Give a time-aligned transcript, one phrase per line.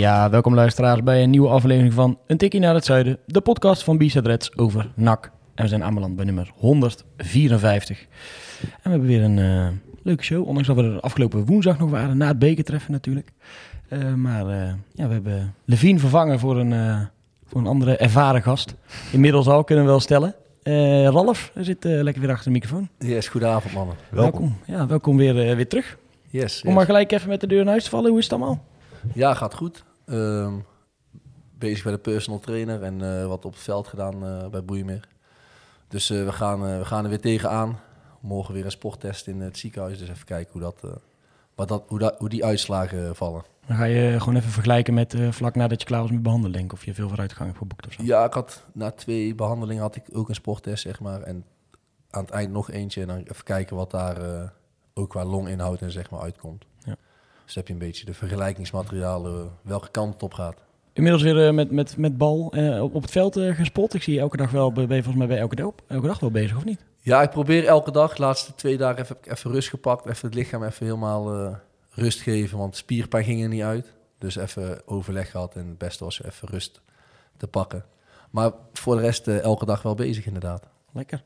[0.00, 3.18] Ja, welkom luisteraars bij een nieuwe aflevering van Een Tikkie naar het Zuiden.
[3.26, 5.30] De podcast van B-Side Reds over NAC.
[5.54, 8.00] En we zijn aanbeland bij nummer 154.
[8.00, 8.06] En
[8.82, 9.68] we hebben weer een eh,
[10.02, 10.46] leuke show.
[10.46, 13.32] Ondanks dat we er afgelopen woensdag nog waren, na het bekertreffen natuurlijk.
[13.88, 17.08] Eh, maar eh, ja, we hebben Levine vervangen voor een,
[17.46, 18.74] voor een andere ervaren gast.
[19.12, 20.34] Inmiddels al, kunnen we wel stellen.
[20.62, 22.88] Eh Ralf zit lekker weer achter de microfoon.
[22.98, 23.96] Yes, goedenavond mannen.
[24.10, 24.56] Welkom.
[24.66, 25.98] Ja, welkom weer, weer terug.
[26.28, 26.76] Yes, Om yes.
[26.76, 28.10] maar gelijk even met de deur in huis te vallen.
[28.10, 28.64] Hoe is het allemaal?
[29.14, 29.84] Ja, gaat goed.
[30.10, 30.54] Ehm,
[31.58, 35.08] bezig bij de personal trainer en eh, wat op het veld gedaan eh, bij Boeimeer.
[35.88, 37.78] Dus eh, we, gaan, we gaan er weer tegenaan.
[38.20, 39.98] Morgen weer een sporttest in het ziekenhuis.
[39.98, 41.00] Dus even kijken hoe, dat,
[41.54, 43.44] wat dat, hoe, dat, hoe die uitslagen vallen.
[43.66, 46.72] Dan ga je gewoon even vergelijken met vlak nadat je klaar was met ik.
[46.72, 48.02] Of je veel vooruitgang hebt geboekt of zo.
[48.02, 51.22] Ja, ik had na twee behandelingen had ik ook een sporttest, zeg maar.
[51.22, 51.44] En
[52.10, 53.00] aan het eind nog eentje.
[53.00, 54.52] En dan even kijken wat daar
[54.94, 56.64] ook qua longinhoud en zeg maar uitkomt.
[57.50, 60.56] Dus heb je een beetje de vergelijkingsmaterialen, welke kant het op gaat.
[60.92, 63.94] Inmiddels weer eh, met, met, met bal eh, op, het veld eh, gespot.
[63.94, 66.20] Ik zie je elke dag wel, ben je volgens mij bij elke dag, elke dag
[66.20, 66.84] wel bezig, of niet?
[67.00, 70.06] Ja, ik probeer elke dag, de laatste twee dagen heb ik even rust gepakt.
[70.06, 71.54] Even het lichaam even helemaal eh,
[71.90, 73.92] rust geven, want spierpijn ging er niet uit.
[74.18, 76.80] Dus even overleg gehad en het beste was even rust
[77.36, 77.84] te pakken.
[78.30, 80.68] Maar voor de rest eh, elke dag wel bezig inderdaad.
[80.92, 81.22] Lekker.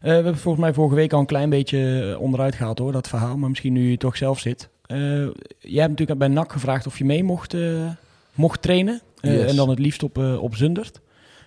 [0.00, 2.92] Eh, we hebben volgens mij vorige week al een klein beetje eh, onderuit gehaald hoor,
[2.92, 3.36] dat verhaal.
[3.36, 4.68] Maar misschien nu je toch zelf zit.
[4.90, 7.90] Eh, jij hebt natuurlijk bij NAC gevraagd of je mee mocht, eh,
[8.34, 9.00] mocht trainen.
[9.20, 9.50] Eh, Yes.
[9.50, 11.00] En dan het liefst op, op Zundert.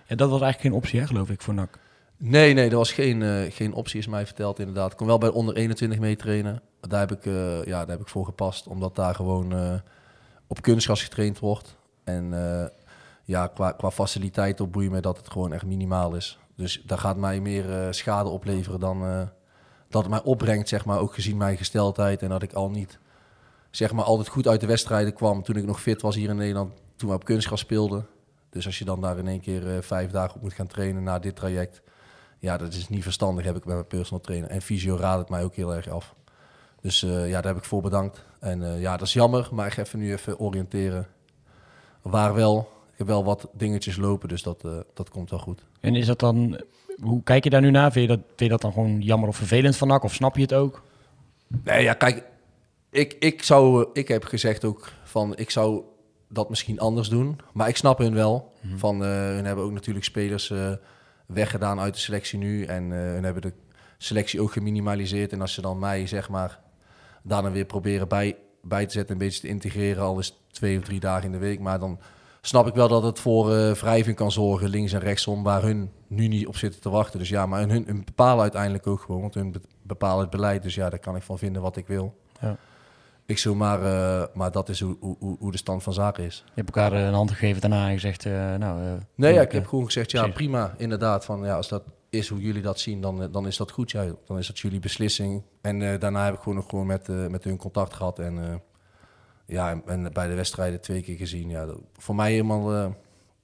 [0.06, 1.78] Ja, dat was eigenlijk geen optie hè, geloof ik, voor NAC.
[2.16, 4.90] Nee, nee, dat was geen, geen optie, is mij verteld inderdaad.
[4.90, 6.60] Ik kon wel bij de onder 21 mee trainen.
[6.80, 7.24] Daar heb ik,
[7.64, 9.80] ja, daar heb ik voor gepast, omdat daar gewoon
[10.46, 11.76] op kunstgras getraind wordt.
[12.04, 12.32] En
[13.24, 16.38] ja, qua, qua faciliteit op boeien dat het gewoon echt minimaal is.
[16.56, 19.28] Dus daar gaat mij meer schade opleveren dan
[19.88, 20.98] dat het mij opbrengt, zeg maar.
[20.98, 22.98] Ook gezien mijn gesteldheid en dat ik al niet,
[23.76, 26.36] zeg maar, altijd goed uit de wedstrijden kwam toen ik nog fit was hier in
[26.36, 28.06] Nederland, toen we op kunstgras speelden.
[28.50, 31.02] Dus als je dan daar in één keer eh, vijf dagen op moet gaan trainen
[31.02, 31.82] na dit traject,
[32.38, 34.50] ja, dat is niet verstandig, heb ik bij mijn personal trainer.
[34.50, 36.14] En fysio raadt het mij ook heel erg af.
[36.80, 38.24] Dus eh, ja, daar heb ik voor bedankt.
[38.40, 41.06] En eh, ja, dat is jammer, maar ik ga even nu even oriënteren.
[42.02, 42.72] Waar wel.
[42.92, 45.64] Ik heb wel wat dingetjes lopen, dus dat, dat komt wel goed.
[45.80, 46.60] En is dat dan,
[47.00, 47.92] hoe kijk je daar nu naar?
[47.92, 50.02] Vind je dat, vind je dat dan gewoon jammer of vervelend van NAC?
[50.02, 50.82] Of snap je het ook?
[51.46, 52.24] Nee, ja, kijk,
[52.94, 55.82] ik, ik, zou, ik heb gezegd ook van, ik zou
[56.28, 57.38] dat misschien anders doen.
[57.52, 58.52] Maar ik snap hun wel.
[58.76, 60.72] Van, eh hun hebben ook natuurlijk spelers eh,
[61.26, 62.64] weggedaan uit de selectie nu.
[62.64, 63.52] En eh hun hebben de
[63.98, 65.32] selectie ook geminimaliseerd.
[65.32, 66.60] En als ze dan mij, zeg maar,
[67.22, 70.78] daar dan weer proberen bij, bij te zetten, een beetje te integreren, al is twee
[70.78, 71.60] of drie dagen in de week.
[71.60, 71.98] Maar dan
[72.40, 76.28] snap ik wel dat het voor wrijving kan zorgen, links en rechtsom, waar hun nu
[76.28, 77.18] niet op zitten te wachten.
[77.18, 80.62] Dus ja, maar hun, hun bepalen uiteindelijk ook gewoon, want hun be- bepalen het beleid.
[80.62, 82.14] Dus ja, daar kan ik van vinden wat ik wil.
[82.40, 82.56] Ja.
[83.26, 86.42] Ik zou maar, eh, maar dat is hoe, hoe, hoe- de stand van zaken is.
[86.46, 88.98] Je hebt elkaar eh, een hand gegeven daarna en gezegd, eh, nou...
[89.14, 91.24] Nee, ja, ik heb gewoon gezegd, ja, prima, inderdaad.
[91.24, 93.90] Van, ja, als dat is hoe jullie dat zien, dan, dan is dat goed.
[93.90, 95.42] Ja, dan is dat jullie beslissing.
[95.60, 98.18] En daarna heb ik gewoon nog gewoon met, met hun contact gehad.
[98.18, 98.62] En,
[99.46, 101.48] ja, en, en bij de wedstrijden twee keer gezien.
[101.48, 102.94] Ja, dat- voor mij helemaal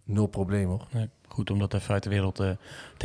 [0.04, 0.86] nul probleem, hoor.
[0.90, 2.56] Nee, goed om dat even uit de wereld te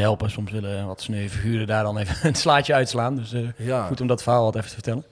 [0.02, 0.30] helpen.
[0.32, 3.16] Soms willen wat sneu figuren daar dan even een slaatje uitslaan.
[3.16, 5.06] Dus Ja, goed om dat verhaal wat even te vertellen.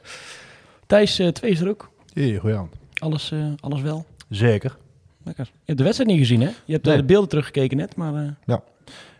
[0.94, 1.90] Thijs, eh twee is er ook.
[2.06, 2.60] Ja, goeie
[3.00, 4.06] Alles, eh, alles wel?
[4.30, 4.78] Zeker.
[5.24, 5.46] Lekker.
[5.46, 6.48] Je hebt de wedstrijd niet gezien, hè?
[6.66, 7.02] Je hebt eh, Nee.
[7.02, 8.36] de beelden teruggekeken net, maar...
[8.46, 8.64] Ja,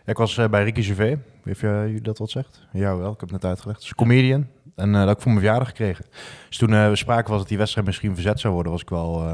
[0.04, 1.16] ik was bij Ricky Gervais.
[1.42, 2.66] Weet je dat wat zegt?
[2.72, 3.12] Ja, wel.
[3.12, 3.76] Ik heb het net uitgelegd.
[3.76, 4.46] Het is een comedian.
[4.74, 6.04] En dat ik voor mijn verjaardag gekregen.
[6.48, 9.24] Dus toen we spraken was dat die wedstrijd misschien verzet zou worden, was ik wel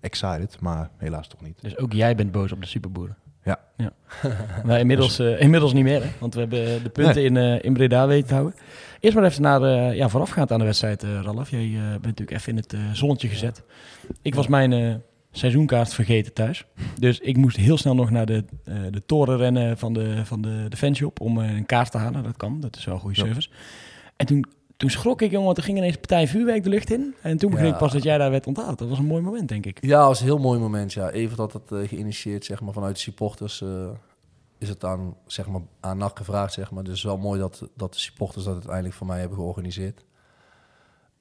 [0.00, 0.60] excited.
[0.60, 1.62] Maar helaas toch niet.
[1.62, 3.16] dus ook jij bent boos op de superboeren.
[3.44, 3.58] Ja.
[3.76, 3.92] ja.
[4.64, 6.10] maar inmiddels, eh, inmiddels niet meer, hè?
[6.18, 8.54] Want we hebben eh, de punten in, eh, in Breda weten te houden.
[9.00, 11.50] Eerst maar even naar, ja, voorafgaand aan de wedstrijd, Ralf.
[11.50, 13.62] Jij bent natuurlijk even in het zonnetje gezet.
[14.22, 15.02] Ik was mijn
[15.32, 16.64] seizoenkaart vergeten thuis.
[16.98, 18.44] Dus ik moest heel snel nog naar de,
[18.90, 22.22] de toren rennen van de, van de, de fanshop om een kaart te halen.
[22.22, 23.26] Dat kan, dat is wel een goede Ja.
[23.26, 23.48] service.
[24.16, 24.44] En toen,
[24.80, 27.14] toen schrok ik, jongen, want er ging ineens een partij vuurwerk de lucht in.
[27.22, 28.78] En toen begreep ik pas dat jij daar werd onthaald.
[28.78, 29.78] Dat was een mooi moment, denk ik.
[29.80, 30.92] Ja, dat was een heel mooi moment.
[30.92, 31.10] Ja.
[31.10, 33.88] Even dat het eh, geïnitieerd zeg maar, vanuit de supporters eh,
[34.58, 36.52] is het aan, zeg maar, aan NAC gevraagd.
[36.52, 36.84] Zeg maar.
[36.84, 40.04] Dus wel mooi dat, dat de supporters dat uiteindelijk voor mij hebben georganiseerd.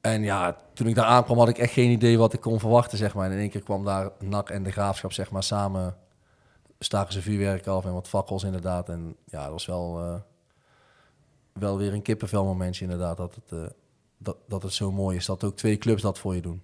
[0.01, 2.97] En ja, toen ik daar aankwam had ik echt geen idee wat ik kon verwachten,
[2.97, 3.25] zeg maar.
[3.25, 5.95] En in één keer kwam daar NAC en de Graafschap, zeg maar, samen
[6.79, 8.89] staken ze vuurwerk af en wat fakkels inderdaad.
[8.89, 10.15] En ja, dat was wel, eh,
[11.53, 13.67] wel weer een kippenvel momentje inderdaad, dat het, eh,
[14.17, 15.25] dat, dat het zo mooi is.
[15.25, 16.61] Dat ook twee clubs dat voor je doen.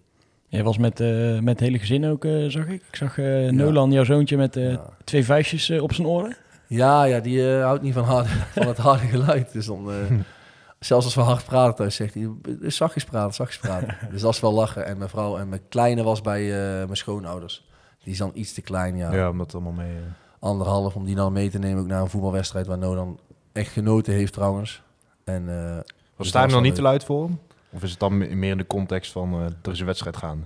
[0.47, 2.83] Jij was met, eh, met het hele gezin ook, eh, zag ik.
[2.87, 4.89] Ik zag eh, Nolan, jouw zoontje, met eh, Ja.
[5.03, 6.35] twee vuistjes eh, op zijn oren.
[6.67, 9.51] Ja, ja die houdt niet van, harde, van het harde geluid.
[9.51, 9.97] Dus dan, eh,
[10.79, 13.97] zelfs als we hard praten thuis, zegt hij, "Eh, zachtjes praten, zachtjes praten.
[14.11, 14.85] dus dat is wel lachen.
[14.85, 17.67] En mijn vrouw en mijn kleine was bij eh, mijn schoonouders.
[18.03, 19.13] Die is dan iets te klein, ja.
[19.13, 19.97] Ja, om dat allemaal mee...
[20.39, 23.19] Anderhalf, om die dan mee te nemen ook naar een voetbalwedstrijd waar Nolan
[23.55, 24.81] echt genoten heeft trouwens.
[25.23, 25.83] En, eh, Was
[26.17, 27.39] dus daar was nog niet te luid voor hem?
[27.71, 30.17] Of is het dan me- meer in de context van eh, er is een wedstrijd
[30.17, 30.45] gaande?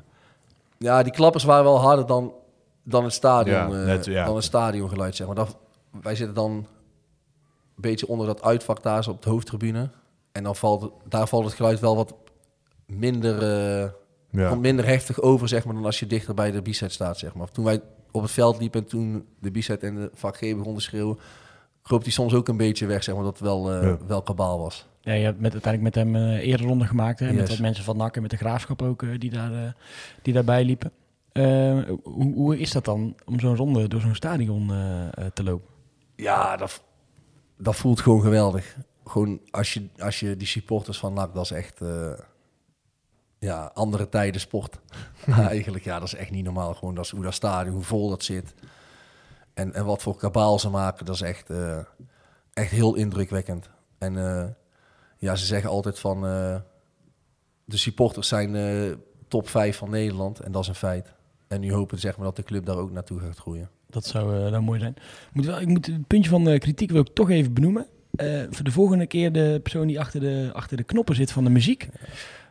[0.78, 2.34] Ja, die klappers waren wel harder dan,
[2.84, 4.26] dan het stadion, Ja, eh, net, ja.
[4.26, 5.36] dan het stadiongeluid, zeg maar.
[5.36, 5.58] Dat,
[6.02, 6.66] wij zitten dan een
[7.76, 9.90] beetje onder dat uitvak daar, op de hoofdtribune.
[10.32, 12.16] En dan valt, daar valt het geluid wel wat
[12.86, 13.44] minder,
[14.32, 14.50] Ja.
[14.50, 17.34] komt minder heftig over, zeg maar, dan als je dichter bij de b-side staat, zeg
[17.34, 17.50] maar.
[17.52, 20.76] Toen wij op het veld liepen en toen de b-side en de vak G begonnen
[20.76, 21.20] te schreeuwen,
[21.82, 23.98] kroop die soms ook een beetje weg, zeg maar, dat het wel, eh, Ja.
[24.08, 24.88] wel kabaal was.
[25.02, 27.20] Ja, je hebt met, uiteindelijk met hem eh eerder ronde gemaakt.
[27.20, 29.72] Hè, Met wat mensen van NAC en met de Graafschap ook, eh, die, daar, eh,
[30.22, 30.92] die daarbij liepen.
[32.04, 35.68] Hoe, hoe is dat dan om zo'n ronde door zo'n stadion eh, eh, te lopen?
[36.16, 36.84] Ja, dat,
[37.58, 38.78] dat voelt gewoon geweldig.
[39.06, 42.12] Gewoon als je, als je die supporters van NAC, dat is echt eh,
[43.40, 44.80] ja, andere tijden sport.
[45.28, 46.74] Eigenlijk, ja, dat is echt niet normaal.
[46.74, 48.54] Gewoon dat is, hoe dat stadion, hoe vol dat zit.
[49.60, 51.80] En, en wat voor kabaal ze maken, dat is echt, eh,
[52.54, 53.70] echt heel indrukwekkend.
[53.98, 54.46] En eh,
[55.18, 56.56] ja, ze zeggen altijd van eh,
[57.66, 58.56] de supporters zijn
[59.28, 60.40] top 5 van Nederland.
[60.40, 61.14] En dat is een feit.
[61.48, 63.70] En nu hopen zeg maar, dat de club daar ook naartoe gaat groeien.
[63.90, 64.96] Dat zou dan mooi zijn.
[65.34, 67.88] Moet, wel, ik moet het puntje van kritiek wil toch even benoemen.
[68.50, 71.50] Voor de volgende keer de persoon die achter de, achter de knoppen zit van de
[71.50, 71.90] muziek.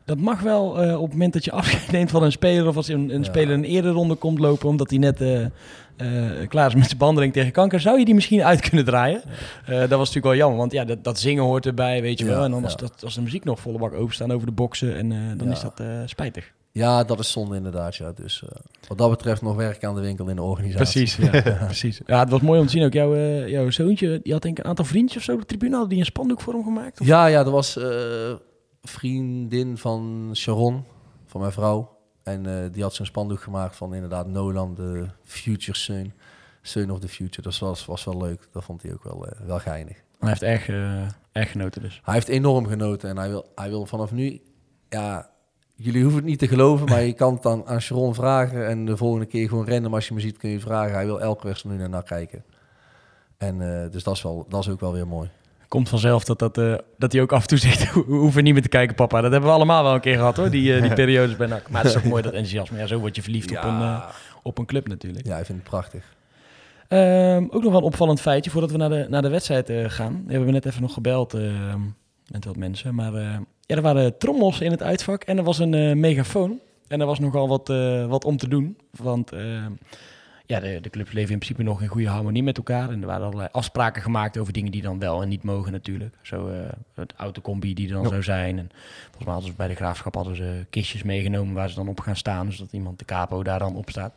[0.09, 2.69] Dat mag wel eh, op het moment dat je afscheid neemt van een speler...
[2.69, 3.25] of als een, een Ja.
[3.25, 4.69] speler een eerder ronde komt lopen...
[4.69, 7.81] omdat hij net eh, eh, klaar is met zijn behandeling tegen kanker...
[7.81, 9.23] zou je die misschien uit kunnen draaien.
[9.67, 12.45] Dat was natuurlijk wel jammer, want ja, dat, dat zingen hoort erbij, weet je wel.
[12.45, 14.97] En dan als, dat, als de muziek nog volle bak openstaan over de boksen...
[14.97, 16.53] En, dan is dat spijtig.
[16.73, 17.97] Ja, dat is zonde inderdaad.
[17.97, 18.13] Ja.
[18.13, 18.43] Dus
[18.89, 21.31] wat dat betreft nog werk aan de winkel in de organisatie.
[21.33, 22.01] ja, precies.
[22.07, 22.93] Ja, het was mooi om te zien ook.
[22.93, 23.17] Jouw,
[23.47, 25.71] jouw zoontje, die had denk ik een aantal vriendjes of zo op de tribune.
[25.71, 27.01] Hadden die een spandoek voor hem gemaakt?
[27.01, 27.07] Of?
[27.07, 27.77] Ja, ja, er was
[28.83, 30.85] vriendin van Sharon,
[31.27, 31.97] van mijn vrouw.
[32.23, 36.13] En eh, die had zo'n spandoek gemaakt van inderdaad Nolan, de future son.
[36.63, 37.43] Son of the future.
[37.43, 38.49] Dat was, was wel leuk.
[38.53, 39.97] Dat vond hij ook wel, eh, wel geinig.
[40.19, 42.01] Hij heeft erg, eh, erg genoten dus.
[42.05, 44.41] Hij heeft enorm genoten en hij wil, hij wil vanaf nu...
[44.89, 45.31] Ja,
[45.75, 48.67] jullie hoeven het niet te geloven, maar je kan het dan aan Sharon vragen.
[48.67, 50.95] En de volgende keer gewoon random als je me ziet kun je vragen.
[50.95, 52.45] Hij wil elke wedstrijd nu naar kijken.
[53.37, 55.31] En eh, dus dat is, wel, dat is ook wel weer mooi.
[55.69, 57.95] Komt vanzelf dat, dat, eh, dat hij ook af en toe zegt...
[57.95, 59.21] "We hoeven niet meer te kijken, papa.
[59.21, 60.51] Dat hebben we allemaal wel een keer gehad, hoor.
[60.51, 61.71] Die, eh, die periodes bij NAC.
[61.71, 62.79] Maar het is ook mooi, dat enthousiasme.
[62.79, 64.09] Ja, zo word je verliefd op, een, eh,
[64.43, 65.27] op een club natuurlijk.
[65.27, 66.17] Ja, ik vind het prachtig.
[66.89, 70.23] Ehm, ook nog wel een opvallend feitje voordat we naar de, naar de wedstrijd gaan.
[70.27, 71.81] We hebben net even nog gebeld ehm,
[72.27, 72.95] met wat mensen.
[72.95, 76.59] Maar ja, er waren trommels in het uitvak en er was een megafoon.
[76.89, 77.69] En er was nogal wat,
[78.09, 78.79] wat om te doen.
[78.91, 79.73] Want ehm,
[80.49, 82.91] ja, de, de clubs leven in principe nog in goede harmonie met elkaar.
[82.91, 86.15] En er waren allerlei afspraken gemaakt over dingen die dan wel en niet mogen natuurlijk.
[86.23, 88.09] Zo eh, het autocombi die er dan Ja.
[88.09, 88.59] zou zijn.
[88.59, 88.69] En
[89.05, 92.01] volgens mij hadden ze bij de graafschap hadden ze kistjes meegenomen waar ze dan op
[92.01, 92.53] gaan staan.
[92.53, 94.15] Zodat iemand de capo daar dan op staat.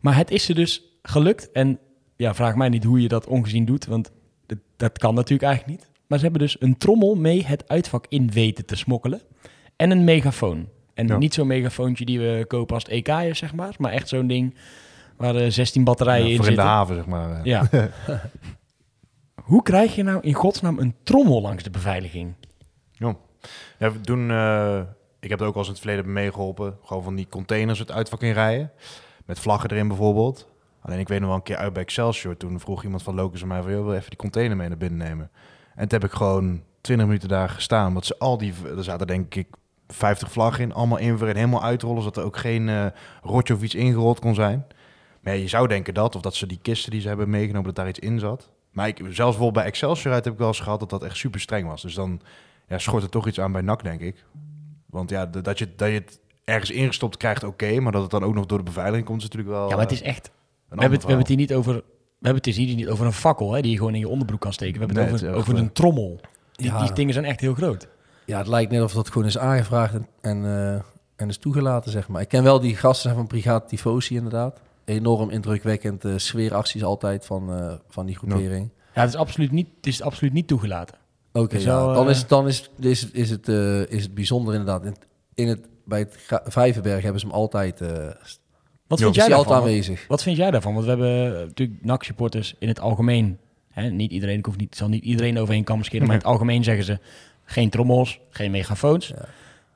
[0.00, 1.52] Maar het is ze dus gelukt.
[1.52, 1.78] En
[2.16, 4.10] ja, vraag mij niet hoe je dat ongezien doet, want
[4.46, 5.90] dat, dat kan natuurlijk eigenlijk niet.
[6.06, 9.20] Maar ze hebben dus een trommel mee het uitvak in weten te smokkelen.
[9.76, 10.68] En een megafoon.
[10.94, 11.16] En Ja.
[11.18, 13.74] niet zo'n megafoontje die we kopen als het EK is, zeg maar.
[13.78, 14.54] Maar echt zo'n ding
[15.18, 16.74] waar er 16 batterijen Ja, in voor in de zitten.
[16.76, 17.30] haven, zeg maar.
[17.30, 17.44] eh.
[17.44, 17.68] Ja.
[19.42, 22.34] Hoe krijg je nou in godsnaam een trommel langs de beveiliging?
[22.92, 23.16] Ja.
[23.78, 24.80] Ja, we doen, eh,
[25.20, 26.76] ik heb er ook al eens in het verleden meegeholpen.
[26.84, 28.70] Gewoon van die containers het uitvak in rijden.
[29.24, 30.48] Met vlaggen erin bijvoorbeeld.
[30.82, 32.36] Alleen ik weet nog wel een keer uit bij Excelsior.
[32.36, 33.70] Toen vroeg iemand van Locus aan mij van...
[33.72, 35.30] joh, wil je even die container mee naar binnen nemen?
[35.74, 37.92] En toen heb ik gewoon 20 minuten daar gestaan.
[37.92, 38.52] Want ze al die...
[38.76, 39.46] Er zaten denk ik
[39.88, 40.72] 50 vlaggen in.
[40.72, 42.02] Allemaal inveren en helemaal uitrollen.
[42.02, 42.86] Zodat er ook geen eh
[43.22, 44.66] rotje of iets ingerold kon zijn.
[45.28, 46.14] Maar ja, je zou denken dat.
[46.14, 48.50] Of dat ze die kisten die ze hebben meegenomen, dat daar iets in zat.
[48.72, 50.80] Maar ik, zelfs bijvoorbeeld bij Excelsior uit heb ik wel eens gehad...
[50.80, 51.82] dat dat echt super streng was.
[51.82, 52.20] Dus dan
[52.68, 54.24] ja, schort er toch iets aan bij NAC, denk ik.
[54.86, 57.80] Want ja, dat je, dat je het ergens ingestopt krijgt, oké.
[57.80, 59.68] maar dat het dan ook nog door de beveiliging komt, is natuurlijk wel...
[59.68, 60.26] Ja, maar het is eh, echt...
[60.26, 60.32] een
[60.76, 61.74] We hebben, het, we hebben het hier niet over...
[61.74, 64.08] We hebben het dus hier niet over een fakkel, hè, die je gewoon in je
[64.08, 64.80] onderbroek kan steken.
[64.80, 66.20] We hebben het Nee, over, het over een trommel.
[66.52, 66.82] Die, Ja.
[66.82, 67.88] die dingen zijn echt heel groot.
[68.24, 70.82] Ja, het lijkt net of dat gewoon is aangevraagd en, en, eh,
[71.16, 72.20] en is toegelaten, zeg maar.
[72.20, 74.60] Ik ken wel die gasten van Brigade Tifosi, inderdaad.
[74.88, 78.70] Enorm indrukwekkend eh, sfeeracties altijd van, eh, van die groepering.
[78.94, 80.98] Ja, het is absoluut niet, het is absoluut niet toegelaten.
[81.32, 84.84] Oké, ja, dan, eh, is, dan is, is, is, het, eh, is het bijzonder inderdaad.
[84.84, 84.96] In,
[85.34, 88.08] in het, bij het Vijverberg hebben ze hem altijd, eh
[88.86, 89.56] Wat vind jij daarvan?
[89.56, 90.06] aanwezig.
[90.08, 90.72] Wat vind jij daarvan?
[90.72, 93.38] Want we hebben eh, natuurlijk NAC-supporters in het algemeen.
[93.70, 96.64] Hè, niet iedereen, ik hoef niet, zal niet iedereen overheen scheren, maar in het algemeen
[96.64, 96.98] zeggen ze
[97.44, 99.08] geen trommels, geen megafoons.
[99.08, 99.24] Ja.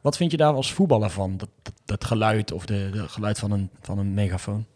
[0.00, 1.36] Wat vind je daar als voetballer van?
[1.36, 4.66] Dat, dat, dat geluid of de, de geluid van een, van een megafoon?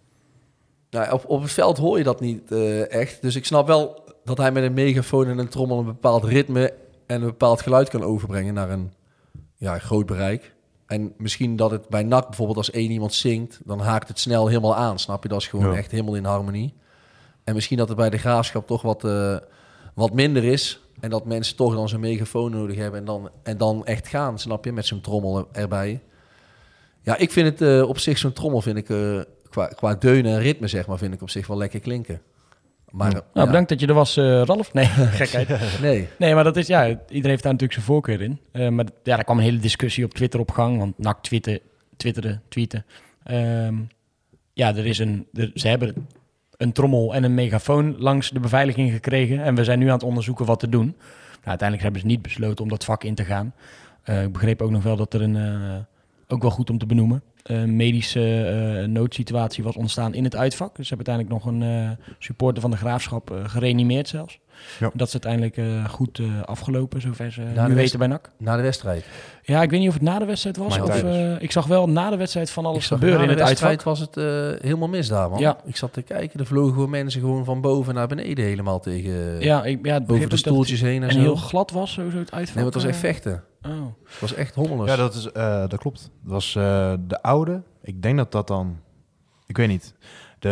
[0.97, 3.23] Nou, op, op het veld hoor je dat niet eh, echt.
[3.23, 6.73] Dus ik snap wel dat hij met een megafoon en een trommel een bepaald ritme
[7.07, 8.93] en een bepaald geluid kan overbrengen naar een
[9.57, 10.55] ja, groot bereik.
[10.87, 14.47] En misschien dat het bij NAC bijvoorbeeld als één iemand zingt, dan haakt het snel
[14.47, 14.99] helemaal aan.
[14.99, 15.29] Snap je?
[15.29, 15.77] Dat is gewoon Ja.
[15.77, 16.75] echt helemaal in harmonie.
[17.45, 19.37] En misschien dat het bij de graafschap toch wat, eh,
[19.95, 20.81] wat minder is.
[21.01, 24.39] En dat mensen toch dan zo'n megafoon nodig hebben en dan, en dan echt gaan,
[24.39, 24.73] snap je?
[24.73, 26.03] Met zo'n trommel er- erbij.
[27.03, 28.91] Ja, ik vind het eh, op zich, zo'n trommel vind ik
[29.57, 32.21] qua, qua deunen en ritme, zeg maar, vind ik op zich wel lekker klinken.
[32.91, 34.73] Maar Nou, ja, bedankt dat je er was, eh, Ralf.
[34.73, 34.85] Nee,
[35.21, 35.81] gekheid.
[35.81, 38.41] Nee, Nee, maar dat is, ja, iedereen heeft daar natuurlijk zijn voorkeur in.
[38.53, 41.59] Eh, maar ja, daar kwam een hele discussie op Twitter op gang, want NAC twitter,
[41.97, 42.85] twitterde, tweeten.
[43.23, 43.75] Ehm,
[44.53, 46.07] ja, er is een, er, ze hebben
[46.57, 49.43] een trommel en een megafoon langs de beveiliging gekregen.
[49.43, 50.87] En we zijn nu aan het onderzoeken wat te doen.
[50.87, 53.55] Nou, uiteindelijk hebben ze niet besloten om dat vak in te gaan.
[54.03, 55.37] Eh, ik begreep ook nog wel dat er een,
[56.29, 60.77] ook wel goed om te benoemen, een medische eh, noodsituatie was ontstaan in het uitvak.
[60.77, 64.39] Dus ze hebben uiteindelijk nog een eh, supporter van de graafschap eh, gereanimeerd zelfs.
[64.81, 64.91] Ja.
[64.95, 68.31] Dat is uiteindelijk eh, goed eh, afgelopen, zover ze de nu west- weten bij NAC.
[68.39, 69.05] na de wedstrijd.
[69.43, 70.81] Ja, ik weet niet of het na de wedstrijd was.
[70.81, 73.49] Of, eh, ik zag wel na de wedstrijd van alles gebeuren na in de het
[73.49, 73.97] wedstrijd uitvak.
[73.97, 75.39] was het eh, helemaal mis daar, man.
[75.39, 75.59] Ja.
[75.65, 79.41] Ik zat te kijken, er vlogen gewoon mensen gewoon van boven naar beneden helemaal tegen...
[79.41, 81.21] Ja, ik, ja, het begreep de stoeltjes heen en het zo.
[81.21, 82.55] Heel glad was, sowieso het uitvak.
[82.55, 83.43] nee, maar het was echt vechten.
[83.63, 83.73] Oh.
[84.05, 84.91] Het was echt hommeles.
[84.91, 86.11] Ja, dat, is, eh, dat klopt.
[86.23, 87.63] Dat was eh, de oude.
[87.83, 88.79] Ik denk dat dat dan...
[89.47, 89.95] Ik weet niet.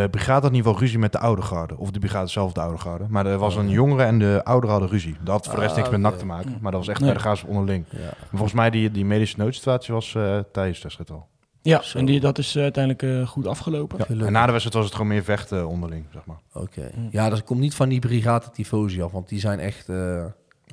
[0.02, 1.76] De brigade had in ieder geval ruzie met de oude garde.
[1.78, 3.04] Of de brigade zelf de oude garde.
[3.08, 5.16] Maar er was een jongere en de oudere hadden ruzie.
[5.20, 6.00] Dat had voor de rest Ah, niks met.
[6.00, 6.58] NAC te maken.
[6.60, 7.08] Maar dat was echt Nee.
[7.08, 7.84] bij de graafschap onderling.
[7.90, 7.98] Ja.
[8.30, 11.26] Volgens mij die, die medische noodsituatie was eh, tijdens de wedstrijd al.
[11.62, 11.98] Ja, Zo.
[11.98, 13.98] en die, dat is eh, uiteindelijk eh, goed afgelopen.
[13.98, 14.24] Ja.
[14.26, 16.38] En na de wedstrijd was het gewoon meer vechten onderling, zeg maar.
[16.52, 16.90] Oké.
[17.10, 20.24] Ja, dat komt niet van die brigade Tifosi af, want die zijn echt eh,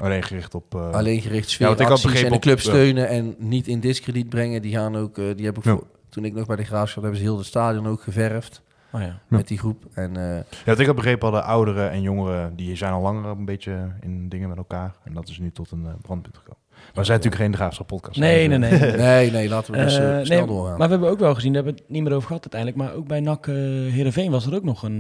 [0.02, 0.76] Alleen gericht op...
[0.76, 4.62] eh, alleen gericht Ja, ik sfeeracties en de club steunen en niet in discrediet brengen.
[4.62, 5.72] Die gaan ook, eh, die hebben ook Ja.
[5.76, 8.62] voor- toen ik nog bij de graafschap hebben ze heel het stadion ook geverfd
[8.92, 9.20] Oh, ja.
[9.28, 9.86] Met die groep.
[9.94, 12.56] En eh, Ja, ik had begrepen hadden ouderen en jongeren...
[12.56, 14.96] die zijn al langer een beetje in dingen met elkaar.
[15.04, 16.60] En dat is nu tot een eh, brandpunt gekomen.
[16.70, 18.20] Maar we zijn natuurlijk geen de graafschap podcast.
[18.20, 18.80] Nee, nee, nee.
[18.80, 20.78] nee, nee, laten we dus eh, snel nee, doorgaan.
[20.78, 22.82] Maar we hebben ook wel gezien, daar hebben we het niet meer over gehad uiteindelijk.
[22.82, 25.00] Maar ook bij NAC eh Heerenveen was er ook nog een,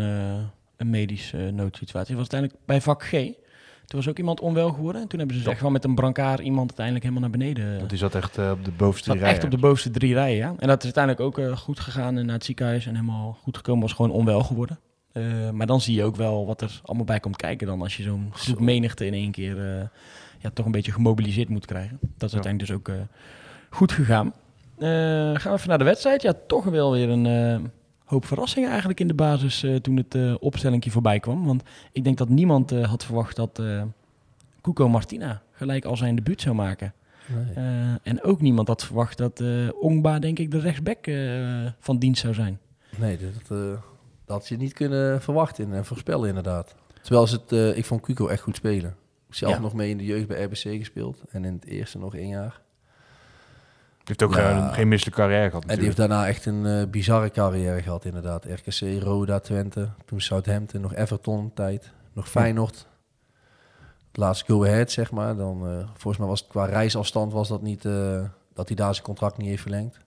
[0.77, 2.15] een medische noodsituatie.
[2.15, 3.11] Dat was uiteindelijk bij vak G.
[3.91, 5.01] Toen was ook iemand onwel geworden.
[5.01, 5.49] En toen hebben ze Ja.
[5.51, 7.77] echt wel met een brancard iemand uiteindelijk helemaal naar beneden.
[7.77, 9.29] Want die zat echt eh, op de bovenste zat rij.
[9.29, 10.53] echt op de bovenste drie rijen, ja.
[10.59, 13.57] En dat is uiteindelijk ook eh, goed gegaan en naar het ziekenhuis en helemaal goed
[13.57, 13.81] gekomen.
[13.81, 14.79] Was gewoon onwel geworden.
[15.11, 17.97] Eh, maar dan zie je ook wel wat er allemaal bij komt kijken dan als
[17.97, 19.55] je zo'n groep menigte in één keer
[20.39, 21.97] ja, toch een beetje gemobiliseerd moet krijgen.
[22.17, 22.97] Dat is uiteindelijk dus ook
[23.69, 24.33] goed gegaan.
[24.79, 26.21] Gaan we even naar de wedstrijd.
[26.21, 27.71] Ja, toch wel weer een
[28.11, 31.45] hoop verrassingen eigenlijk in de basis eh, toen het uh, opstellingje voorbij kwam.
[31.45, 33.61] Want ik denk dat niemand eh, had verwacht dat
[34.61, 36.93] Cuco Martina gelijk al zijn debuut zou maken.
[37.27, 37.97] Nee.
[38.03, 39.43] En ook niemand had verwacht dat
[39.79, 41.09] Ongba, denk ik, de rechtsback
[41.79, 42.59] van dienst zou zijn.
[42.97, 43.79] Nee, dat, dat
[44.25, 46.75] had je niet kunnen verwachten en voorspellen inderdaad.
[47.01, 48.95] Terwijl ze het, ik vond Cuco echt goed spelen.
[49.29, 49.59] Zelf ja.
[49.59, 52.61] nog mee in de jeugd bij RBC gespeeld en in het eerste nog één jaar.
[54.03, 54.71] Die heeft ook ja.
[54.71, 55.65] geen misselijke carrière gehad.
[55.65, 58.45] En die heeft daarna echt een uh, bizarre carrière gehad inderdaad.
[58.45, 62.87] RKC, Roda, Twente, toen Southampton, nog Everton tijd, nog Feyenoord.
[64.07, 65.35] Het laatste go ahead, zeg maar.
[65.35, 68.93] Dan, uh, volgens mij was het qua reisafstand was dat niet, uh, dat hij daar
[68.93, 69.99] zijn contract niet heeft verlengd.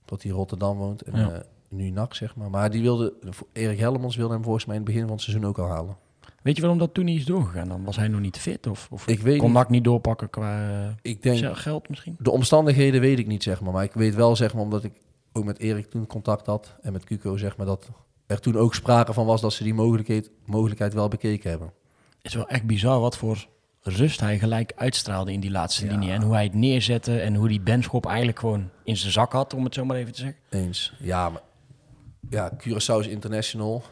[0.00, 1.42] Omdat hij in Rotterdam woont en ja.
[1.68, 2.50] nu NAC, zeg maar.
[2.50, 3.14] Maar die wilde,
[3.52, 5.96] Erik Hellemans wilde hem volgens mij in het begin van het seizoen ook al halen.
[6.42, 7.84] Weet je waarom dat toen niet is doorgegaan dan?
[7.84, 8.66] Was hij nog niet fit?
[8.66, 12.16] Of, of ik weet kon NAC niet doorpakken qua ik denk, geld misschien?
[12.18, 13.72] De omstandigheden weet ik niet, zeg maar.
[13.72, 14.92] Maar ik weet wel, zeg maar, omdat ik
[15.32, 17.90] ook met Erik toen contact had en met Cuco, zeg maar, dat
[18.26, 21.72] er toen ook sprake van was dat ze die mogelijkheid, mogelijkheid wel bekeken hebben.
[22.16, 23.46] Het is wel echt bizar wat voor
[23.82, 25.90] rust hij gelijk uitstraalde in die laatste ja.
[25.90, 26.10] linie.
[26.10, 29.54] En hoe hij het neerzette en hoe die Benschop eigenlijk gewoon in zijn zak had,
[29.54, 30.40] om het zo maar even te zeggen.
[30.50, 30.94] Eens.
[30.98, 31.42] Ja, maar
[32.30, 33.82] ja, Curaçao is international.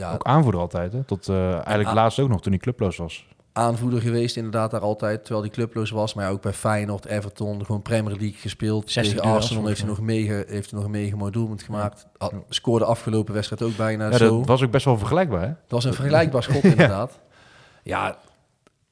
[0.00, 1.04] Ja, ook aanvoerder altijd, hè?
[1.04, 3.26] Tot uh, eigenlijk aan, laatst ook nog, toen hij clubloos was.
[3.52, 6.14] Aanvoerder geweest inderdaad daar altijd, terwijl hij clubloos was.
[6.14, 8.92] Maar ja, ook bij Feyenoord, Everton, gewoon Premier League gespeeld.
[8.92, 12.06] Tegen Arsenal heeft hij, nog mee, heeft hij nog een mega mooi doelpunt gemaakt.
[12.18, 12.30] Ja.
[12.48, 14.38] Scoorde afgelopen wedstrijd ook bijna ja, zo.
[14.38, 15.48] Dat was ook best wel vergelijkbaar, hè?
[15.48, 17.20] Dat was een vergelijkbaar schot inderdaad.
[17.82, 18.06] ja.
[18.06, 18.18] ja,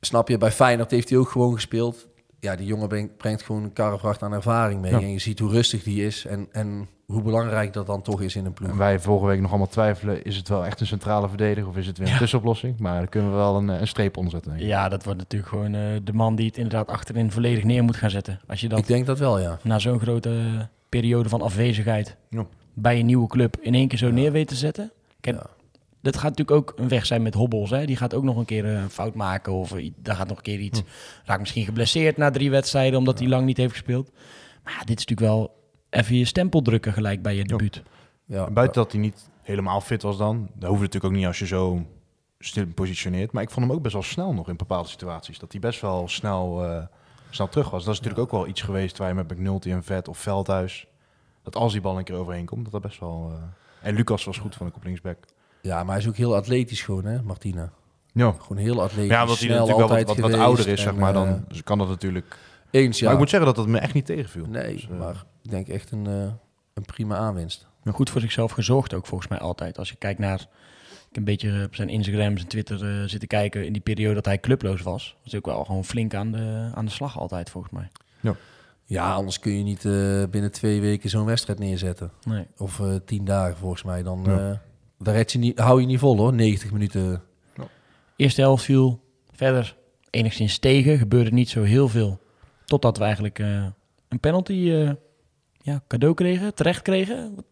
[0.00, 2.07] snap je, bij Feyenoord heeft hij ook gewoon gespeeld.
[2.40, 4.90] Ja, die jongen brengt, brengt gewoon een karrevracht aan ervaring mee.
[4.92, 5.00] Ja.
[5.00, 8.37] En je ziet hoe rustig die is en, en hoe belangrijk dat dan toch is
[8.37, 8.71] in een ploeg.
[8.71, 11.76] En wij vorige week nog allemaal twijfelen, is het wel echt een centrale verdediger of
[11.76, 12.18] is het weer een Ja.
[12.18, 12.78] tussenoplossing?
[12.78, 14.50] Maar daar kunnen we wel een, eh, een streep onder zetten.
[14.50, 14.68] Denk ik.
[14.68, 17.97] Ja, dat wordt natuurlijk gewoon eh, de man die het inderdaad achterin volledig neer moet
[17.97, 18.40] gaan zetten.
[18.47, 19.59] Als je dat Ik denk dat wel, ja.
[19.62, 22.47] na zo'n grote periode van afwezigheid Ja.
[22.75, 24.92] bij een nieuwe club in één keer zo neer weet te zetten.
[26.00, 27.71] Dat gaat natuurlijk ook een weg zijn met hobbels.
[27.71, 27.87] Hè?
[27.87, 30.37] Die gaat ook nog een keer eh, een fout maken of eh, daar gaat nog
[30.37, 30.83] een keer iets.
[31.25, 34.11] Raakt misschien geblesseerd na drie wedstrijden omdat hij lang niet heeft gespeeld.
[34.64, 35.57] Maar ja, dit is natuurlijk wel
[35.90, 37.83] even je stempel drukken gelijk bij je debuut.
[38.25, 38.47] ja.
[38.47, 40.49] En Buiten dat hij niet helemaal fit was dan.
[40.55, 41.87] Dat hoeft natuurlijk ook niet als je zo
[42.38, 43.33] stil positioneert.
[43.33, 45.38] Maar ik vond hem ook best wel snel nog in bepaalde situaties.
[45.38, 46.83] Dat hij best wel snel, eh,
[47.31, 47.85] snel terug was.
[47.85, 50.87] Dat is natuurlijk ook wel iets geweest waar je met McNulty en Vet of Veldhuis...
[51.43, 53.33] dat als die bal een keer overheen komt, dat dat best wel...
[53.81, 55.19] eh, En Lucas was goed, vond ik, op linksback.
[55.62, 57.73] Ja, maar hij is ook heel atletisch gewoon, hè, Martina.
[58.12, 60.81] Ja, Gewoon heel atletisch, ja omdat hij snel natuurlijk wel wat, altijd wat, ouder is,
[60.83, 61.15] zeg maar.
[61.15, 62.37] eh, Dan dus kan dat natuurlijk...
[62.71, 63.05] eens, ja.
[63.05, 64.47] Maar ik moet zeggen dat dat me echt niet tegenviel.
[64.47, 66.33] Nee, Dus, eh, maar ik denk echt een, eh,
[66.75, 67.67] een prima aanwinst.
[67.93, 69.79] Goed voor zichzelf gezorgd ook volgens mij altijd.
[69.79, 70.47] Als je kijkt naar, ik
[71.09, 74.25] heb een beetje op zijn Instagram, zijn Twitter eh, zitten kijken in die periode dat
[74.25, 75.17] hij clubloos was.
[75.23, 77.88] Was hij ook wel gewoon flink aan de, aan de slag altijd volgens mij.
[78.85, 82.11] Ja, anders kun je niet eh, binnen twee weken zo'n wedstrijd neerzetten.
[82.25, 82.47] Nee.
[82.57, 84.03] Of eh, tien dagen volgens mij.
[84.03, 84.62] Dan Ja.
[84.99, 87.23] Daar red je niet, hou je niet vol hoor, 90 minuten.
[88.17, 89.00] Eerste helft viel
[89.33, 89.76] verder
[90.11, 90.99] enigszins tegen.
[90.99, 92.21] Gebeurde niet zo heel veel.
[92.64, 93.67] Totdat we eigenlijk eh,
[94.09, 94.90] een penalty eh,
[95.61, 97.45] ja, cadeau kregen, terecht kregen.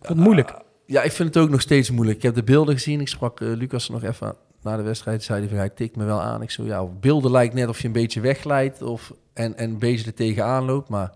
[0.00, 0.62] Wat moeilijk.
[0.86, 2.16] Ja, ik vind het ook nog steeds moeilijk.
[2.16, 3.00] Ik heb de beelden gezien.
[3.00, 5.22] Ik sprak eh, Lucas nog even na de wedstrijd.
[5.22, 6.42] Zei hij van, hij tikt me wel aan.
[6.42, 9.78] Ik zo, ja, beelden lijkt net of je een beetje wegglijdt of, en, en een
[9.78, 10.88] beetje er tegenaan loopt.
[10.88, 11.12] Maar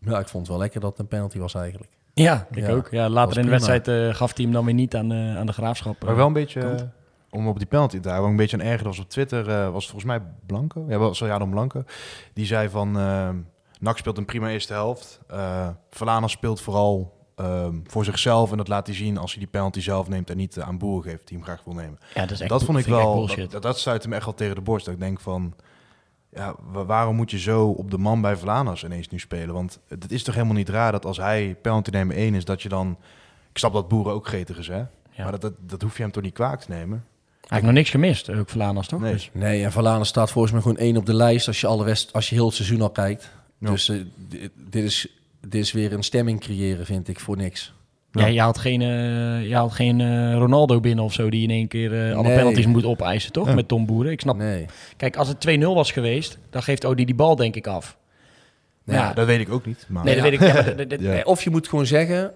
[0.00, 1.97] ja, ik vond het wel lekker dat het een penalty was eigenlijk.
[2.22, 2.88] Ja, ik Ja, ook.
[2.90, 5.46] Ja, later in de wedstrijd eh, gaf hij hem dan weer niet aan, eh, aan
[5.46, 6.00] de graafschap.
[6.00, 6.16] Maar eh.
[6.16, 6.90] wel een beetje,
[7.30, 9.84] om op die penalty te houden, een beetje een erger was op Twitter, eh, was
[9.84, 10.84] volgens mij Blanco.
[10.88, 11.84] Ja, was Jadon Blanco.
[12.34, 12.92] Die zei van,
[13.80, 15.20] NAC speelt een prima eerste helft.
[15.26, 19.50] Eh Verlana speelt vooral ehm, voor zichzelf en dat laat hij zien als hij die
[19.50, 21.98] penalty zelf neemt en niet aan Boer geeft die hem graag wil nemen.
[22.14, 23.50] ja, dat is echt, dat vond ik wel, bullshit.
[23.50, 24.84] dat, dat me echt wel tegen de borst.
[24.84, 25.54] Dat ik denk van,
[26.38, 29.54] ja, wa- waarom moet je zo op de man bij Vlaanders ineens nu spelen?
[29.54, 32.62] Want het is toch helemaal niet raar dat als hij penalty nemen 1 is, dat
[32.62, 32.96] je dan...
[33.50, 34.76] Ik snap dat Boeren ook gretig is, hè?
[34.76, 34.88] Ja.
[35.16, 37.04] Maar dat, dat, dat hoef je hem toch niet kwaad te nemen?
[37.40, 39.00] Hij heeft nog niks gemist, ook Vlaanders toch?
[39.00, 39.12] Nee.
[39.12, 41.84] Dus, Nee, en Valana staat volgens mij gewoon één op de lijst als je, alle
[41.84, 43.30] west, als je heel het seizoen al kijkt.
[43.58, 43.70] Ja.
[43.70, 43.96] Dus eh,
[44.28, 45.08] dit, dit is,
[45.40, 47.74] dit is weer een stemming creëren, vind ik, voor niks.
[48.20, 48.26] Ja.
[48.26, 51.68] je haalt geen, eh, je haalt geen eh, Ronaldo binnen of zo die in één
[51.68, 52.36] keer eh, alle Nee.
[52.36, 53.54] penalties moet opeisen, toch?
[53.54, 54.12] Met Tom Boeren.
[54.12, 54.36] Ik snap.
[54.36, 54.66] Nee.
[54.96, 57.98] Kijk, als het 2-0 was geweest, dan geeft Odi die bal denk ik af.
[58.84, 59.12] Nee, Ja.
[59.12, 59.86] Dat weet ik ook niet.
[59.88, 60.40] Maar Nee, dat weet ik.
[60.40, 60.98] Maar.
[60.98, 62.32] Nee, Of je moet gewoon zeggen,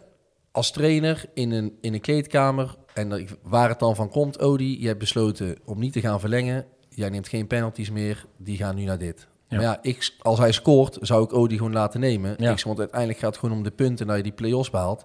[0.50, 4.86] als trainer in een, in een kleedkamer, en waar het dan van komt, Odi, je
[4.86, 6.64] hebt besloten om niet te gaan verlengen.
[6.88, 9.26] Jij neemt geen penalties meer, die gaan nu naar dit.
[9.48, 9.56] Ja.
[9.56, 12.34] Maar ja, ik, als hij scoort, zou ik Odi gewoon laten nemen.
[12.38, 12.50] Ja.
[12.50, 15.04] Ik, want uiteindelijk gaat het gewoon om de punten dat je die play-offs behaalt.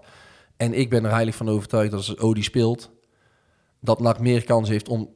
[0.58, 2.90] En ik ben er heilig van overtuigd dat als Odi speelt,
[3.80, 5.08] dat NAC meer kans heeft om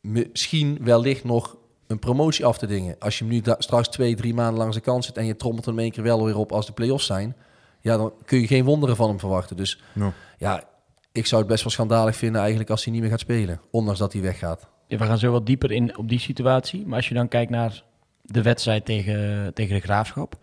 [0.00, 1.56] misschien wellicht nog
[1.86, 2.96] een promotie af te dingen.
[2.98, 5.64] Als je hem nu straks twee, drie maanden langs de kant zit en je trommelt
[5.64, 7.36] hem in één keer wel weer op als de play-offs zijn,
[7.80, 9.56] ja, dan kun je geen wonderen van hem verwachten.
[9.56, 10.12] Dus Ja.
[10.38, 10.64] ja,
[11.12, 13.98] ik zou het best wel schandalig vinden eigenlijk als hij niet meer gaat spelen, ondanks
[13.98, 14.68] dat hij weggaat.
[14.86, 16.86] Ja, we gaan zo wat dieper in op die situatie.
[16.86, 17.82] Maar als je dan kijkt naar
[18.22, 20.38] de wedstrijd tegen, tegen de Graafschap.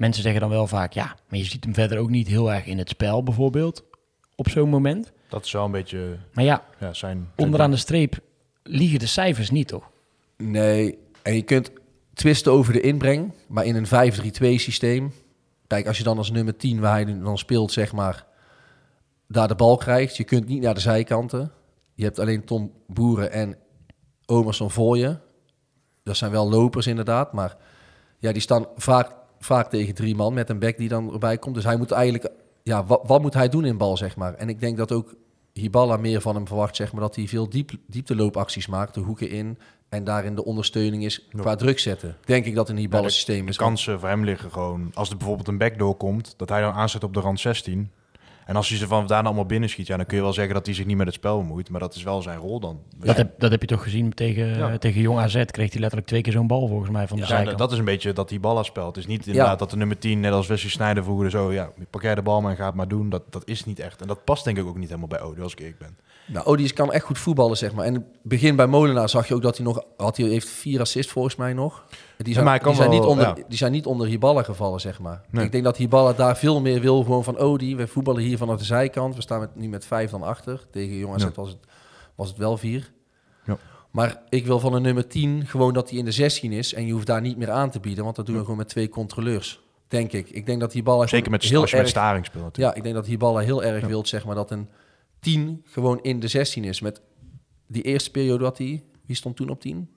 [0.00, 2.66] Mensen zeggen dan wel vaak, ja, maar je ziet hem verder ook niet heel erg
[2.66, 3.84] in het spel bijvoorbeeld.
[4.34, 5.12] Op zo'n moment.
[5.28, 7.30] dat is wel een beetje Maar ja, ja, zijn...
[7.36, 8.18] onderaan de streep
[8.62, 9.90] liegen de cijfers niet, toch?
[10.36, 11.70] Nee, en je kunt
[12.14, 15.12] twisten over de inbreng, maar in een 5-3-2 systeem.
[15.66, 18.26] Kijk, als je dan als nummer 10, waar hij dan speelt, zeg maar,
[19.28, 20.16] daar de bal krijgt.
[20.16, 21.52] Je kunt niet naar de zijkanten.
[21.94, 23.56] Je hebt alleen Tom Boeren en
[24.26, 25.16] Omerson voor je.
[26.02, 27.56] Dat zijn wel lopers inderdaad, maar
[28.18, 31.54] ja, die staan vaak, vaak tegen drie man met een back die dan erbij komt.
[31.54, 32.30] Dus hij moet eigenlijk,
[32.62, 34.34] ja, wat, wat moet hij doen in bal, zeg maar.
[34.34, 35.14] En ik denk dat ook
[35.52, 39.30] Hiballa meer van hem verwacht, zeg maar, dat hij veel diep, diepteloopacties maakt, de hoeken
[39.30, 39.58] in.
[39.88, 42.16] En daarin de ondersteuning is qua druk zetten.
[42.24, 43.56] Denk ik dat een Hiballa systeem De is.
[43.56, 44.90] kansen voor hem liggen gewoon...
[44.94, 47.90] Als er bijvoorbeeld een back doorkomt, dat hij dan aanzet op de rand 16...
[48.50, 50.54] En als hij ze van daar allemaal binnen schiet, ja, dan kun je wel zeggen
[50.54, 51.70] dat hij zich niet met het spel bemoeit.
[51.70, 52.80] Maar dat is wel zijn rol dan.
[52.96, 54.78] Dat, heb, dat heb je toch gezien tegen, Ja.
[54.78, 55.44] tegen Jong AZ.
[55.44, 57.58] Kreeg hij letterlijk twee keer zo'n bal volgens mij van de Ja, zijkant.
[57.58, 58.86] dat is een beetje dat die ballen speelt.
[58.86, 61.70] Het is niet inderdaad dat de nummer 10, net als Wesley Sneijder vroeger, zo ja,
[61.90, 63.08] pak jij de bal maar en ga het maar doen.
[63.10, 64.00] Dat, dat is niet echt.
[64.00, 65.96] En dat past denk ik ook niet helemaal bij Odi, als ik eerlijk ben.
[66.26, 67.84] Nou, Odi kan echt goed voetballen, zeg maar.
[67.84, 69.84] En begin bij Molenaar zag je ook dat hij nog...
[69.96, 71.84] Had hij heeft vier assists volgens mij nog.
[72.24, 73.34] Die zijn, die zijn, niet, onder, ja.
[73.48, 75.22] die zijn niet onder Hiballa gevallen, zeg maar.
[75.30, 75.44] Nee.
[75.44, 77.76] Ik denk dat Hiballa daar veel meer wil gewoon van Odi.
[77.76, 79.14] We voetballen hier vanaf de zijkant.
[79.14, 80.66] We staan met, nu met vijf dan achter.
[80.70, 81.30] Tegen Jong AZ Ja.
[81.34, 81.58] was, het,
[82.14, 82.92] was het wel vier.
[83.44, 83.58] Ja.
[83.90, 86.74] Maar ik wil van een nummer 10 gewoon dat hij in de 16 is.
[86.74, 88.04] En je hoeft daar niet meer aan te bieden.
[88.04, 89.60] Want dat doen we gewoon met twee controleurs.
[89.88, 90.30] Denk ik.
[90.30, 91.94] Ik denk dat die ballen Zeker met, heel als je met erg...
[91.94, 92.74] staring speelt natuurlijk.
[92.74, 94.68] Ja, ik denk dat die ballen heel erg wilt, zeg maar, dat een
[95.20, 96.80] 10 gewoon in de 16 is.
[96.80, 97.00] Met
[97.66, 98.84] die eerste periode had hij...
[99.06, 99.90] Wie stond toen op 10?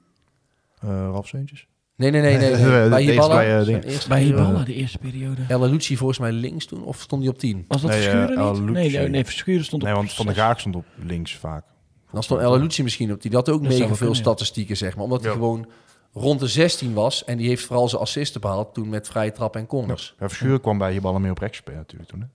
[0.80, 1.68] Eh, Ralf Seuntjes?
[1.96, 2.38] Nee, nee, nee.
[2.38, 2.50] nee,
[2.90, 3.36] Bij eerste Hiballa.
[3.36, 4.22] bij, eh, eerste Bij.
[4.22, 5.42] Hiballa, de eerste periode.
[5.48, 7.66] El Alucci volgens mij links toen, of stond hij op 10?
[7.68, 8.58] Was dat Nee, Verschuren eh, niet?
[8.58, 10.36] El Nee, nee, nee, Verschuren stond op Nee, want Van der.
[10.36, 11.66] Gaag stond op links vaak.
[12.12, 13.30] Dan stond El Alucci misschien op 10.
[13.30, 14.22] Die had ook mega veel kunnen, ja.
[14.22, 15.04] statistieken, zeg maar.
[15.04, 15.68] Omdat hij gewoon
[16.14, 17.24] rond de 16 was.
[17.24, 20.16] En die heeft vooral zijn assisten behaald toen met vrije trap en corners.
[20.20, 22.20] Ja, Verschuren kwam bij je ballen meer op rechts natuurlijk toen.
[22.20, 22.28] Hè?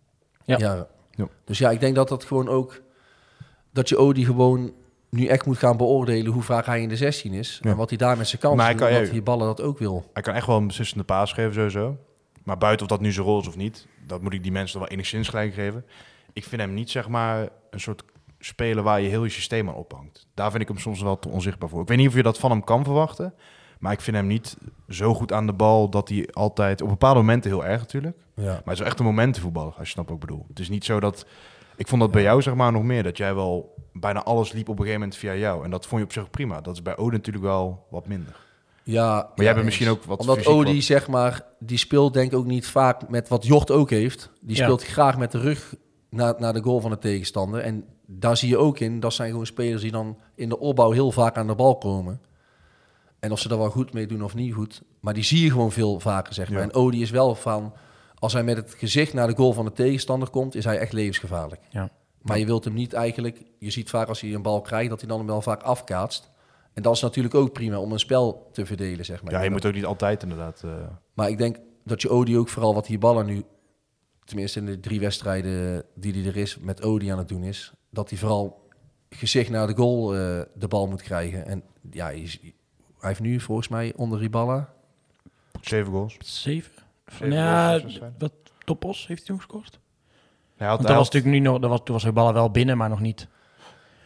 [0.45, 0.59] Ja.
[0.59, 0.87] Ja.
[1.11, 1.29] Ja.
[1.45, 2.83] Dus ja, ik denk dat dat gewoon ook...
[3.73, 4.73] Dat je Odi gewoon
[5.11, 7.59] nu echt moet gaan beoordelen hoe vaak hij in de 16 is.
[7.63, 7.71] Ja.
[7.71, 9.11] En wat hij daar met zijn kansen Maar hij kan- ja.
[9.13, 10.11] die ballen dat ook wil.
[10.13, 11.97] Hij kan echt wel een beslissende paas geven sowieso.
[12.45, 14.79] Maar buiten of dat nu zijn rol is of niet, dat moet ik die mensen
[14.79, 15.85] wel enigszins gelijk geven.
[16.33, 18.03] Ik vind hem niet zeg maar een soort
[18.39, 20.27] speler waar je heel je systeem aan ophangt.
[20.35, 21.83] Daar vind ik hem soms wel te onzichtbaar voor.
[21.83, 23.35] Ik weet niet of je dat van hem kan verwachten.
[23.79, 24.57] Maar ik vind hem niet
[24.89, 26.83] zo goed aan de bal dat hij altijd...
[26.83, 28.17] Op bepaalde momenten heel erg natuurlijk.
[28.35, 28.43] Ja.
[28.45, 30.45] Maar het is wel echt een momentenvoetballer, als je snapt wat ik bedoel.
[30.49, 31.27] Het is niet zo dat...
[31.77, 33.03] Ik vond dat bij jou zeg maar nog meer.
[33.03, 35.65] Dat jij wel bijna alles liep op een gegeven moment via jou.
[35.65, 36.61] En dat vond je op zich prima.
[36.61, 38.37] Dat is bij Ode natuurlijk wel wat minder.
[38.83, 42.13] Ja, Maar ja, jij bent misschien ook wat Omdat Odi, wat- zeg maar, die speelt
[42.15, 44.31] denk ik ook niet vaak met wat Jort ook heeft.
[44.41, 44.63] Die Ja.
[44.63, 45.75] speelt graag met de rug
[46.11, 47.61] naar, naar de goal van de tegenstander.
[47.61, 50.91] En daar zie je ook in, dat zijn gewoon spelers die dan in de opbouw
[50.91, 52.21] heel vaak aan de bal komen.
[53.21, 54.83] En of ze daar wel goed mee doen of niet goed.
[55.01, 56.59] Maar die zie je gewoon veel vaker, zeg maar.
[56.59, 56.65] Ja.
[56.65, 57.73] En Odi is wel van,
[58.15, 60.93] als hij met het gezicht naar de goal van de tegenstander komt, is hij echt
[60.93, 61.61] levensgevaarlijk.
[61.71, 61.91] Ja.
[62.29, 65.01] Maar je wilt hem niet eigenlijk, je ziet vaak als hij een bal krijgt, dat
[65.01, 66.31] hij dan hem wel vaak afkaatst.
[66.73, 69.33] En dat is natuurlijk ook prima om een spel te verdelen, zeg maar.
[69.33, 70.63] Ja, je moet ook niet altijd inderdaad...
[70.65, 70.71] eh,
[71.15, 73.43] Maar ik denk dat je Odi ook vooral wat die ballen nu,
[74.25, 77.73] tenminste in de drie wedstrijden die hij er is, met Odi aan het doen is,
[77.91, 78.69] dat hij vooral
[79.11, 81.47] gezicht naar de goal eh, de bal moet krijgen.
[81.47, 82.53] En ja, hij, is- hij
[83.09, 84.73] heeft nu volgens mij onder Riballa.
[85.61, 86.17] zeven goals.
[86.21, 86.73] Zeven?
[87.07, 88.33] Zeven ja, goals, wat
[88.65, 89.79] Topos heeft hij toen gescoord?
[90.59, 92.77] Hij had, dat was had- natuurlijk nu nog, dat was, toen was ballen wel binnen,
[92.77, 93.27] maar nog niet.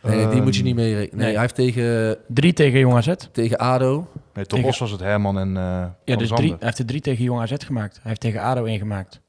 [0.02, 1.16] Nee, nee, die moet je Ehm, niet mee rekenen.
[1.16, 1.32] Nee, nee.
[1.32, 3.12] hij heeft tegen, Drie tegen Jong AZ.
[3.32, 4.08] tegen ADO.
[4.34, 7.24] Nee, Topos was het Herman en eh Ja, dus drie, hij heeft er drie tegen
[7.24, 7.94] Jong AZ gemaakt.
[7.94, 9.20] Hij heeft tegen ADO één gemaakt.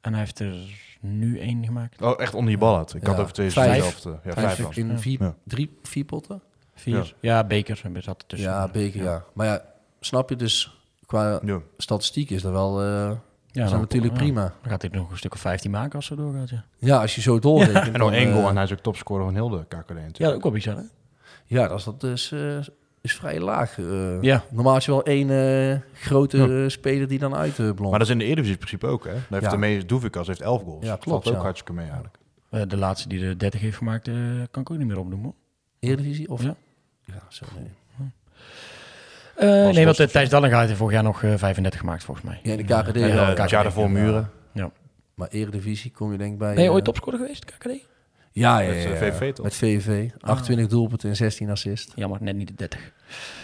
[0.00, 0.54] En hij heeft er
[1.00, 2.02] nu één gemaakt.
[2.02, 2.94] Oh, echt onder je bal had.
[2.94, 3.82] Ik Ja, had over twee vijf.
[3.82, 4.10] zelfde.
[4.10, 4.90] Ja, Hij vijf heeft dan.
[4.90, 5.34] in vier, Ja.
[5.44, 6.42] drie, vier potten.
[6.74, 7.14] Vier.
[7.20, 7.82] Ja, bekers.
[7.82, 8.50] En er zat er tussen.
[8.50, 9.24] ja, beker, ja.
[9.32, 9.62] Maar ja,
[10.00, 11.60] snap je dus, qua Ja.
[11.78, 12.82] statistiek is dat wel...
[12.82, 13.10] eh
[13.56, 14.18] Ja, is dat natuurlijk ja.
[14.18, 14.40] prima.
[14.62, 16.50] Dan gaat hij nog een stuk of 15 maken als ze doorgaat.
[16.50, 17.94] Ja, Ja, als je zo doorrekent.
[17.94, 20.16] En nog één goal eh, en hij is ook topscorer van heel de KKD natuurlijk.
[20.18, 20.82] ja ook wel bizar, hè?
[21.46, 22.58] Ja, dat is, dat is, eh,
[23.00, 23.78] is vrij laag.
[23.78, 24.22] eh.
[24.22, 24.44] Ja.
[24.50, 26.68] Normaal is je wel één eh, grote Ja.
[26.68, 27.80] speler die dan uitblonkt.
[27.80, 29.12] Maar dat is in de Eredivisie in principe ook, hè?
[29.12, 29.50] Daar heeft Ja.
[29.50, 30.84] de meest Doevikas heeft 11 goals.
[30.84, 31.44] Ja, Dat klopt, Valt ook ja.
[31.46, 32.16] hartstikke mee eigenlijk.
[32.50, 34.14] Eh, de laatste die de 30 heeft gemaakt, eh,
[34.50, 35.34] kan ik ook niet meer opnoemen.
[35.78, 36.30] Eredivisie?
[36.30, 36.42] Of?
[36.42, 36.54] Ja.
[37.04, 37.70] Ja, zo nee.
[39.36, 42.04] Eh, nee, want uh, of Thijs Dallinga heeft er vorig jaar nog eh, 35 gemaakt,
[42.04, 42.40] volgens mij.
[42.42, 43.88] Ja, in de KKD Ja, ja, Eh, KKD, het jaar daarvoor ja.
[43.90, 44.30] Muren.
[45.14, 46.54] Maar Eredivisie kom je denk ik bij...
[46.54, 47.66] Ben je eh, ooit topscorer geweest, KKD?
[48.32, 48.96] Ja, ja, Met, ja, eh, ja.
[48.96, 49.44] VVV toch?
[49.44, 50.10] Met VVV.
[50.20, 51.92] 28 doelpunten en 16 assist.
[51.94, 52.92] Jammer, net niet de 30.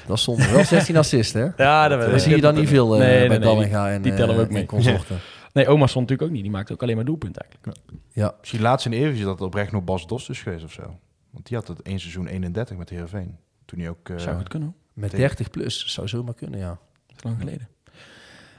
[0.07, 1.47] Dat stond wel 16 assist, hè?
[1.57, 4.15] Ja, dat, Dat zie je dan niet veel eh, Nee, bij nee, Dallinga en, die
[4.15, 4.61] tellen we eh, ook mee.
[4.61, 5.19] en consorten.
[5.53, 6.43] Nee, oma stond natuurlijk ook niet.
[6.43, 7.79] Die maakte ook alleen maar doelpunten eigenlijk.
[8.13, 8.35] Ja.
[8.41, 10.99] Misschien laatst in de Eredivisie dat het oprecht nog Bas Dos is geweest of zo.
[11.31, 13.37] Want die had het één seizoen 31 met Heerenveen.
[13.65, 14.09] Toen hij ook...
[14.09, 14.81] eh, Zou goed kunnen, hoor.
[14.95, 15.87] Met Tegen- 30 plus.
[15.87, 16.79] Zou zomaar kunnen, ja.
[17.21, 17.69] Lang geleden.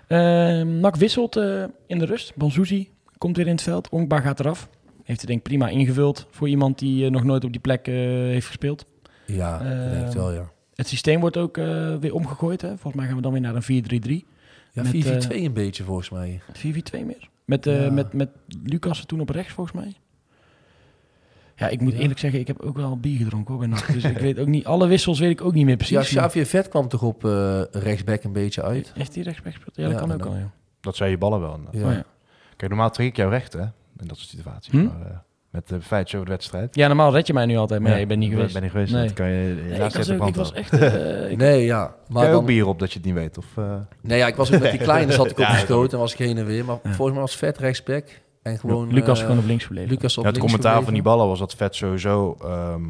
[0.08, 2.36] Ehm Nak wisselt eh, in de rust.
[2.36, 3.89] Banzuzi komt weer in het veld.
[3.89, 4.69] Onkbaar gaat eraf.
[5.04, 7.88] Heeft het denk ik prima ingevuld voor iemand die eh, nog nooit op die plek
[7.88, 8.86] eh, heeft gespeeld.
[9.26, 10.52] Ja, ik denk het wel, ja.
[10.76, 11.56] Het systeem wordt ook
[12.00, 12.62] weer omgegooid.
[12.62, 12.67] Hè?
[12.67, 13.84] Volgens mij gaan we dan weer naar een
[14.24, 14.26] 4-3-3.
[14.72, 14.93] Ja, met,
[15.28, 16.41] 4-4-2 eh, een beetje volgens mij.
[16.54, 17.30] 4-4-2 meer.
[17.46, 17.89] Met, Ja.
[17.89, 18.30] met, met
[18.63, 19.93] Lucas toen op rechts, volgens mij.
[21.63, 21.99] Ja, ik moet Ja.
[21.99, 23.93] eerlijk zeggen, ik heb ook wel bier gedronken hoor, bij NAC.
[23.93, 25.95] Dus ik weet ook niet, alle wissels weet ik ook niet meer precies.
[25.95, 28.91] Ja, Xavier Vet kwam toch op eh, rechtsback een beetje uit.
[28.95, 29.76] Heeft hij rechtsback gespeeld?
[29.76, 30.52] Ja, dat kan ook al, ja.
[30.82, 31.60] Dat zei je ballen wel.
[31.71, 31.86] Ja.
[31.88, 32.04] Oh, ja.
[32.56, 33.62] Kijk, normaal trek ik jou recht, hè?
[33.62, 34.71] In dat soort situaties.
[34.73, 34.84] Hm?
[34.84, 35.17] Maar eh,
[35.49, 36.76] met de feitjes over de wedstrijd.
[36.76, 38.54] Ja, normaal red je mij nu altijd, maar ja, je bent niet ik geweest.
[38.54, 38.93] Ben niet geweest.
[38.93, 39.04] Nee.
[39.06, 40.73] Dat kan je, Nee, ik, laatste was ook, ik was echt...
[40.73, 41.86] eh, ik- Nee, ja.
[41.86, 43.38] Kan Maar je ook dan, bier op dat je het niet weet?
[43.38, 45.58] Of, eh, nee, ja, ik was ook met die kleine, zat ik op Ja, de
[45.58, 46.65] stoot en was ik heen en weer.
[46.65, 46.89] Maar Ja.
[46.89, 48.21] volgens mij was Vet rechtsback.
[48.43, 48.93] En gewoon...
[48.93, 49.89] Lucas eh, gewoon op links verleden.
[49.89, 52.84] Lucas op ja, het links commentaar van die ballen was dat Vet sowieso ehm,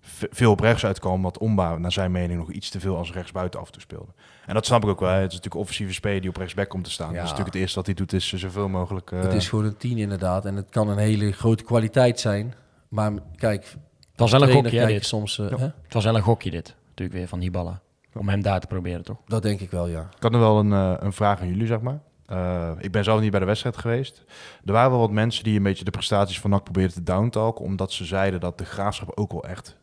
[0.00, 1.22] ve- veel op rechts uitkwam.
[1.22, 4.12] Wat Omba, naar zijn mening, nog iets te veel als rechtsbuiten af en toe speelde.
[4.46, 5.08] En dat snap ik ook wel.
[5.08, 5.14] hè.
[5.14, 7.06] Het is natuurlijk een offensieve speler die op rechtsback komt te staan.
[7.08, 7.12] Ja.
[7.12, 9.12] Dus natuurlijk het eerste wat hij doet is zoveel mogelijk...
[9.12, 10.44] eh, Het is gewoon een 10 inderdaad.
[10.44, 12.54] En het kan een hele grote kwaliteit zijn.
[12.88, 13.62] Maar kijk,
[14.10, 15.06] Het was wel een gokje, hè, dit.
[15.06, 15.38] soms...
[15.38, 15.56] eh, Ja.
[15.58, 15.64] hè?
[15.82, 16.74] Het was wel een gokje, dit.
[16.88, 17.80] Natuurlijk weer van Hiballa.
[18.14, 19.16] Om hem daar te proberen, toch?
[19.26, 20.00] Dat denk ik wel, ja.
[20.16, 20.70] Ik had nog wel een,
[21.04, 22.00] een vraag aan jullie, zeg maar.
[22.30, 24.24] Eh, ik ben zelf niet bij de wedstrijd geweest.
[24.64, 27.64] Er waren wel wat mensen die een beetje de prestaties van NAC probeerden te downtalken...
[27.64, 29.76] omdat ze zeiden dat de Graafschap ook wel echt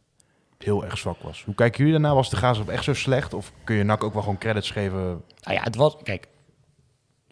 [0.57, 1.43] heel erg zwak was.
[1.43, 2.15] Hoe kijken jullie daarna?
[2.15, 3.33] Was de Graafschap echt zo slecht?
[3.33, 4.99] Of kun je NAC ook wel gewoon credits geven?
[4.99, 6.27] Nou ja, het was, kijk,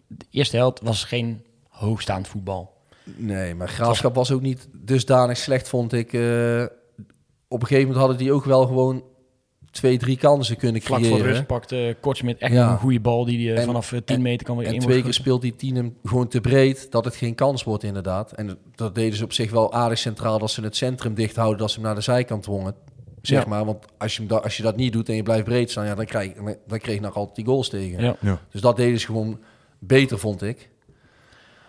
[0.06, 2.74] de eerste helft was geen hoogstaand voetbal.
[3.04, 6.12] Nee, maar Graafschap was ook niet dusdanig slecht, vond ik.
[6.12, 6.64] Eh,
[7.48, 9.04] op een gegeven moment hadden die ook wel gewoon
[9.76, 11.18] twee, drie kansen kunnen Vlak creëren.
[11.18, 12.70] voor rust pakte Kortsmit echt Ja.
[12.70, 14.80] een goede bal die hij En- vanaf eh, 10 en- meter kan weer En in
[14.80, 18.32] twee keer speelt die tien hem gewoon te breed, dat het geen kans wordt inderdaad.
[18.32, 21.58] En dat deden ze op zich wel aardig centraal, dat ze het centrum dicht houden,
[21.58, 22.74] dat ze hem naar de zijkant dwongen.
[23.22, 23.48] Zeg Ja.
[23.48, 25.94] maar, want als je, als je dat niet doet en je blijft breed staan, ja,
[25.94, 26.32] dan, krijg,
[26.66, 28.02] dan kreeg je nog altijd die goals tegen.
[28.04, 28.16] Ja.
[28.20, 28.40] Ja.
[28.50, 29.38] Dus dat deden ze gewoon
[29.78, 30.68] beter, vond ik.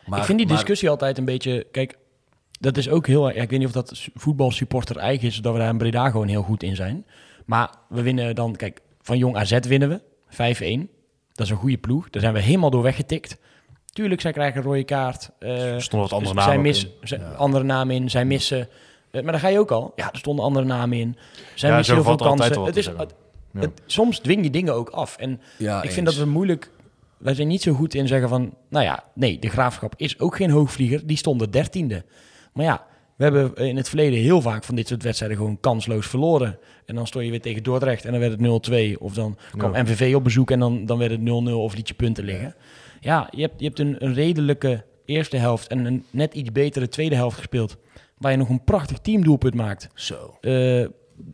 [0.05, 1.65] Maar, ik vind die maar- discussie altijd een beetje...
[1.71, 1.97] Kijk,
[2.59, 3.29] dat is ook heel...
[3.29, 5.37] Ja, ik weet niet of dat su- voetbalsupporter eigen is...
[5.37, 7.05] dat we daar in Breda gewoon heel goed in zijn.
[7.47, 8.55] Maar we winnen dan...
[8.55, 10.01] Kijk, van Jong AZ winnen we.
[10.87, 10.89] 5-1.
[11.33, 12.09] Dat is een goede ploeg.
[12.09, 13.37] Daar zijn we helemaal door weggetikt.
[13.85, 15.29] Tuurlijk, zij krijgen een rode kaart.
[15.39, 17.07] eh, Er stonden wat andere namen missen in.
[17.07, 18.09] zij- andere namen in.
[18.09, 18.69] Zij missen...
[19.11, 19.93] eh, maar daar ga je ook al.
[19.95, 21.17] Ja, er stonden andere namen in.
[21.55, 22.61] Zij Ja, missen heel veel kansen.
[22.63, 23.13] Het is, het-
[23.53, 23.59] Ja.
[23.59, 25.17] het- soms dwing je dingen ook af.
[25.17, 26.71] En Ja, ik vind dat we moeilijk.
[27.17, 30.35] Wij zijn niet zo goed in zeggen van, nou ja, nee, de graafschap is ook
[30.35, 31.07] geen hoogvlieger.
[31.07, 32.05] Die stonden dertiende.
[32.53, 32.85] Maar ja,
[33.17, 36.59] we hebben in het verleden heel vaak van dit soort wedstrijden gewoon kansloos verloren.
[36.85, 38.97] En dan stond je weer tegen Dordrecht en dan werd het 0-2.
[38.99, 39.81] Of dan kwam Ja.
[39.81, 42.55] MVV op bezoek en dan, dan werd het 0-0 of liet je punten liggen.
[42.99, 46.89] Ja, je hebt, je hebt een, een redelijke eerste helft en een net iets betere
[46.89, 47.77] tweede helft gespeeld.
[48.17, 49.89] Waar je nog een prachtig teamdoelpunt maakt.
[49.93, 50.37] Zo.
[50.41, 50.51] Eh,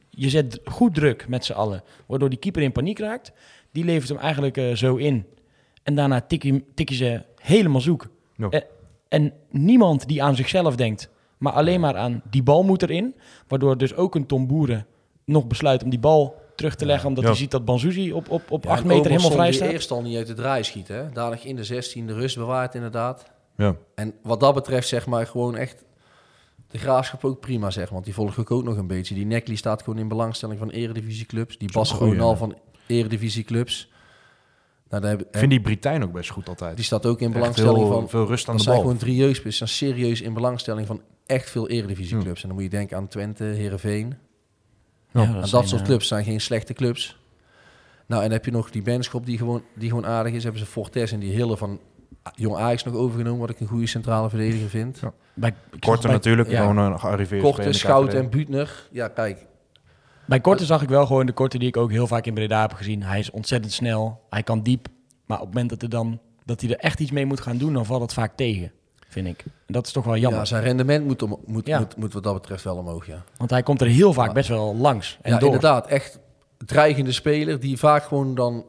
[0.10, 3.32] je zet goed druk met z'n allen, waardoor die keeper in paniek raakt.
[3.72, 5.26] Die levert hem eigenlijk eh, zo in.
[5.84, 8.08] En daarna tik je, tik je ze helemaal zoek.
[8.50, 8.60] Eh,
[9.10, 11.10] en niemand die aan zichzelf denkt,
[11.44, 13.16] maar alleen maar aan die bal moet erin.
[13.48, 14.86] Waardoor dus ook een Tom Boeren
[15.26, 17.08] nog besluit om die bal terug te leggen.
[17.10, 17.30] Omdat Ja.
[17.30, 19.70] hij ziet dat Banzuzi op, op, op Ja, acht meter helemaal vrij staat.
[19.72, 20.96] eerst al niet uit de draai schieten.
[20.96, 21.10] Hè?
[21.12, 23.26] Dadelijk in de 16 de rust bewaard inderdaad.
[23.58, 23.76] Ja.
[23.96, 25.84] En wat dat betreft zeg maar gewoon echt
[26.68, 27.90] de graafschap ook prima zeg.
[27.90, 29.16] Want die volg ik ook nog een beetje.
[29.16, 31.58] Die Nekli staat gewoon in belangstelling van eredivisieclubs.
[31.58, 32.38] Die Bas goeie, Ronal ja.
[32.38, 32.56] van
[32.88, 33.92] eredivisieclubs.
[34.90, 36.76] Nou, daar heb, Ik vind die Britijn ook best goed altijd.
[36.76, 38.10] die staat ook in belangstelling heel van...
[38.10, 38.86] veel rust aan Dat de zijn bal.
[38.86, 39.78] gewoon drie jeugdspelers.
[39.78, 42.42] Serieus in belangstelling van echt veel eredivisieclubs.
[42.42, 44.16] En dan moet je denken aan Twente, Heerenveen.
[45.12, 47.18] Ja, en dat soort eh, clubs zijn geen slechte clubs.
[48.06, 50.44] Nou, en dan heb je nog die Benschop die gewoon, die gewoon aardig is.
[50.44, 51.80] Hebben ze Fortes en die Hille van
[52.36, 53.40] Jong Ajax nog overgenomen.
[53.40, 55.00] Wat ik een goede centrale verdediger vind.
[55.00, 55.14] Ja.
[55.34, 56.62] Bij, Korte bij, natuurlijk, ja.
[56.62, 58.88] gewoon een gearriveerde Korte, Schout en Buutner.
[58.92, 59.46] Ja, kijk.
[60.26, 62.62] bij Korte zag ik wel gewoon de Korte die ik ook heel vaak in Breda
[62.62, 63.04] heb gezien.
[63.04, 64.88] Hij is ontzettend snel, hij kan diep.
[65.26, 67.58] Maar op het moment dat, er dan, dat hij er echt iets mee moet gaan
[67.58, 68.72] doen, dan valt het vaak tegen,
[69.14, 69.44] vind ik.
[69.46, 70.40] En dat is toch wel jammer.
[70.40, 71.80] Ja, zijn rendement moet, om, moet, Ja.
[71.80, 73.24] moet, moet wat dat betreft wel omhoog, ja.
[73.38, 75.48] Want hij komt er heel vaak best wel langs en ja, door.
[75.54, 75.88] inderdaad.
[75.88, 76.20] Echt
[76.66, 78.66] dreigende speler die vaak gewoon dan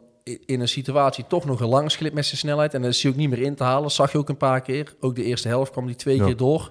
[0.46, 2.74] in een situatie toch nog een langs glipt met zijn snelheid.
[2.74, 3.82] En dan is hij ook niet meer in te halen.
[3.82, 4.94] Dat zag je ook een paar keer.
[5.00, 6.24] Ook de eerste helft kwam hij twee Ja.
[6.24, 6.70] keer door.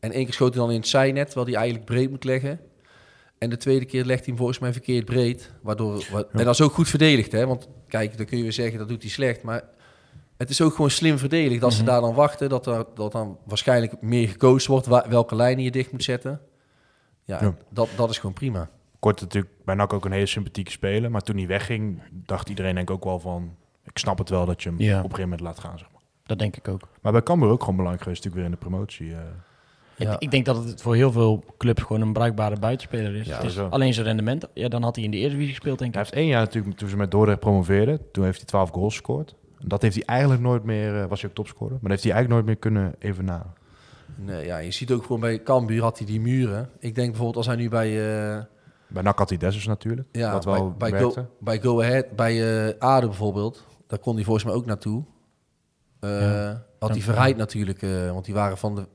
[0.00, 2.60] En één keer schoot hij dan in het zijnet, terwijl hij eigenlijk breed moet leggen.
[3.38, 5.50] En de tweede keer legt hij hem volgens mij verkeerd breed.
[5.62, 7.46] Waardoor, wa- En dat is ook goed verdedigd, hè.
[7.46, 9.42] Want kijk, dan kun je weer zeggen, dat doet hij slecht.
[9.42, 9.62] Maar
[10.42, 11.60] het is ook gewoon slim verdedigd.
[11.60, 14.86] Dat ze daar dan wachten, dat er dat dan waarschijnlijk meer gecoacht wordt...
[15.08, 16.40] welke lijnen je dicht moet zetten.
[17.24, 17.54] Ja, Ja.
[17.70, 18.70] Dat, dat is gewoon prima.
[18.98, 21.10] Kort natuurlijk bij NAC ook een hele sympathieke speler.
[21.10, 23.54] Maar toen hij wegging, dacht iedereen denk ik ook wel van...
[23.84, 24.88] Ik snap het wel dat je hem Ja.
[24.90, 26.00] op een gegeven moment laat gaan, zeg maar.
[26.26, 26.80] Dat denk ik ook.
[27.00, 29.12] Maar bij Cambuur ook gewoon belangrijk geweest natuurlijk weer in de promotie.
[29.12, 29.18] eh.
[29.96, 30.12] Ja.
[30.14, 33.26] Ik, ik denk dat het voor heel veel clubs gewoon een bruikbare buitenspeler is.
[33.26, 33.66] Ja, Het is zo.
[33.70, 35.96] alleen zijn rendement, ja, dan had hij in de Eredivisie gespeeld, denk ik.
[35.96, 38.92] Hij heeft één jaar natuurlijk, toen ze met Dordrecht promoveerden, toen heeft hij 12 goals
[38.94, 39.34] gescoord.
[39.64, 42.12] Dat heeft hij eigenlijk nooit meer, eh, was hij ook topscorer, maar dat heeft hij
[42.12, 43.52] eigenlijk nooit meer kunnen evenaren.
[44.16, 46.70] Nee, ja, je ziet ook gewoon bij Cambuur had hij die muren.
[46.78, 47.88] Ik denk bijvoorbeeld als hij nu bij,
[48.36, 48.42] eh,
[48.86, 51.00] Bij NAC had hij Dessers natuurlijk, ja, wat wel bij, bij.
[51.00, 55.04] Go, bij Go Ahead, bij eh Aden bijvoorbeeld, daar kon hij volgens mij ook naartoe.
[56.00, 56.64] Eh, Ja.
[56.78, 58.86] Had hij verrijd natuurlijk, eh, want die waren van de,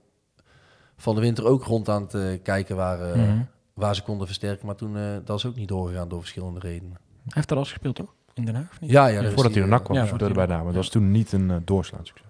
[0.98, 3.42] van de winter ook rond aan het kijken waar, Mhm.
[3.74, 4.66] waar ze konden versterken.
[4.66, 6.98] Maar toen, eh, dat is ook niet doorgegaan door verschillende redenen.
[7.24, 8.14] Hij heeft er al gespeeld, toch?
[8.38, 8.90] In Den Haag, of niet?
[8.92, 10.58] Ja, ja, Voordat hij naar NAC kwam, ja, ja, voordat bij hij- daar.
[10.64, 12.26] Maar dat was toen niet een uh, doorslaand succes.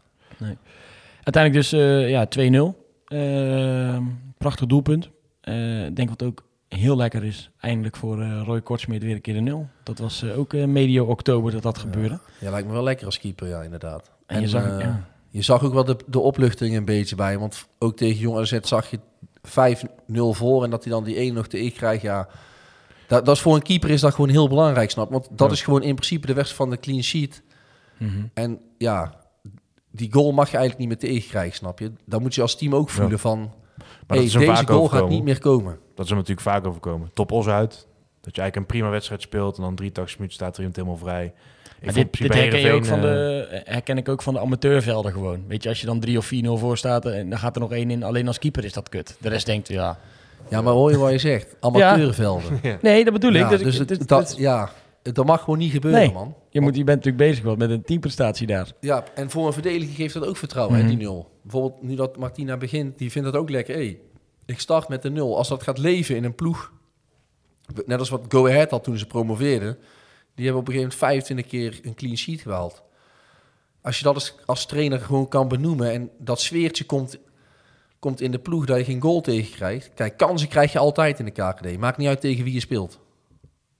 [1.24, 2.26] Uiteindelijk dus eh, ja,
[2.74, 2.76] 2-0.
[3.08, 4.04] Ehm,
[4.38, 5.10] prachtig doelpunt.
[5.42, 9.34] Eh, Ik denk wat ook heel lekker is, eindelijk voor Roy Kortsmeer weer een keer
[9.34, 9.68] de nul.
[9.84, 12.20] Dat was ook eh, medio oktober dat dat gebeurde.
[12.40, 14.12] Ja, lijkt me wel lekker als keeper, ja, inderdaad.
[14.26, 17.32] En, je zag, ja, Je zag ook wel de, de opluchting een beetje bij.
[17.32, 19.00] hem, Want ook tegen Jong AZ zag je
[19.42, 20.64] 5-0 voor.
[20.64, 22.02] En dat hij dan die 1 nog te ik krijgt.
[22.02, 22.28] Ja,
[23.08, 25.12] dat, dat is voor een keeper is dat gewoon heel belangrijk, snap.
[25.12, 25.54] Want dat Ja.
[25.54, 27.42] is gewoon in principe de weg van de clean sheet.
[27.98, 28.12] mhm.
[28.34, 29.20] En ja,
[29.92, 31.92] die goal mag je eigenlijk niet meer tegen krijgen, snap je.
[32.06, 33.18] Dan moet je als team ook voelen Ja.
[33.18, 33.40] van...
[34.08, 35.80] Maar hey, deze goal gaat niet meer komen.
[35.96, 37.10] Dat is hem natuurlijk vaak overkomen.
[37.14, 37.88] Top os uit.
[38.22, 40.98] Dat je eigenlijk een prima wedstrijd speelt en dan 83 minuten staat er iemand helemaal
[40.98, 41.34] vrij.
[41.82, 45.44] Ik dit, dit herken, je ook van de, herken ik ook van de amateurvelden gewoon.
[45.48, 47.72] Weet je, als je dan 3 of 4-0 voor staat en dan gaat er nog
[47.72, 48.04] één in.
[48.04, 49.18] Alleen als keeper is dat kut.
[49.20, 50.00] De rest denkt, ja,
[50.50, 51.56] Ja, maar hoor je wat je zegt?
[51.60, 52.60] Amateurvelden.
[52.82, 53.38] Nee, dat bedoel ik.
[53.38, 54.70] Ja, Dus, dus het- dat, ja,
[55.02, 56.12] dat mag gewoon niet gebeuren, Nee.
[56.12, 56.36] man.
[56.50, 58.72] je, moet, je bent natuurlijk bezig met een teamprestatie daar.
[58.80, 60.90] Ja, en voor een verdediger geeft dat ook vertrouwen, hè, Mhm.
[60.90, 61.32] die nul.
[61.42, 63.76] Bijvoorbeeld nu dat Martina begint, die vindt dat ook lekker.
[63.76, 64.00] Hey,
[64.46, 65.38] ik start met de nul.
[65.38, 66.72] Als dat gaat leven in een ploeg,
[67.86, 69.78] net als wat Go Ahead had toen ze promoveerden,
[70.36, 72.84] die hebben op een gegeven moment 25 keer een clean sheet gehaald.
[73.82, 77.18] Als je dat als, als trainer gewoon kan benoemen en dat sfeertje komt,
[78.08, 79.92] komt in de ploeg dat je geen goal tegen krijgt.
[79.94, 81.78] Kijk, kansen krijg je altijd in de KKD.
[81.78, 83.00] Maakt niet uit tegen wie je speelt.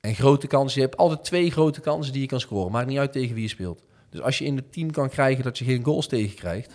[0.02, 2.72] En grote kansen, je hebt altijd twee grote kansen die je kan scoren.
[2.72, 3.84] Maakt niet uit tegen wie je speelt.
[4.10, 6.74] Dus als je in het team kan krijgen dat je geen goals tegen krijgt,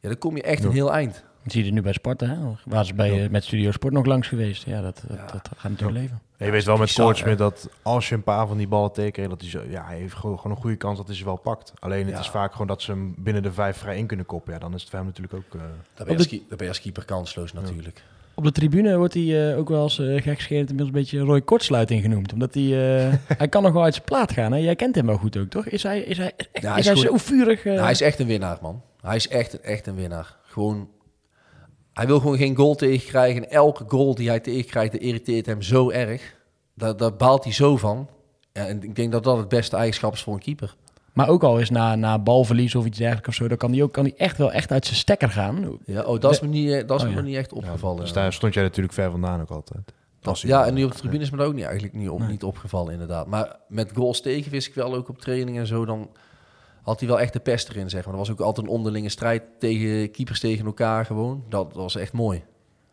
[0.00, 1.24] ja, dan kom je echt een heel eind.
[1.48, 2.36] Dat zie je nu bij Sparta, hè?
[2.64, 4.64] Waar ze bij, eh, met Studio Sport nog langs geweest.
[4.64, 5.26] Ja, dat, dat, Ja.
[5.32, 6.20] dat gaat natuurlijk leven.
[6.36, 8.92] Ja, je weet wel met Bizar, Koortsmit dat als je een paar van die ballen
[8.92, 11.24] tekent, dat hij zo, ja, hij heeft gewoon, gewoon een goede kans dat hij ze
[11.24, 11.72] wel pakt.
[11.78, 12.20] Alleen het Ja.
[12.20, 14.52] is vaak gewoon dat ze hem binnen de vijf vrij in kunnen koppen.
[14.52, 15.54] Ja, dan is het voor hem natuurlijk ook.
[15.54, 15.60] eh,
[15.94, 18.02] Dan ben je als, keep- dan ben je als keeper kansloos natuurlijk.
[18.34, 21.40] Op de tribune wordt hij eh, ook wel eens uh, gekscherend inmiddels een beetje Roy
[21.42, 22.32] Kortsluiting genoemd.
[22.32, 22.62] Omdat hij,
[23.06, 24.52] eh, hij kan nog wel uit zijn plaat gaan.
[24.52, 24.58] Hè?
[24.58, 25.66] Jij kent hem wel goed ook, toch?
[25.66, 27.64] Is hij, is hij, echt, Ja, hij is is hij zo vurig?
[27.64, 27.80] eh?
[27.80, 28.82] hij is echt een winnaar, man.
[29.00, 30.36] Hij is echt, echt een winnaar.
[30.42, 30.88] Gewoon,
[31.98, 33.44] hij wil gewoon geen goal tegenkrijgen.
[33.44, 36.34] En elke goal die hij tegenkrijgt, dat irriteert hem zo erg.
[36.74, 38.08] Daar, daar baalt hij zo van.
[38.52, 40.76] Ja, en ik denk dat dat het beste eigenschap is voor een keeper.
[41.12, 43.82] Maar ook al eens na, na balverlies of iets dergelijks of zo, dan kan hij
[43.82, 45.78] ook kan hij echt wel echt uit zijn stekker gaan.
[45.84, 47.22] Ja, oh, dat is me niet, eh, dat is Oh, me ja.
[47.22, 48.00] niet echt opgevallen.
[48.00, 49.92] dus daar stond jij natuurlijk ver vandaan ook altijd.
[50.40, 52.42] Ja, en nu op de tribune is me dat ook niet, eigenlijk niet, op, niet
[52.42, 53.26] opgevallen, inderdaad.
[53.26, 56.10] Maar met goals tegen wist ik wel ook op training en zo, dan
[56.88, 58.12] had hij wel echt de pest erin, zeg maar.
[58.12, 61.44] Er was ook altijd een onderlinge strijd tegen keepers tegen elkaar gewoon.
[61.48, 62.38] Dat was echt mooi.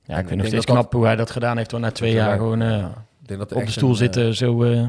[0.04, 1.72] Ja, ik ik vind nog denk steeds dat- knap hoe hij dat gedaan heeft.
[1.72, 2.26] Hoor, na twee Ja.
[2.28, 4.88] jaar gewoon Ik denk dat op de stoel een, eh, zitten, zo, eh,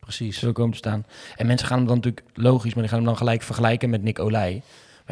[0.00, 0.38] precies.
[0.38, 1.04] zo komen te staan.
[1.36, 4.02] En mensen gaan hem dan natuurlijk, logisch, maar die gaan hem dan gelijk vergelijken met
[4.02, 4.52] Nick Olij.
[4.52, 4.62] Maar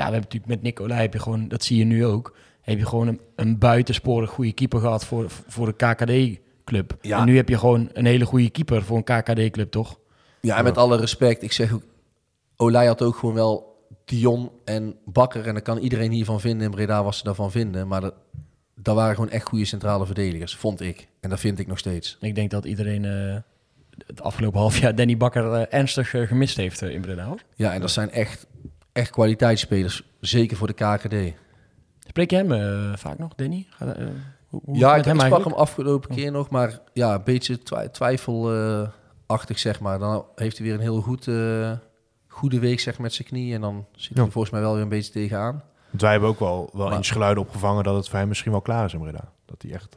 [0.07, 2.37] ja, we hebben natuurlijk met Nick Olij, heb je gewoon, dat zie je nu ook,
[2.61, 6.97] heb je gewoon een, een buitensporig goede keeper gehad voor, voor de KKD-club.
[7.01, 7.19] Ja.
[7.19, 9.99] En nu heb je gewoon een hele goede keeper voor een KKD-club, toch?
[10.41, 11.83] Ja, en met alle respect, ik zeg ook,
[12.61, 15.47] Olij had ook gewoon wel Dion en Bakker.
[15.47, 17.89] En dan kan iedereen hiervan vinden, in Breda was ze daarvan vinden.
[17.89, 18.15] Maar dat,
[18.75, 21.09] dat waren gewoon echt goede centrale verdedigers, vond ik.
[21.21, 22.17] En dat vind ik nog steeds.
[22.21, 23.37] Ik denk dat iedereen eh,
[24.07, 27.25] het afgelopen half jaar Danny Bakker eh, ernstig eh, gemist heeft in Breda.
[27.25, 27.43] Hoor.
[27.55, 28.47] Ja, en dat zijn echt,
[28.93, 31.37] echt kwaliteitsspelers, zeker voor de KKD.
[32.09, 33.67] Spreek je hem vaak nog, Danny?
[33.71, 33.97] Ga,
[34.49, 37.91] hoe, hoe Ja, ik, hem sprak hem afgelopen keer nog, maar ja, een beetje twi-
[37.93, 39.99] twijfelachtig, zeg maar.
[39.99, 41.27] Dan heeft hij weer een heel goed,
[42.39, 44.31] goede week zeg, met zijn knie en dan zit hij Ja.
[44.31, 45.63] volgens mij wel weer een beetje tegenaan.
[45.91, 48.53] Want wij hebben ook wel, wel Maar- eens geluiden opgevangen dat het voor hem misschien
[48.53, 49.33] wel klaar is in Breda.
[49.47, 49.97] Dat hij echt...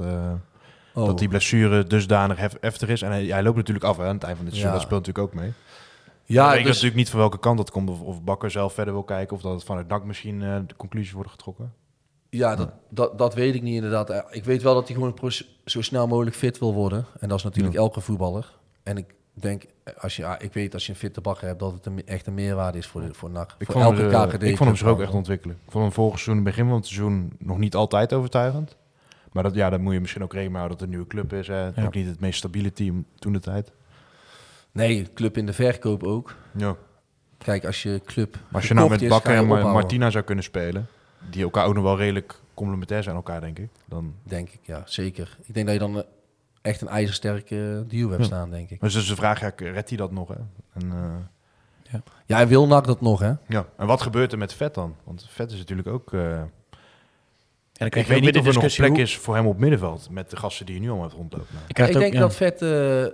[0.94, 1.06] Oh.
[1.06, 3.02] Dat die blessure dusdanig hef, heftig is.
[3.02, 4.74] En hij, hij loopt natuurlijk af hè, aan het eind van dit seizoen.
[4.74, 4.78] Ja.
[4.80, 5.54] Dat speelt natuurlijk ook mee.
[6.26, 7.90] ja, ik weet dus- natuurlijk niet van welke kant dat komt.
[7.90, 9.36] Of, of Bakker zelf verder wil kijken.
[9.36, 11.74] Of dat het vanuit NAC misschien eh, de conclusies worden getrokken.
[12.30, 14.10] Ja, dat, dat, dat weet ik niet inderdaad.
[14.10, 15.32] Eh, Ik weet wel dat hij gewoon
[15.66, 17.06] zo snel mogelijk fit wil worden.
[17.20, 18.52] En dat is natuurlijk elke voetballer.
[18.84, 21.60] En ik denk, eh, als je, ja, ik weet als je een fitte bakker hebt,
[21.60, 23.56] dat het een, echt een meerwaarde is voor, de, voor NAC.
[23.58, 24.44] Ik voor vond, hem, elke KKD.
[24.44, 25.08] ik vond hem zich ook club.
[25.08, 25.56] echt ontwikkelen.
[25.66, 28.78] Ik vond hem vorig seizoen, begin van het seizoen, nog niet altijd overtuigend.
[29.32, 31.40] Maar dat, ja, daar moet je misschien ook rekening houden dat het een nieuwe club
[31.40, 31.48] is.
[31.48, 31.64] Hè.
[31.66, 31.86] Ja.
[31.86, 33.72] Ook niet het meest stabiele team toen de tijd.
[34.72, 36.36] Nee, club in de verkoop ook.
[36.58, 36.76] Ja.
[37.38, 39.48] Kijk, als je club Maar als je nou met Bakker en.
[39.48, 40.88] Martina zou kunnen spelen,
[41.30, 43.70] die elkaar ook nog wel redelijk complementair zijn aan elkaar, denk ik.
[43.86, 44.14] Dan...
[44.24, 45.38] Denk ik, ja, zeker.
[45.44, 46.04] Ik denk dat je dan eh,
[46.62, 48.26] echt een ijzersterke duo hebt Ja.
[48.28, 48.82] staan, denk ik.
[48.82, 50.28] Dus de vraag, ja, redt hij dat nog?
[50.28, 50.36] Hè?
[50.74, 53.34] En, eh, Ja, hij wil NAC dat nog, hè?
[53.48, 53.66] ja.
[53.78, 54.96] en wat gebeurt er met Vet dan?
[55.04, 56.14] Want Vet is natuurlijk ook...
[56.14, 59.58] eh, Ja, dan ik weet niet of er nog plek hoe- is voor hem op
[59.58, 61.48] middenveld met de gasten die je nu allemaal hebt rondlopen.
[61.54, 62.20] Nou, ik ook, denk ja.
[62.20, 62.62] dat Vet...
[62.62, 63.06] eh,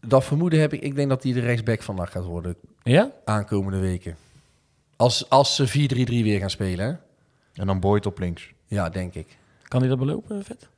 [0.00, 0.80] dat vermoeden heb ik.
[0.80, 3.10] Ik denk dat hij de rechtsback van NAC gaat worden Ja?
[3.24, 4.16] aankomende weken.
[4.96, 6.92] Als, als ze 4-3-3 weer gaan spelen, hè?
[7.60, 8.52] En dan Boyd op links.
[8.66, 9.36] Ja, denk ik.
[9.62, 10.68] Kan hij dat belopen, Vet?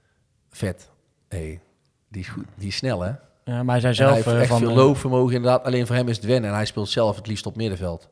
[0.50, 0.90] Vet.
[1.34, 1.60] Hey,
[2.08, 3.12] die, is goed, die is snel, hè?
[3.44, 4.58] Ja, maar hij zei En hij zelf heeft eh, echt van...
[4.58, 5.64] veel eh, loopvermogen inderdaad.
[5.64, 6.50] Alleen voor hem is het wennen.
[6.50, 8.08] En hij speelt zelf het liefst op middenveld.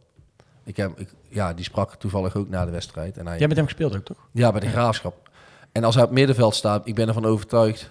[0.64, 3.16] Ik heb, ik, ja, die sprak toevallig ook na de wedstrijd.
[3.16, 4.28] En hij, Jij hebt met hem gespeeld ook, toch?
[4.32, 5.30] Ja, bij de Graafschap.
[5.72, 7.90] En als hij op middenveld staat, ik ben ervan overtuigd...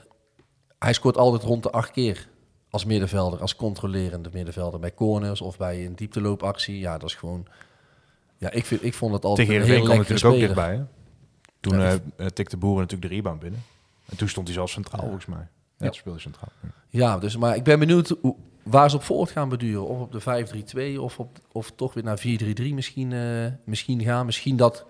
[0.79, 2.27] Hij scoort altijd rond de acht keer
[2.69, 4.79] als middenvelder, als controlerende middenvelder.
[4.79, 6.79] Bij corners of bij een diepteloopactie.
[6.79, 7.45] Ja, dat is gewoon...
[8.37, 10.65] Ja, ik, vind, ik vond het altijd Tegen een Heerenveen heel kwam lekkere natuurlijk ook
[10.65, 10.75] dichtbij.
[10.75, 10.83] Hè?
[11.59, 13.63] Toen Ja, eh, eh, tikte Boeren natuurlijk de rebound binnen.
[14.11, 15.47] En toen stond hij zelfs centraal, volgens mij.
[15.77, 16.49] Ja, speelde centraal.
[16.61, 16.69] Ja.
[16.87, 19.87] Ja, dus, maar ik ben benieuwd hoe, waar ze op voort gaan beduren.
[19.87, 24.25] Of op de 5-3-2 of, op, of toch weer naar 4-3-3 misschien, eh, misschien gaan.
[24.25, 24.85] Misschien dat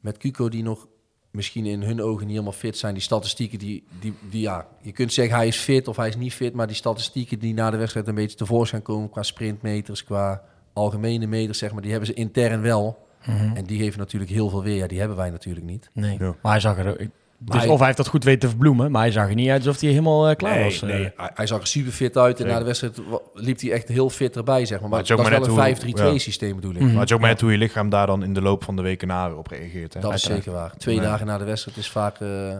[0.00, 0.86] met Cuco die nog
[1.30, 2.94] misschien in hun ogen niet helemaal fit zijn.
[2.94, 6.16] Die statistieken die, die, die ja, je kunt zeggen hij is fit of hij is
[6.16, 6.54] niet fit.
[6.54, 11.26] Maar die statistieken die na de wedstrijd een beetje tevoorschijn komen qua sprintmeters, qua algemene
[11.26, 13.08] meters, zeg maar, die hebben ze intern wel.
[13.54, 14.76] En die geven natuurlijk heel veel weer.
[14.76, 15.90] Ja, die hebben wij natuurlijk niet.
[15.92, 16.16] Nee.
[16.18, 16.34] Ja.
[16.42, 17.10] Maar hij zag er ik-
[17.42, 19.48] Dus hij- of hij heeft dat goed weten te verbloemen, maar hij zag er niet
[19.48, 20.82] uit alsof hij helemaal eh, klaar nee, was.
[20.82, 20.88] eh.
[20.88, 22.40] nee, hij, hij zag er super fit uit.
[22.40, 23.00] En na de wedstrijd
[23.34, 24.88] liep hij echt heel fit erbij, zeg maar.
[24.88, 26.18] Maar, het is ook dat is maar wel een net 5-3-2 hoe- ja.
[26.18, 26.76] systeem bedoel ik.
[26.80, 26.86] Mhm.
[26.90, 28.76] Maar het is ook maar net hoe je lichaam daar dan in de loop van
[28.76, 29.94] de weken na weer op reageert.
[29.94, 30.00] Hè?
[30.00, 30.76] Dat is zeker waar.
[30.76, 31.04] Twee Nee.
[31.04, 32.56] dagen na de wedstrijd is vaak eh,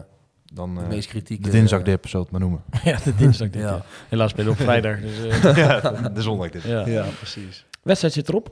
[0.53, 1.43] Dan de eh, meest kritieke...
[1.43, 2.63] de dinsdagdip, we het maar noemen.
[2.83, 3.67] ja, de dinsdag dit, Ja.
[3.69, 3.81] ja.
[4.09, 4.99] Helaas spelen we op vrijdag.
[4.99, 5.79] Dus, eh, ja,
[6.13, 6.63] de zondagdip.
[6.63, 6.85] ja.
[6.87, 7.65] Ja, precies.
[7.83, 8.51] Wedstrijd zit erop.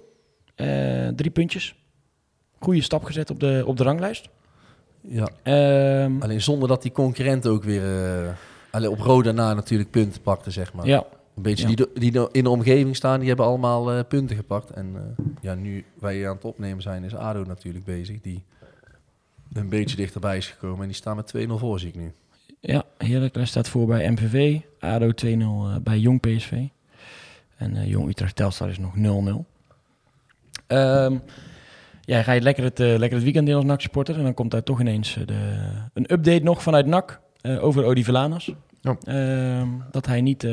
[0.56, 1.76] Eh, drie puntjes.
[2.60, 4.30] Goede stap gezet op de, op de ranglijst.
[5.02, 5.30] Ja.
[5.44, 7.84] Ehm, Alleen zonder dat die concurrent ook weer...
[8.26, 8.30] eh,
[8.72, 10.86] alleen op Roda na natuurlijk punten pakte, zeg maar.
[10.86, 11.04] ja,
[11.36, 11.76] Een beetje Ja.
[11.76, 14.70] die, die in de omgeving staan, die hebben allemaal eh, punten gepakt.
[14.70, 18.22] En eh, ja, nu wij aan het opnemen zijn, is ADO natuurlijk bezig.
[18.22, 18.44] Die
[19.54, 20.80] een beetje dichterbij is gekomen.
[20.82, 22.14] En die staan met 2-0 voor, zie ik nu.
[22.60, 24.60] ja, Heracles staat voor bij MVV.
[24.80, 26.64] ADO 2-0 eh, bij Jong PSV.
[27.58, 29.00] En Jong Utrecht Telstar is nog 0-0.
[30.68, 31.18] Ehm
[32.10, 34.16] ja, ga je lekker het, eh, lekker het weekend in als NAC-supporter.
[34.18, 35.34] En dan komt daar toch ineens eh, de,
[35.94, 38.54] een update nog vanuit NAC eh, over Odi Villanas.
[39.04, 40.48] Ehm, dat hij niet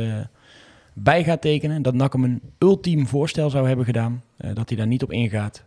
[0.93, 1.83] bij gaat tekenen.
[1.83, 4.23] Dat NAC hem een ultiem voorstel zou hebben gedaan.
[4.37, 5.65] dat hij daar niet op ingaat.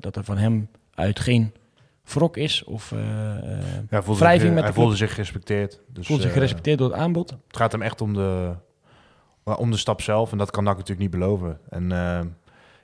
[0.00, 1.52] Dat er van hem uit geen
[2.04, 2.98] wrok is of eh,
[3.90, 5.80] Ja, voelde Wrijving zich, met hij de voelde zich gerespecteerd.
[5.92, 7.30] Dus, voelt zich gerespecteerd door het aanbod.
[7.30, 8.54] Het gaat hem echt om de,
[9.44, 10.32] om de stap zelf.
[10.32, 11.60] En dat kan NAC natuurlijk niet beloven.
[11.68, 11.92] En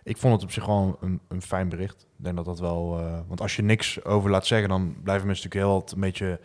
[0.05, 2.07] ik vond het op zich gewoon een, een fijn bericht.
[2.25, 2.99] Denk dat dat wel...
[2.99, 6.01] eh, want als je niks over laat zeggen, dan blijven mensen natuurlijk heel wat een
[6.01, 6.41] beetje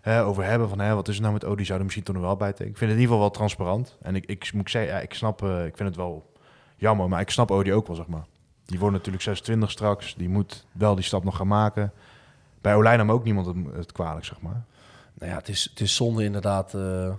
[0.00, 0.68] hè, over hebben.
[0.68, 1.64] Van hè, wat is er nou met Odi?
[1.64, 2.48] Zou er misschien toch nog wel bij?
[2.48, 3.96] Ik vind het in ieder geval wel transparant.
[4.02, 5.42] En ik, ik moet zeggen, ja, ik snap...
[5.42, 6.32] eh, ik vind het wel
[6.76, 8.24] jammer, maar ik snap Odi ook wel, zeg maar.
[8.64, 10.14] Die wordt natuurlijk 26 straks.
[10.14, 11.92] Die moet wel die stap nog gaan maken.
[12.60, 14.64] Bij Olijn ook niemand het, kwalijk, zeg maar.
[15.14, 17.14] Nou ja, het is, het is zonde inderdaad eh,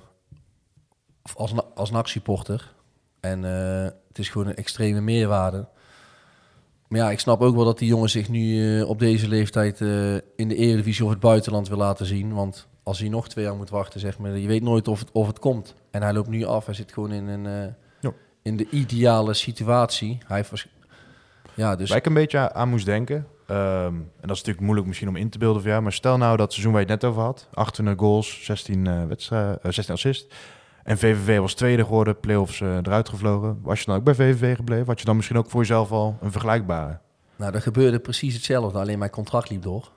[1.33, 2.73] als, als NAC-supporter.
[3.19, 5.67] En eh, het is gewoon een extreme meerwaarde.
[6.87, 9.81] Maar ja, ik snap ook wel dat die jongen zich nu eh, op deze leeftijd
[9.81, 12.33] eh, in de Eredivisie of het buitenland wil laten zien.
[12.33, 15.11] Want als hij nog twee jaar moet wachten, zeg maar, je weet nooit of het,
[15.11, 15.75] of het komt.
[15.91, 16.65] En hij loopt nu af.
[16.65, 18.11] Hij zit gewoon in, een, eh, Ja.
[18.41, 20.17] in de ideale situatie.
[20.27, 20.67] Hij heeft waarsch-
[21.53, 24.87] ja, dus Waar ik een beetje aan, moest denken, ehm, en dat is natuurlijk moeilijk
[24.87, 27.01] misschien om in te beelden voor jou, maar stel nou dat seizoen waar je het
[27.01, 30.33] net over had, 28 goals, 16, eh wedstrijden, eh, 16 assists,
[30.85, 33.59] en VVV was tweede geworden, play-offs eh, eruit gevlogen.
[33.61, 34.85] Was je dan ook bij VVV gebleven?
[34.85, 36.99] Had je dan misschien ook voor jezelf al een vergelijkbare?
[37.35, 38.79] nou, er gebeurde precies hetzelfde.
[38.79, 39.91] Alleen mijn contract liep door.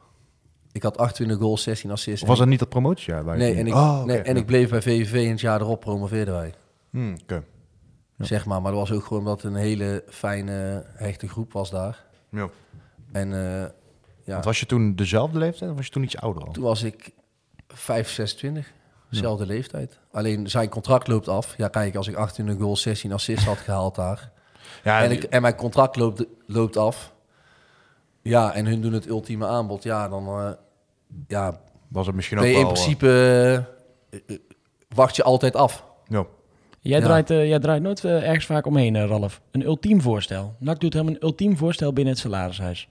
[0.72, 2.22] Ik had 28 goals, 16 assists.
[2.22, 3.24] Of was dat niet dat promotiejaar?
[3.24, 4.06] waar Nee, en ik, Oh, oké.
[4.06, 6.54] nee, en ik bleef bij VVV en het jaar erop promoveerden wij.
[6.90, 7.16] Hmm.
[7.26, 7.42] Ja.
[8.18, 11.70] Zeg maar, maar dat was ook gewoon omdat het een hele fijne, hechte groep was
[11.70, 12.04] daar.
[12.30, 12.48] Ja.
[13.12, 13.60] En eh,
[14.24, 16.52] ja, Want was je toen dezelfde leeftijd of was je toen iets ouder al?
[16.52, 17.10] toen was ik
[17.68, 18.72] 5, 26.
[19.10, 19.98] Dezelfde leeftijd.
[20.12, 21.54] Alleen zijn contract loopt af.
[21.56, 24.30] Ja, kijk, als ik 28 goals, 16 assists had gehaald daar.
[24.84, 27.12] Ja, en, ik, en mijn contract loopt, loopt af.
[28.22, 29.82] Ja, en hun doen het ultieme aanbod.
[29.82, 30.50] Ja, dan eh,
[31.28, 32.54] ja, was het misschien ook wel...
[32.54, 33.66] in eh, principe...
[34.10, 34.36] eh,
[34.88, 35.84] wacht je altijd af.
[36.08, 36.24] ja.
[36.80, 37.04] Jij, Ja.
[37.04, 39.40] draait, jij draait nooit ergens vaak omheen, Ralf.
[39.50, 40.54] Een ultiem voorstel.
[40.58, 42.88] NAC doet helemaal een ultiem voorstel binnen het salarishuis.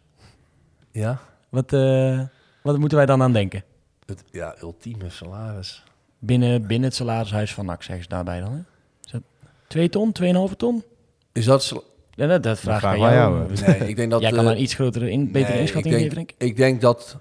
[0.92, 1.20] Ja?
[1.50, 2.22] Wat, eh,
[2.64, 3.64] wat moeten wij dan aan denken?
[4.06, 5.84] Het ja, ultieme salaris.
[6.20, 8.52] Binnen, binnen het salarishuis van NAC, zeggen ze daarbij dan.
[8.52, 8.60] Hè?
[9.04, 9.22] Is dat
[9.68, 10.16] 2 ton,
[10.50, 10.84] 2,5 ton?
[11.32, 11.84] Is dat...
[12.12, 13.54] Ja, dat, dat vraag ik aan jou.
[13.66, 14.22] Nee, ik denk dat...
[14.22, 16.50] Jij kan eh, een iets grotere, in, betere nee, inschatting ik geven, denk, denk ik.
[16.50, 17.18] ik denk dat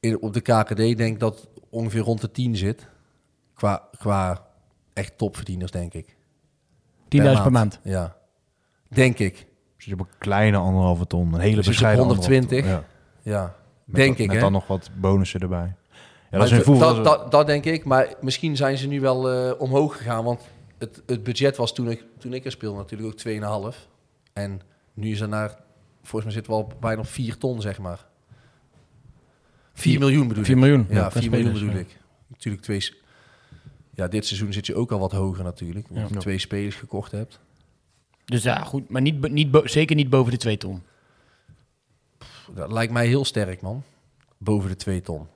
[0.00, 2.86] in, op de KKD denk dat ongeveer rond de 10 zit.
[3.54, 4.46] Qua, qua
[4.92, 6.16] echt topverdieners, denk ik.
[7.04, 7.80] 10.000 per maand.
[7.82, 8.16] Ja.
[8.88, 9.46] Denk ik.
[9.76, 12.72] Dus je op een kleine anderhalve ton, een hele Dus bescheiden op anderhalve 120.
[12.72, 12.84] ton.
[13.22, 13.32] Ja.
[13.32, 13.54] Ja.
[13.84, 14.42] Met denk ik, Met hè?
[14.42, 15.74] dan nog wat bonussen erbij.
[16.30, 16.78] Ja, dat is een het- voel.
[16.78, 17.84] dat, dat, dat denk ik.
[17.84, 20.24] Maar misschien zijn ze nu wel eh, omhoog gegaan.
[20.24, 20.40] Want
[20.78, 23.78] het, het budget was toen ik, toen ik er speelde natuurlijk ook 2,5.
[24.32, 24.60] En
[24.94, 25.56] nu is er naar...
[26.02, 28.06] Volgens mij zitten we al bijna op 4 ton, zeg maar.
[29.72, 30.60] 4 miljoen bedoel 4 ik.
[30.60, 30.86] miljoen.
[30.88, 31.76] Ja, per 4 miljoen bedoel ja.
[31.78, 31.96] ik.
[32.26, 32.92] Natuurlijk twee...
[33.94, 35.88] Ja, dit seizoen zit je ook al wat hoger natuurlijk.
[35.90, 36.14] Omdat Ja.
[36.14, 37.40] je twee spelers gekocht hebt.
[38.24, 38.88] Dus ja, goed.
[38.88, 40.82] Maar niet, niet zeker niet boven de 2 ton.
[42.54, 43.82] Dat lijkt mij heel sterk, man.
[44.38, 45.26] Boven de 2 ton.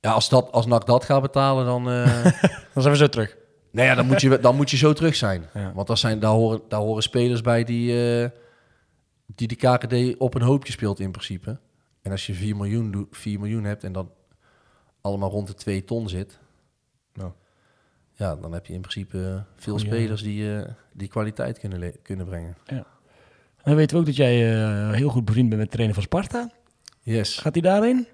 [0.00, 1.90] Ja, als, dat, als NAC dat gaat betalen, dan...
[1.90, 2.24] eh,
[2.74, 3.36] Dan zijn we zo terug.
[3.72, 5.44] Nou ja, dan moet je, dan moet je zo terug zijn.
[5.54, 5.72] Ja.
[5.74, 8.28] Want daar, zijn, daar, horen, daar horen spelers bij die, eh,
[9.26, 11.58] die de KKD op een hoopje speelt in principe.
[12.02, 14.10] En als je 4 miljoen, doet- 4 miljoen hebt en dan
[15.00, 16.38] allemaal rond de 2 ton zit...
[17.12, 17.32] Ja.
[18.12, 22.26] Ja, dan heb je in principe eh, veel spelers die, eh, die kwaliteit kunnen, kunnen
[22.26, 22.56] brengen.
[23.64, 24.34] Dan weten we ook dat jij
[24.94, 26.50] heel goed bevriend bent met de trainer van Sparta.
[27.00, 27.38] Yes.
[27.38, 28.06] Gaat hij daarin?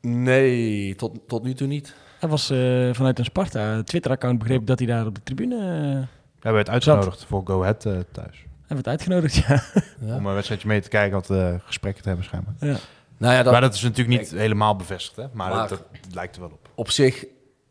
[0.00, 1.94] Nee, tot, tot nu toe niet.
[2.20, 5.56] Hij was eh, vanuit een Sparta Twitter-account begrepen dat hij daar op de tribune...
[5.56, 6.06] eh,
[6.40, 8.36] Hij werd uitgenodigd voor Go Ahead eh, thuis.
[8.66, 9.62] hij werd uitgenodigd, ja.
[10.00, 10.16] Ja.
[10.16, 12.54] Om een wedstrijdje mee te kijken, wat gesprekken te hebben schijnbaar.
[12.60, 12.76] ja.
[13.16, 15.22] Nou ja, dat, maar dat is natuurlijk niet helemaal bevestigd, hè?
[15.32, 15.68] Maar, Maar- dat,
[16.02, 16.68] dat lijkt er wel op.
[16.74, 17.24] op zich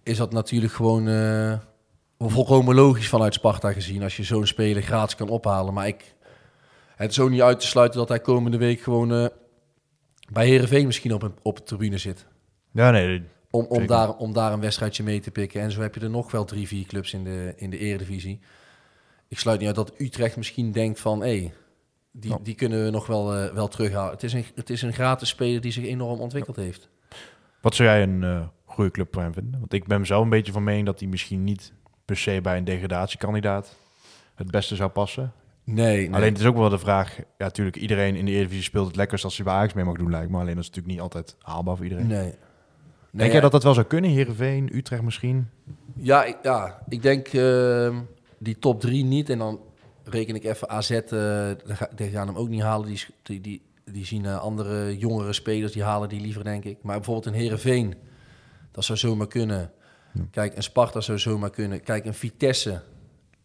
[0.04, 1.54] is dat natuurlijk gewoon eh,
[2.20, 4.04] volkomen logisch vanuit Sparta gezien.
[4.04, 5.74] Als je zo'n speler gratis kan ophalen.
[5.74, 6.14] Maar ik,
[6.96, 9.26] het is ook niet uit te sluiten dat hij komende week gewoon eh,
[10.32, 12.26] bij Herenveen misschien op, een, op de tribune zit.
[12.72, 13.88] Ja, nee, Om, om, Zeker.
[13.88, 15.62] daar, om daar een wedstrijdje mee te pikken.
[15.62, 18.40] En zo heb je er nog wel drie, vier clubs in de, in de eredivisie.
[19.28, 21.20] Ik sluit niet uit dat Utrecht misschien denkt van...
[21.20, 21.54] Hey,
[22.12, 22.38] die, Ja.
[22.44, 24.12] die kunnen we nog wel, eh, wel terughalen.
[24.12, 26.90] Het is, een, het is een gratis speler die zich enorm ontwikkeld heeft.
[27.62, 29.60] Wat zou jij een eh, goede club voor hem vinden?
[29.60, 31.74] Want ik ben zelf een beetje van mening dat hij misschien niet
[32.06, 33.76] per se bij een degradatiekandidaat
[34.36, 35.34] het beste zou passen.
[35.74, 36.14] Nee, nee.
[36.16, 38.96] Alleen het is ook wel de vraag, ja natuurlijk iedereen in de Eredivisie speelt het
[38.96, 40.38] lekkerst als hij bij Ajax mee mag doen lijkt me.
[40.40, 42.08] Alleen dat is natuurlijk niet altijd haalbaar voor iedereen.
[42.08, 42.34] nee.
[43.12, 44.10] Nee, Denk jij dat dat wel zou kunnen?
[44.12, 45.50] Heerenveen, Utrecht misschien?
[45.96, 47.96] Ja, ik, ja, ik denk ehm,
[48.40, 49.30] die top drie niet.
[49.30, 49.60] En dan
[50.04, 51.02] reken ik even AZ, eh,
[51.66, 52.88] die ga- die gaan hem ook niet halen.
[52.88, 53.62] Die, die, die,
[53.92, 56.78] die zien eh, andere jongere spelers, die halen die liever, denk ik.
[56.82, 57.94] Maar bijvoorbeeld een Herenveen,
[58.72, 59.72] dat zou zomaar kunnen.
[60.32, 61.82] Kijk, een Sparta zou zomaar kunnen.
[61.84, 62.82] Kijk, een Vitesse,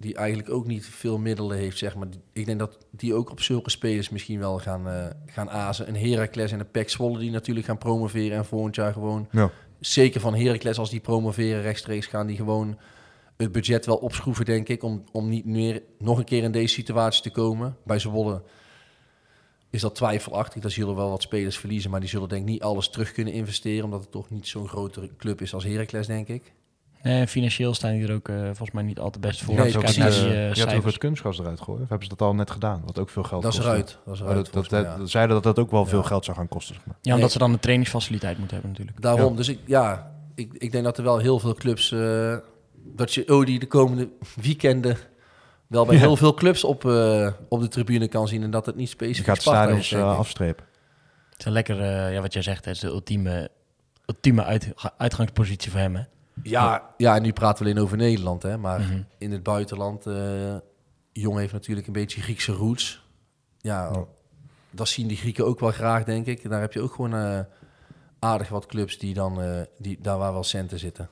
[0.05, 2.09] die eigenlijk ook niet veel middelen heeft, zeg maar.
[2.33, 5.89] Ik denk dat die ook op zulke spelers misschien wel gaan, eh, gaan azen.
[5.89, 9.51] Een Heracles en een PEC Zwolle, die natuurlijk gaan promoveren en volgend jaar gewoon Ja.
[9.81, 12.79] zeker van Heracles als die promoveren rechtstreeks gaan die gewoon
[13.37, 16.75] het budget wel opschroeven, denk ik, om, om niet meer nog een keer in deze
[16.75, 17.77] situatie te komen.
[17.85, 18.43] Bij Zwolle
[19.71, 20.63] is dat twijfelachtig.
[20.63, 23.33] Daar zullen wel wat spelers verliezen, maar die zullen denk ik niet alles terug kunnen
[23.33, 26.53] investeren, omdat het toch niet zo'n grotere club is als Heracles, denk ik.
[27.05, 29.55] Nee, financieel staan die er ook eh, volgens mij niet al te best voor.
[29.55, 31.83] Nee, je kijkt naar eh, die, eh, je had ook het kunstgas eruit gooien.
[31.83, 32.83] Of hebben ze dat al net gedaan?
[32.85, 33.99] Wat ook veel geld Dat is eruit.
[34.05, 35.07] Dat is Oh, eruit dat, dat, volgens mij, dat- ja.
[35.07, 36.75] zeiden dat dat ook wel veel geld zou gaan kosten.
[36.75, 36.97] Zeg maar.
[37.01, 37.31] Ja, omdat Nee.
[37.31, 39.03] ze dan een trainingsfaciliteit moeten hebben natuurlijk.
[39.03, 39.37] Daarom, Ja.
[39.37, 42.37] dus ik, ja, ik, ik denk dat er wel heel veel clubs, eh,
[42.85, 44.09] dat je Odi de komende
[44.43, 44.97] weekenden
[45.67, 46.01] wel bij Ja.
[46.01, 48.95] heel veel clubs op, eh, op de tribune kan zien en dat het niet Je
[48.95, 50.65] specifiek gaat stadions is, eh, afstrepen.
[51.31, 53.49] Het is een lekker, eh, ja, wat jij zegt, het is de ultieme,
[54.07, 55.95] ultieme uit, uitgangspositie voor hem.
[55.97, 56.03] Hè?
[56.43, 59.01] Ja, ja, en nu praten we alleen over Nederland, hè, maar Mhm.
[59.19, 60.15] in het buitenland, eh
[61.13, 63.03] Jong heeft natuurlijk een beetje Griekse roots.
[63.61, 64.05] Ja,
[64.71, 66.49] dat zien die Grieken ook wel graag, denk ik.
[66.49, 67.39] Daar heb je ook gewoon eh,
[68.19, 71.09] aardig wat clubs die dan, eh, die, daar waar wel centen zitten.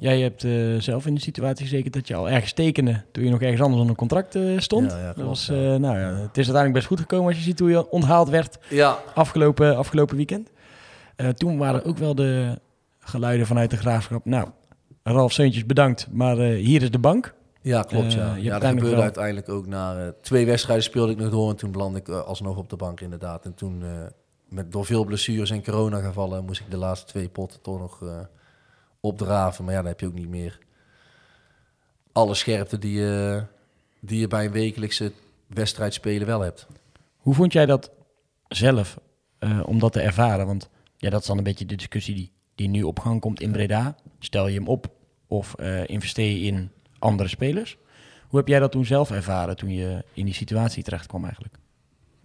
[0.00, 0.40] Jij hebt
[0.84, 3.80] zelf in de situatie gezeten dat je al ergens tekende toen je nog ergens anders
[3.80, 4.90] onder contract stond.
[4.90, 7.58] Ja, ja, dat was, nou ja, het is uiteindelijk best goed gekomen als je ziet
[7.58, 10.50] hoe je onthaald werd Ja, afgelopen, afgelopen weekend.
[11.34, 12.58] Toen waren ook wel de
[13.08, 14.24] geluiden vanuit de graafschap.
[14.24, 14.48] Nou,
[15.02, 17.34] Ralf Seuntjes bedankt, maar eh, hier is de bank.
[17.62, 18.12] Ja, klopt.
[18.12, 18.18] Ja.
[18.18, 21.30] je ja, dat uiteindelijk gebeurde wel- uiteindelijk ook na eh, twee wedstrijden speelde ik nog
[21.30, 23.44] door en toen belandde ik alsnog op de bank inderdaad.
[23.44, 23.82] En toen
[24.48, 28.02] met, door veel blessures en coronagevallen moest ik de laatste twee potten toch nog
[29.00, 29.64] opdraven.
[29.64, 30.58] Maar ja, dan heb je ook niet meer
[32.12, 33.42] alle scherpte die je,
[34.00, 35.12] die je bij een wekelijkse
[35.46, 36.66] wedstrijd spelen wel hebt.
[37.16, 37.90] Hoe vond jij dat
[38.48, 38.98] zelf,
[39.64, 40.46] om dat te ervaren?
[40.46, 43.40] Want ja, dat is dan een beetje de discussie die, die nu op gang komt
[43.40, 43.96] in Breda.
[44.18, 44.86] Stel je hem op
[45.26, 47.78] of eh, investeer je in andere spelers?
[48.28, 51.54] Hoe heb jij dat toen zelf ervaren toen je in die situatie terecht kwam eigenlijk?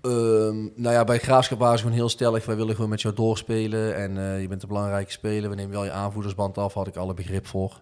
[0.02, 2.46] Ehm, nou ja, bij Graafschap waren ze gewoon heel stellig.
[2.46, 3.96] Wij willen gewoon met jou doorspelen.
[3.96, 5.50] En eh, je bent een belangrijke speler.
[5.50, 6.74] We nemen wel je aanvoerdersband af.
[6.74, 7.82] Had ik alle begrip voor.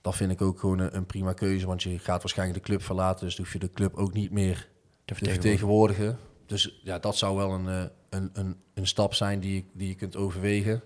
[0.00, 1.66] Dat vind ik ook gewoon een, een prima keuze.
[1.66, 3.24] Want je gaat waarschijnlijk de club verlaten.
[3.24, 4.68] Dus hoef je de club ook niet meer
[5.04, 6.18] Te te vertegenwoordigen.
[6.46, 9.94] Dus ja, dat zou wel een, eh, een, een, een stap zijn die, die je
[9.94, 10.82] kunt overwegen.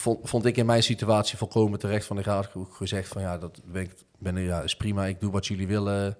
[0.00, 3.60] Vond, vond ik in mijn situatie volkomen terecht van de raad gezegd van ja, dat
[3.64, 5.06] ben, ik, ben ja, is prima.
[5.06, 6.16] Ik doe wat jullie willen.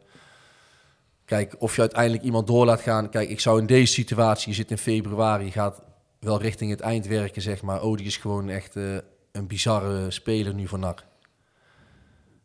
[1.24, 3.10] Kijk, of je uiteindelijk iemand door laat gaan.
[3.10, 5.82] Kijk, ik zou in deze situatie, je zit in februari, je gaat
[6.18, 7.82] wel richting het eind werken, zeg maar.
[7.82, 8.96] Oh, die is gewoon echt eh,
[9.32, 11.04] een bizarre speler nu voor NAC.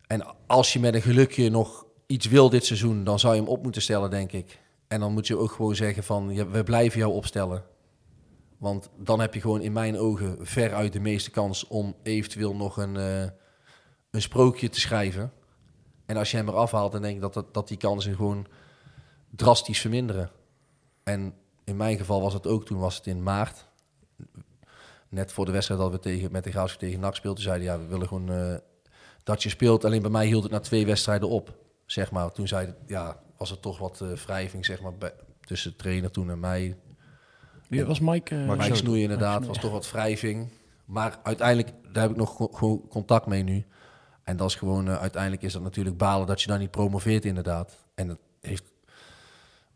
[0.07, 3.49] En als je met een gelukje nog iets wil dit seizoen, dan zou je hem
[3.49, 4.59] op moeten stellen, denk ik.
[4.87, 7.63] En dan moet je ook gewoon zeggen van, we blijven jou opstellen.
[8.65, 12.77] Want dan heb je gewoon in mijn ogen veruit de meeste kans om eventueel nog
[12.77, 13.29] een, eh,
[14.11, 15.31] een sprookje te schrijven.
[16.05, 18.47] En als je hem eraf haalt, dan denk ik dat, dat, die kansen gewoon
[19.29, 20.31] drastisch verminderen.
[21.03, 23.65] En in mijn geval was het ook, toen was het in maart.
[25.09, 27.79] Net voor de wedstrijd dat we tegen, met de Graafschap tegen NAC speelden, zeiden ja,
[27.79, 28.55] we willen gewoon eh,
[29.23, 29.85] dat je speelt.
[29.85, 32.31] Alleen bij mij hield het na twee wedstrijden op, zeg maar.
[32.31, 34.93] Toen zei, ja, was er toch wat eh, wrijving, zeg maar,
[35.41, 36.77] tussen de trainer toen en mij.
[37.67, 38.35] Wie was Mike?
[38.35, 38.77] eh, Mike Mike Snoei.
[38.77, 40.47] Snoei inderdaad, was toch wat wrijving.
[40.85, 43.65] Maar uiteindelijk, daar heb ik nog gewoon contact mee nu.
[44.23, 47.25] En dat is gewoon, eh, uiteindelijk is dat natuurlijk balen dat je dan niet promoveert
[47.25, 47.85] inderdaad.
[47.95, 48.63] En dat heeft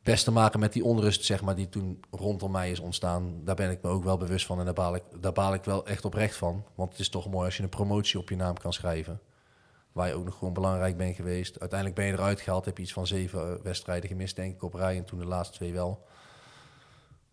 [0.03, 3.41] best te maken met die onrust, zeg maar, die toen rondom mij is ontstaan.
[3.43, 5.63] Daar ben ik me ook wel bewust van en daar baal ik, daar baal ik
[5.63, 6.63] wel echt oprecht van.
[6.75, 9.19] Want het is toch mooi als je een promotie op je naam kan schrijven.
[9.91, 11.59] Waar je ook nog gewoon belangrijk bent geweest.
[11.59, 14.63] Uiteindelijk ben je eruit gehaald, heb je iets van zeven eh, wedstrijden gemist, denk ik,
[14.63, 14.97] op rij.
[14.97, 16.05] En toen de laatste twee wel.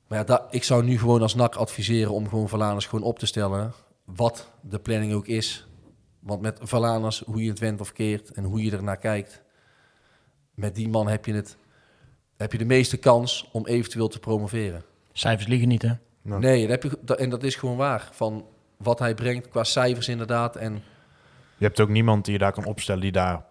[0.07, 3.19] Maar ja, da- ik zou nu gewoon als NAC adviseren om gewoon Valanus gewoon op
[3.19, 3.73] te stellen.
[4.05, 5.67] Wat de planning ook is.
[6.21, 9.43] Want met Valanus, hoe je het went of keert en hoe je ernaar kijkt.
[10.55, 11.57] Met die man heb je, het,
[12.37, 14.83] heb je de meeste kans om eventueel te promoveren.
[15.13, 15.93] Cijfers liegen niet, hè?
[16.23, 16.41] Nou.
[16.41, 18.09] Nee, dat heb je, dat- en dat is gewoon waar.
[18.13, 18.47] Van
[18.77, 20.57] wat hij brengt qua cijfers inderdaad.
[20.57, 20.73] En
[21.57, 23.45] Je hebt ook niemand die je daar kan opstellen die daar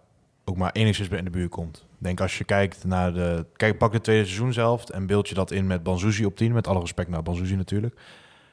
[0.44, 1.85] ook maar enigszins bij in de buurt komt.
[1.98, 3.46] Denk als je kijkt naar de...
[3.56, 6.52] Kijk, pak de tweede seizoen zelf en beeld je dat in met Banzuzi op 10.
[6.52, 8.00] Met alle respect naar Banzuzi natuurlijk.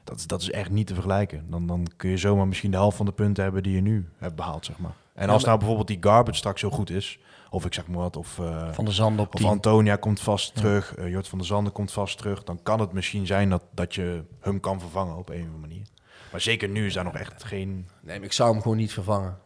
[0.03, 1.45] Dat, is- dat is echt niet te vergelijken.
[1.49, 4.09] Dan, dan kun je zomaar misschien de helft van de punten hebben die je nu
[4.17, 4.93] hebt behaald, zeg maar.
[5.13, 7.19] En als nou bijvoorbeeld die Garbage straks zo goed is,
[7.49, 8.39] of ik zeg maar wat, of...
[8.39, 9.49] eh, Van de Zand op Of 10.
[9.49, 12.43] Antonia komt vast terug, eh, Jort van der Zanden komt vast terug.
[12.43, 15.59] Dan kan het misschien zijn dat, dat je hem kan vervangen op een of andere
[15.61, 15.85] manier.
[16.31, 17.87] Maar zeker nu is daar nog echt geen...
[18.01, 19.37] nee, maar ik zou hem gewoon niet vervangen.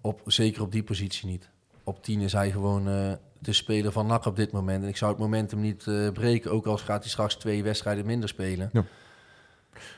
[0.00, 1.48] Op, zeker op die positie niet.
[1.84, 3.12] Op 10 is hij gewoon eh,
[3.44, 4.82] de speler van NAC op dit moment.
[4.82, 8.06] En ik zou het momentum niet eh, breken, ook al gaat hij straks twee wedstrijden
[8.06, 8.70] minder spelen.
[8.72, 8.84] Ja.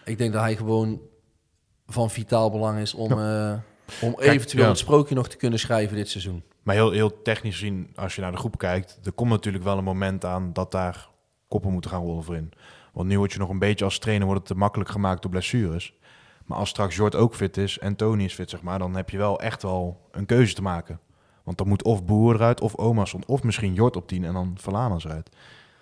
[0.05, 1.01] Ik denk dat hij gewoon
[1.87, 3.55] van vitaal belang is om, eh,
[4.01, 4.69] om eventueel ja.
[4.69, 6.43] het sprookje nog te kunnen schrijven dit seizoen.
[6.63, 8.99] Maar heel, heel technisch gezien, als je naar de groep kijkt...
[9.05, 11.09] er komt natuurlijk wel een moment aan dat daar
[11.49, 12.53] koppen moeten gaan rollen voorin.
[12.93, 15.31] Want nu word je nog een beetje als trainer wordt het te makkelijk gemaakt door
[15.31, 15.95] blessures.
[16.45, 18.79] Maar als straks Jort ook fit is en Tony is fit, zeg maar...
[18.79, 21.01] dan heb je wel echt wel een keuze te maken.
[21.47, 23.23] Want dan moet of Boer eruit of Omarsson...
[23.27, 25.29] of misschien Jort op 10 en dan Verlaners eruit.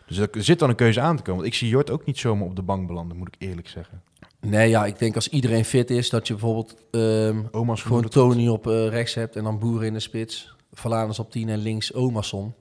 [0.07, 1.41] Dus er zit dan een keuze aan te komen.
[1.41, 4.03] Want ik zie Jort ook niet zomaar op de bank belanden, moet ik eerlijk zeggen.
[4.41, 8.09] Nee, ja, ik denk als iedereen fit is, dat je bijvoorbeeld ehm, Omarsson gewoon.
[8.09, 10.57] Tony op eh, rechts hebt en dan Boeren in de spits.
[10.73, 12.55] Valanus op 10 en links Omarsson.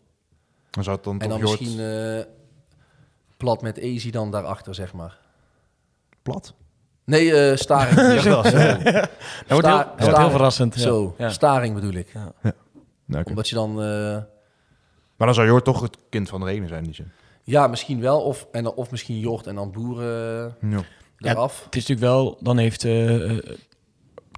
[0.69, 2.23] Dan zou het dan En dan Jort misschien eh,
[3.37, 5.17] plat met Easy dan daarachter, zeg maar.
[6.21, 6.53] plat.
[7.05, 7.95] Nee, eh Staring.
[8.23, 8.57] Jawel, Zo.
[8.57, 8.81] Dat
[9.47, 10.75] wordt heel, dat wordt heel verrassend.
[10.75, 10.81] Ja.
[10.81, 11.29] Zo, Ja.
[11.29, 12.13] Staring bedoel ik.
[13.13, 13.25] Nou.
[13.29, 13.69] Omdat je dan...
[13.81, 14.17] eh,
[15.17, 17.11] Maar dan zou Jort toch het kind van de regen zijn die zin.
[17.43, 18.21] ja, misschien wel.
[18.21, 20.81] Of, en, dan- of misschien Jort en dan Boeren Ja.
[21.17, 21.63] Ja, eraf.
[21.65, 23.43] Het is natuurlijk wel, dan heeft eh, eh,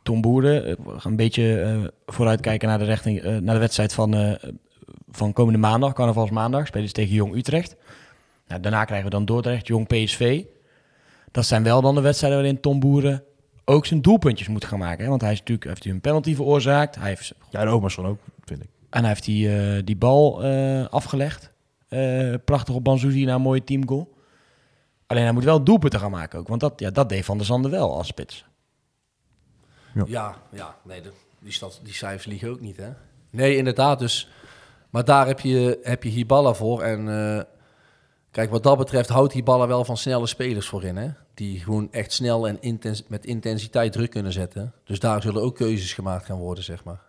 [0.04, 3.60] Tom Boeren, eh, we gaan een beetje eh, vooruitkijken naar de, richting, eh, naar de
[3.60, 4.50] wedstrijd van, eh,
[5.10, 7.76] van komende maandag, carnavalsmaandag, spelen ze tegen Jong Utrecht.
[8.48, 10.44] Nou, daarna krijgen we dan Dordrecht, Jong PSV.
[11.32, 13.24] Dat zijn wel dan de wedstrijden waarin Tom Boeren
[13.66, 15.04] ook zijn doelpuntjes moet gaan maken.
[15.04, 15.10] Hè?
[15.10, 18.20] Want hij is natuurlijk, heeft hij een penalty veroorzaakt, hij heeft, Ja, de Omarsson ook,
[18.46, 18.70] vind ik.
[18.90, 21.54] en hij heeft die, eh, die bal eh, afgelegd.
[21.88, 24.14] Eh, prachtig op Banzuzi naar een mooie teamgoal.
[25.08, 27.46] Alleen hij moet wel doelpunten gaan maken ook, want dat, ja, dat deed Van der
[27.46, 28.46] Zanden wel als spits.
[30.06, 30.76] Ja, ja.
[30.84, 32.90] Nee, de, die, stad, die cijfers liegen ook niet, hè?
[33.30, 34.00] Nee, inderdaad.
[34.00, 34.30] Dus,
[34.90, 36.82] maar daar heb je, heb je Hiballa voor.
[36.82, 37.44] En eh,
[38.32, 41.10] kijk, wat dat betreft houdt Hiballa wel van snelle spelers voorin, hè?
[41.36, 44.74] Die gewoon echt snel en intens, met intensiteit druk kunnen zetten.
[44.84, 47.02] Dus daar zullen ook keuzes gemaakt gaan worden, zeg maar.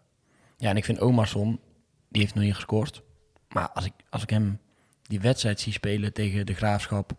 [0.56, 1.60] Ja, en ik vind Omarsson,
[2.08, 3.02] die heeft nog niet gescoord.
[3.48, 4.58] Maar als ik, als ik hem
[5.02, 7.12] die wedstrijd zie spelen tegen de Graafschap...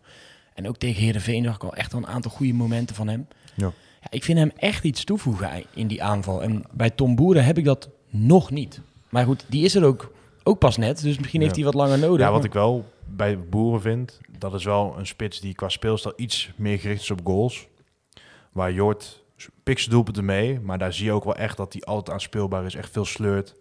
[0.54, 3.26] en ook tegen Heerenveen zag ik al echt wel een aantal goede momenten van hem.
[3.54, 3.72] Ja.
[4.00, 6.42] Ja, ik vind hem echt iets toevoegen in die aanval.
[6.42, 8.80] En bij Tom Boeren heb ik dat nog niet.
[9.08, 11.02] Maar goed, die is er ook, ook pas net.
[11.02, 11.62] Dus misschien heeft Ja.
[11.62, 12.20] hij wat langer nodig.
[12.20, 15.68] Ja, wat Maar- ik wel bij Boeren vind, dat is wel een spits die qua
[15.68, 17.68] speelstijl iets meer gericht is op goals.
[18.52, 19.24] Waar Jort
[19.64, 22.74] zijn doelpunten mee, maar daar zie je ook wel echt dat hij altijd aanspeelbaar is,
[22.74, 23.54] echt veel sleurt.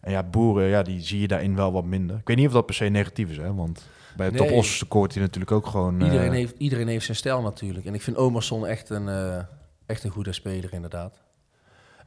[0.00, 2.16] En ja, Boeren, ja, die zie je daarin wel wat minder.
[2.16, 4.48] Ik weet niet of dat per se negatief is, hè, want bij het Nee.
[4.48, 6.02] Top Os scoort hij natuurlijk ook gewoon...
[6.02, 7.86] Iedereen, eh, heeft, iedereen heeft zijn stijl natuurlijk.
[7.86, 9.38] En ik vind Omerson echt een, eh,
[9.86, 11.22] echt een goede speler, inderdaad.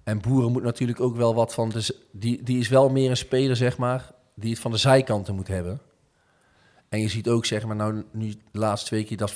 [0.03, 1.69] En Boeren moet natuurlijk ook wel wat van...
[1.69, 5.35] De, die, die is wel meer een speler, zeg maar, die het van de zijkanten
[5.35, 5.81] moet hebben.
[6.95, 9.35] En je ziet ook, zeg maar, nou nu de laatste twee keer dat 5-3-2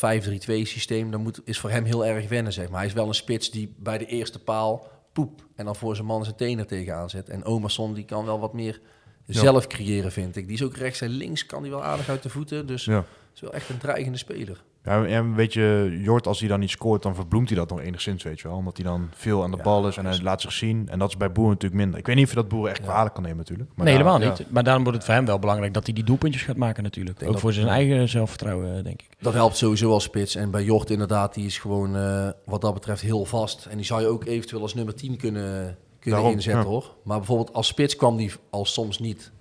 [0.64, 1.12] systeem...
[1.12, 2.78] dat moet, is voor hem heel erg wennen, zeg maar.
[2.78, 5.48] Hij is wel een spits die bij de eerste paal poep...
[5.56, 7.30] en dan voor zijn man zijn tenen tegenaan zet.
[7.30, 8.82] En Omerson, die kan wel wat meer
[9.28, 10.46] zelf creëren, vind ik.
[10.46, 12.68] Die is ook rechts en links, kan die wel aardig uit de voeten.
[12.68, 13.06] Dus ja.
[13.36, 14.64] is wel echt een dreigende speler.
[14.84, 17.80] Ja, en weet je, Jort, als hij dan niet scoort, dan verbloemt hij dat nog
[17.80, 18.58] enigszins, weet je wel.
[18.58, 20.88] Omdat hij dan veel aan de Ja, bal is en hij laat zich zien.
[20.90, 22.00] En dat is bij Boeren natuurlijk minder.
[22.00, 23.70] Ik weet niet of je dat Boeren echt kwalijk kan nemen natuurlijk.
[23.76, 24.38] Maar nee, daar- helemaal ja.
[24.38, 24.52] niet.
[24.52, 27.24] Maar daarom wordt het voor hem wel belangrijk dat hij die doelpuntjes gaat maken natuurlijk.
[27.24, 29.10] Ook dat- voor zijn eigen zelfvertrouwen, eh, denk ik.
[29.20, 30.36] Dat helpt sowieso als spits.
[30.36, 33.66] En bij Jort inderdaad, die is gewoon eh, wat dat betreft heel vast.
[33.66, 36.68] En die zou je ook eventueel als nummer 10 kunnen, kunnen Daarom, inzetten ja.
[36.70, 36.96] hoor.
[37.04, 39.32] Maar bijvoorbeeld als spits kwam die al soms niet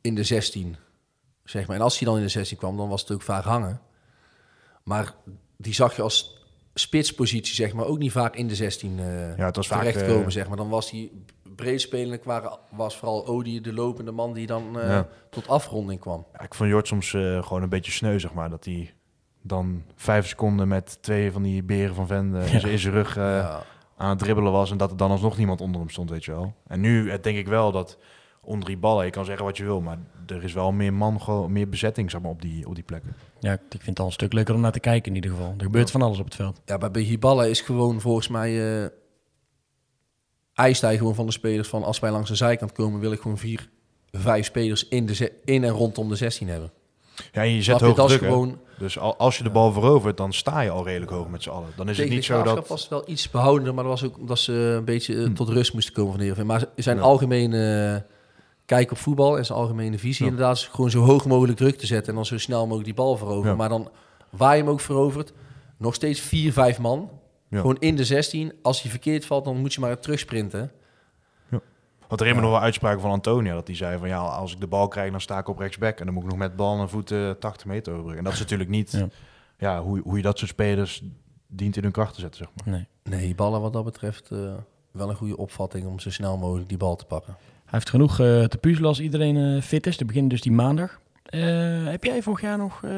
[0.00, 0.76] in de 16.
[1.44, 1.76] Zeg maar.
[1.76, 3.80] En als hij dan in de 16 kwam, dan was het ook vaak hangen.
[4.86, 5.14] Maar
[5.56, 9.50] die zag je als spitspositie zeg maar ook niet vaak in de 16 eh Ja,
[9.50, 10.24] terechtkomen.
[10.24, 10.56] eh, zeg maar.
[10.56, 11.10] Dan was hij
[11.56, 15.08] breed spelend, waren, was vooral Odi de lopende man die dan eh, Ja.
[15.30, 16.26] tot afronding kwam.
[16.32, 18.50] Ja, ik vond Jort soms gewoon een beetje sneu, zeg maar.
[18.50, 18.92] Dat hij
[19.42, 23.18] dan vijf seconden met twee van die beren van Vende in zijn- rug
[23.96, 24.70] aan het dribbelen was.
[24.70, 26.54] En dat er dan alsnog niemand onder hem stond, weet je wel.
[26.66, 27.98] En nu denk ik wel dat
[28.42, 29.04] onder die ballen.
[29.04, 32.20] Je kan zeggen wat je wil, maar er is wel meer man, meer bezetting zeg
[32.20, 33.16] maar, op, die, op die plekken.
[33.40, 35.54] Ja, ik vind het al een stuk leuker om naar te kijken in ieder geval.
[35.58, 36.60] Er gebeurt van alles op het veld.
[36.64, 38.82] Ja, bij, bij Hiballa is gewoon volgens mij...
[38.82, 38.88] eh
[40.54, 41.84] eist hij gewoon van de spelers van...
[41.84, 43.68] als wij langs de zijkant komen, wil ik gewoon vier,
[44.12, 46.72] vijf spelers in, de in en rondom de 16 hebben.
[47.32, 48.58] Ja, je zet hoog druk, gewoon...
[48.78, 51.48] Dus al- als je de bal verovert, dan sta je al redelijk hoog met z'n
[51.50, 51.68] allen.
[51.76, 52.68] Dan is het niet de zo dat...
[52.68, 55.48] was het wel iets behoudender, maar dat was ook omdat ze een beetje eh, tot
[55.48, 56.46] rust moesten komen van Heerenveen.
[56.46, 57.02] Maar zijn Ja.
[57.02, 58.15] algemene eh,
[58.66, 60.30] kijk op voetbal en zijn algemene visie Ja.
[60.30, 62.94] inderdaad is gewoon zo hoog mogelijk druk te zetten en dan zo snel mogelijk die
[62.94, 63.50] bal veroveren.
[63.50, 63.56] Ja.
[63.56, 63.90] Maar dan
[64.30, 65.32] waar je hem ook verovert,
[65.76, 67.10] nog steeds vier, vijf man.
[67.48, 67.60] Ja.
[67.60, 68.52] Gewoon in de 16.
[68.62, 70.70] Als hij verkeerd valt, dan moet je maar terugsprinten.
[72.08, 74.52] Want er is me nog wel uitspraken van Antonia, dat hij zei van ja, als
[74.52, 75.98] ik de bal krijg, dan sta ik op rechtsback.
[75.98, 78.18] En dan moet ik nog met bal en voeten 80 meter overbruggen.
[78.18, 79.08] En dat is natuurlijk niet Ja.
[79.58, 79.82] ja.
[79.82, 81.02] hoe, hoe je dat soort spelers
[81.46, 82.74] dient in hun kracht te zetten, zeg maar.
[82.74, 83.20] Nee.
[83.20, 84.38] Nee, ballen wat dat betreft eh,
[84.90, 87.36] wel een goede opvatting om zo snel mogelijk die bal te pakken.
[87.66, 89.96] Hij heeft genoeg eh, te puzzelen als iedereen eh, fit is.
[89.96, 91.00] Te beginnen dus die maandag.
[91.24, 91.40] Eh,
[91.86, 92.90] heb jij vorig jaar nog eh,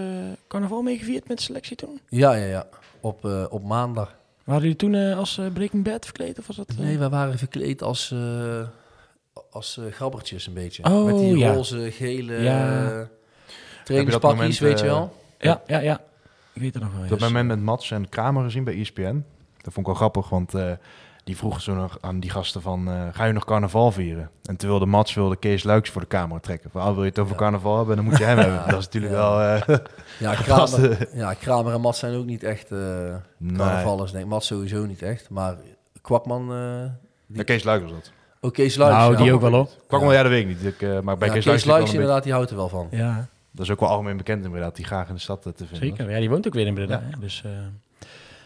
[0.49, 2.01] carnaval meegevierd met de selectie toen?
[2.09, 2.67] Ja, ja, ja.
[3.01, 4.17] Op, eh, op maandag.
[4.45, 6.39] Waren jullie toen als Breaking Bad verkleed?
[6.39, 6.73] Of was dat?
[6.79, 8.61] Nee, wij waren verkleed als, eh,
[9.51, 10.85] als grabbertjes een beetje.
[10.85, 11.53] Oh, Met die ja.
[11.53, 12.91] roze, gele Ja.
[12.91, 13.07] eh,
[13.85, 15.17] trainingspakjes, moment, weet je wel.
[15.39, 16.01] Ja, ja, ja.
[16.53, 17.01] Ik weet het nog wel.
[17.01, 17.11] Yes.
[17.11, 19.25] dat moment met Mats en Kramer gezien bij ESPN.
[19.63, 20.73] Dat vond ik wel grappig, want eh,
[21.29, 22.89] die vroegen zo nog aan die gasten van...
[22.89, 24.31] eh, ga je nog carnaval vieren?
[24.43, 26.71] En terwijl de Mats wilde Kees Luiks voor de camera trekken.
[26.71, 27.39] Van, ah, wil je het over Ja.
[27.39, 28.63] carnaval hebben, dan moet je hem hebben.
[28.71, 29.19] Dat is natuurlijk Ja.
[29.19, 29.41] wel...
[29.43, 29.77] eh,
[30.19, 31.15] Ja, Kramer, eh.
[31.19, 32.79] ja, Kramer en Mats zijn ook niet echt eh
[33.39, 33.57] nee.
[33.57, 34.13] carnavallers.
[34.13, 35.31] Nee, Mats sowieso niet echt.
[35.31, 35.57] Maar
[36.03, 36.53] Kwakman...
[36.53, 38.13] eh Ja, Kees Luiks was dat.
[38.41, 39.19] Oké, Kees Luijks, Nou, ja.
[39.23, 39.69] die ook wel hoor.
[39.87, 40.23] Kwakman, ja.
[40.23, 40.65] dat weet ik niet.
[40.65, 42.89] Ik, eh, maar bij Ja, Kees, Kees een inderdaad, die houdt er wel van.
[42.91, 45.77] Ja, dat is ook wel algemeen bekend inderdaad, die graag in de stad te vinden.
[45.77, 46.11] zeker.
[46.11, 47.03] Ja, die woont ook weer in Breda.
[47.21, 47.51] Dus, eh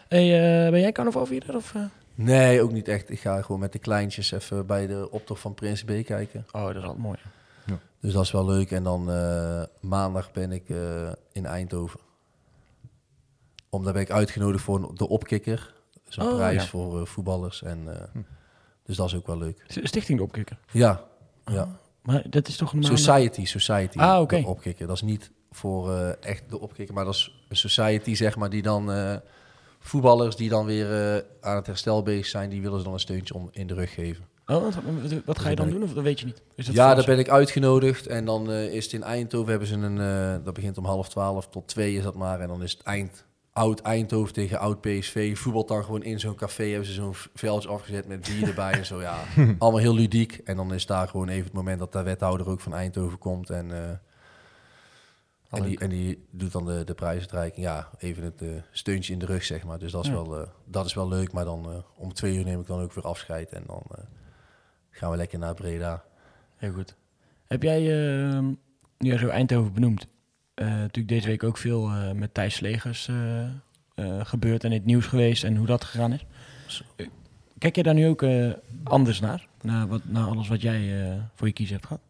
[0.07, 1.55] hey, eh, ben jij carnavalvierder?
[1.55, 1.81] Of, eh?
[2.15, 3.09] Nee, ook niet echt.
[3.09, 6.45] Ik ga gewoon met de kleintjes even bij de optocht van Prins B kijken.
[6.51, 7.17] Oh, dat is altijd mooi.
[7.99, 8.71] Dus dat is wel leuk.
[8.71, 11.99] En dan eh, maandag ben ik eh, in Eindhoven.
[13.69, 15.73] Omdat ben ik uitgenodigd voor de opkikker.
[15.93, 16.69] Dat is een Oh, prijs ja.
[16.69, 17.63] voor eh, voetballers.
[17.63, 18.21] En, eh,
[18.83, 19.63] Dus dat is ook wel leuk.
[19.67, 20.57] Stichting de Opkikker.
[20.71, 21.03] Ja,
[21.45, 21.79] ja.
[22.01, 23.97] Maar dat is toch een maandag- Society, Society.
[23.99, 24.43] Ah, oké.
[24.45, 24.87] Opkikker.
[24.87, 28.49] Dat is niet voor eh, echt de opkikker, maar dat is een society, zeg maar,
[28.49, 29.15] die dan eh,
[29.83, 32.99] voetballers die dan weer eh, aan het herstel bezig zijn, die willen ze dan een
[32.99, 34.25] steuntje om in de rug geven.
[34.45, 34.63] Oh,
[35.25, 35.89] wat, ga je dan ben ik- doen?
[35.89, 36.41] Of dat weet je niet?
[36.55, 39.67] Is dat ja, daar ben ik uitgenodigd en dan eh, is het in Eindhoven hebben
[39.67, 42.63] ze een, eh, dat begint om half twaalf tot twee is dat maar en dan
[42.63, 43.25] is het eind.
[43.53, 45.37] Oud Eindhoven tegen oud PSV.
[45.37, 46.63] Voetbalt dan gewoon in zo'n café.
[46.69, 49.01] Hebben ze zo'n veldje afgezet met bier erbij en zo.
[49.01, 49.17] Ja,
[49.59, 50.41] allemaal heel ludiek.
[50.43, 53.49] En dan is daar gewoon even het moment dat de wethouder ook van Eindhoven komt.
[53.49, 53.71] En,
[55.53, 57.65] en, die, en die doet dan de, de prijsuitreiking.
[57.65, 59.79] Ja, even het eh, steuntje in de rug, zeg maar.
[59.79, 60.13] Dus dat is, Ja.
[60.13, 61.31] wel, eh, dat is wel leuk.
[61.31, 63.51] Maar dan eh, om twee uur neem ik dan ook weer afscheid.
[63.51, 63.83] En dan
[64.89, 66.03] gaan we lekker naar Breda.
[66.55, 66.95] Heel goed.
[67.45, 68.57] Heb jij, eh, nu
[68.97, 70.07] jij zo Eindhoven benoemd,
[70.55, 75.43] natuurlijk deze week ook veel met Thijs Slegers eh, gebeurd en in het nieuws geweest
[75.43, 76.25] en hoe dat gegaan is.
[77.57, 78.25] Kijk jij daar nu ook
[78.83, 79.47] anders naar?
[79.61, 82.01] Naar, wat, naar alles wat jij voor je kiezen hebt gehad?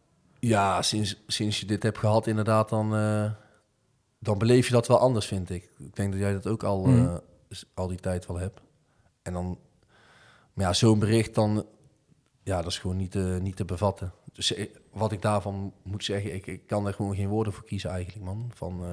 [0.46, 3.30] Ja, sinds, sinds je dit hebt gehad, inderdaad, dan, eh,
[4.18, 5.70] dan beleef je dat wel anders, vind ik.
[5.78, 7.04] Ik denk dat jij dat ook al, Mhm.
[7.04, 8.60] eh, al die tijd wel hebt.
[9.22, 9.58] En dan,
[10.52, 11.66] maar ja, zo'n bericht dan,
[12.42, 14.12] ja, dat is gewoon niet, te niet te bevatten.
[14.32, 17.64] Dus eh, wat ik daarvan moet zeggen, ik, ik kan er gewoon geen woorden voor
[17.64, 18.50] kiezen eigenlijk, man.
[18.54, 18.88] Van, eh,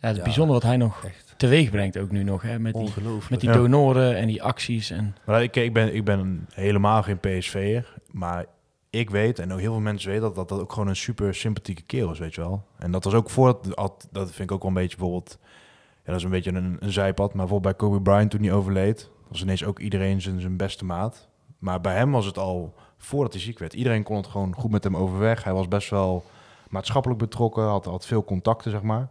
[0.00, 0.24] Ja, het is Ja.
[0.24, 3.30] bijzonder wat hij nog echt teweeg brengt ook nu nog, hè, met die, ongelooflijk.
[3.30, 3.54] met die Ja.
[3.56, 4.90] donoren en die acties.
[4.90, 8.46] En, Maar ik, ik, ben, ik ben helemaal geen PSV'er, maar
[8.90, 11.34] ik weet, en ook heel veel mensen weten, dat, dat dat ook gewoon een super
[11.34, 12.64] sympathieke kerel is, weet je wel.
[12.78, 15.38] En dat was ook voor, dat, dat vind ik ook wel een beetje bijvoorbeeld,
[16.04, 18.52] ja, dat is een beetje een, een zijpad, maar bijvoorbeeld bij Kobe Bryant toen hij
[18.52, 21.28] overleed, was ineens ook iedereen zijn, zijn beste maat.
[21.58, 24.70] Maar bij hem was het al, voordat hij ziek werd, iedereen kon het gewoon goed
[24.70, 25.44] met hem overweg.
[25.44, 26.24] Hij was best wel
[26.68, 29.08] maatschappelijk betrokken, had, had veel contacten, zeg maar.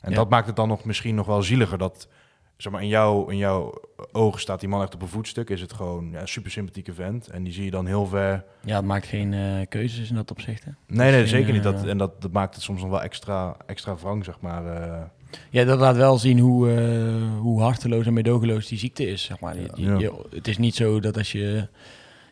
[0.00, 0.16] En Ja.
[0.16, 2.08] dat maakt het dan nog misschien nog wel zieliger dat
[2.56, 3.74] zeg maar, in, jouw, in jouw
[4.12, 5.50] ogen staat die man echt op een voetstuk.
[5.50, 7.28] Is het gewoon ja, een super sympathieke vent.
[7.28, 8.44] En die zie je dan heel ver.
[8.64, 10.64] ja, het maakt geen eh, keuzes in dat opzicht.
[10.64, 10.70] Hè?
[10.86, 11.64] Nee, nee, Misschien, zeker niet.
[11.64, 14.66] eh, Dat, en dat, dat maakt het soms nog wel extra, extra wrang, zeg maar.
[14.66, 15.02] eh.
[15.50, 19.22] Ja, dat laat wel zien hoe, eh, hoe harteloos en meedogenloos die ziekte is.
[19.22, 19.56] Zeg maar.
[19.56, 19.98] Je- je- Ja.
[19.98, 21.68] je- het is niet zo dat als je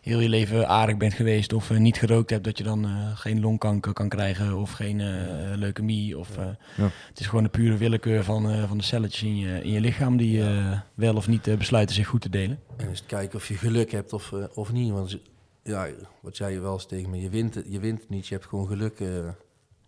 [0.03, 3.16] heel je leven aardig bent geweest of eh, niet gerookt hebt, dat je dan eh,
[3.16, 5.07] geen longkanker kan krijgen of geen eh,
[5.55, 6.18] leukemie.
[6.18, 6.44] Of, eh,
[6.76, 6.88] Ja.
[7.09, 9.80] Het is gewoon de pure willekeur van, eh, van de celletjes in je, in je
[9.80, 12.59] lichaam die eh, wel of niet besluiten zich goed te delen.
[12.76, 14.90] En eens kijken of je geluk hebt of, eh, of niet.
[14.92, 15.18] Want
[15.62, 15.86] ja,
[16.20, 18.46] wat zei je wel eens tegen me, je wint, het- je wint niet, je hebt
[18.46, 19.00] gewoon geluk.
[19.00, 19.09] eh.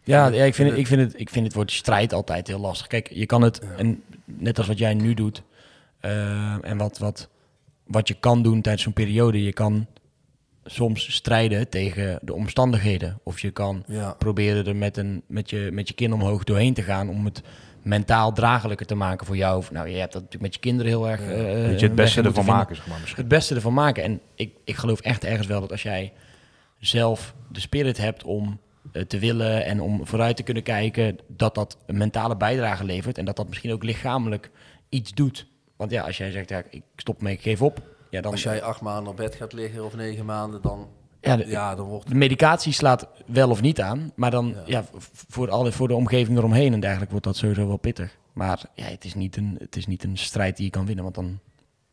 [0.06, 2.58] Ja, ja ik, vind het, ik, vind het, ik vind het woord strijd altijd heel
[2.60, 2.86] lastig.
[2.86, 3.76] Kijk, je kan het, Ja.
[3.76, 5.42] en net als wat jij nu doet,
[6.00, 7.28] en wat, wat,
[7.86, 9.86] wat je kan doen tijdens zo'n periode, je kan
[10.64, 13.18] soms strijden tegen de omstandigheden.
[13.22, 14.14] Of je kan Ja.
[14.18, 17.42] proberen er met, een, met, je, met je kin omhoog doorheen te gaan om het
[17.82, 19.56] mentaal draaglijker te maken voor jou.
[19.58, 21.20] Of, nou, je hebt dat natuurlijk met je kinderen heel erg.
[21.20, 21.26] Ja.
[21.26, 23.20] eh, Weet je, een het beste ervan maken, zeg maar misschien.
[23.20, 24.02] Het beste ervan maken.
[24.02, 26.12] En ik, ik geloof echt ergens wel dat als jij
[26.78, 28.60] zelf de spirit hebt om
[28.92, 33.18] eh, te willen en om vooruit te kunnen kijken, dat dat een mentale bijdrage levert
[33.18, 34.50] en dat dat misschien ook lichamelijk
[34.88, 35.46] iets doet.
[35.76, 37.82] Want ja, als jij zegt, ja, ik stop mee, ik geef op.
[38.14, 40.88] Ja, dan, Als jij acht maanden op bed gaat liggen of negen maanden, dan,
[41.20, 44.62] Ja, de- ja, dan wordt De medicatie slaat wel of niet aan, maar dan Ja.
[44.66, 44.84] ja.
[45.12, 48.16] voor, alle, voor de omgeving eromheen en dergelijke wordt dat sowieso wel pittig.
[48.32, 51.04] Maar ja, het, is niet een, het is niet een strijd die je kan winnen,
[51.04, 51.38] want dan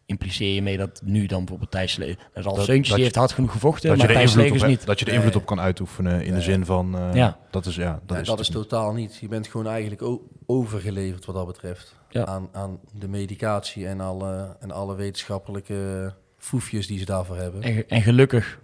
[0.05, 3.89] impliceer je mee dat nu dan bijvoorbeeld Thijs Sle- Ralf Seuntjes, heeft hard genoeg gevochten,
[3.89, 4.85] Dat je, maar Thijs niet.
[4.85, 5.19] dat je er Nee.
[5.21, 6.97] invloed op kan uitoefenen in de zin van...
[6.97, 7.37] eh, Ja.
[7.51, 9.17] Dat is, ja, dat Nee, is, dat is totaal niet.
[9.21, 11.95] Je bent gewoon eigenlijk overgeleverd wat dat betreft.
[12.11, 12.25] Ja.
[12.25, 17.61] Aan, aan de medicatie en alle, en alle wetenschappelijke foefjes die ze daarvoor hebben.
[17.61, 18.59] En, en gelukkig,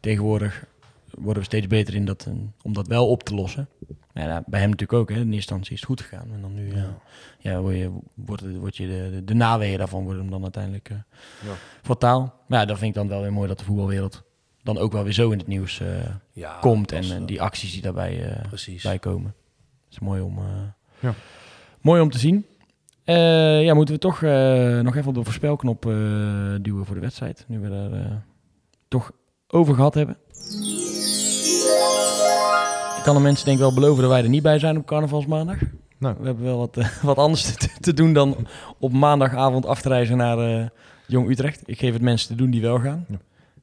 [0.00, 0.64] tegenwoordig
[1.10, 2.32] worden we steeds beter in dat, eh,
[2.62, 3.68] om dat wel op te lossen.
[4.12, 5.14] Nou ja, bij hem natuurlijk ook, hè.
[5.14, 6.32] in eerste instantie is het goed gegaan.
[6.32, 6.98] En dan nu ja.
[7.38, 10.90] Ja, word je, wordt, het- je de, de, de naweeën daarvan worden hem dan uiteindelijk
[10.90, 10.96] eh
[11.46, 11.52] Ja.
[11.82, 12.34] fataal.
[12.46, 14.22] Maar ja, dat vind ik dan wel weer mooi dat de voetbalwereld
[14.62, 15.86] dan ook wel weer zo in het nieuws eh,
[16.32, 16.92] Ja, komt.
[16.92, 19.34] En eh, eh, die acties die daarbij eh, bij komen.
[19.84, 20.44] Dat is mooi om, eh,
[20.98, 21.14] Ja.
[21.80, 22.46] mooi om te zien.
[23.06, 25.92] Eh, ja, moeten we toch eh, nog even op de voorspelknop eh,
[26.60, 27.44] duwen voor de wedstrijd.
[27.48, 28.12] Nu we eh,
[28.88, 29.10] toch
[29.48, 30.16] over gehad hebben.
[32.96, 34.86] Ik kan de mensen denk ik wel beloven dat wij er niet bij zijn op
[34.86, 35.56] carnavalsmaandag.
[35.98, 36.14] Nou.
[36.18, 38.36] We hebben wel wat, wat anders te, te doen dan
[38.78, 40.66] op maandagavond af te reizen naar eh,
[41.06, 41.62] Jong Utrecht.
[41.64, 43.06] Ik geef het mensen te doen die wel gaan.
[43.08, 43.16] Ja.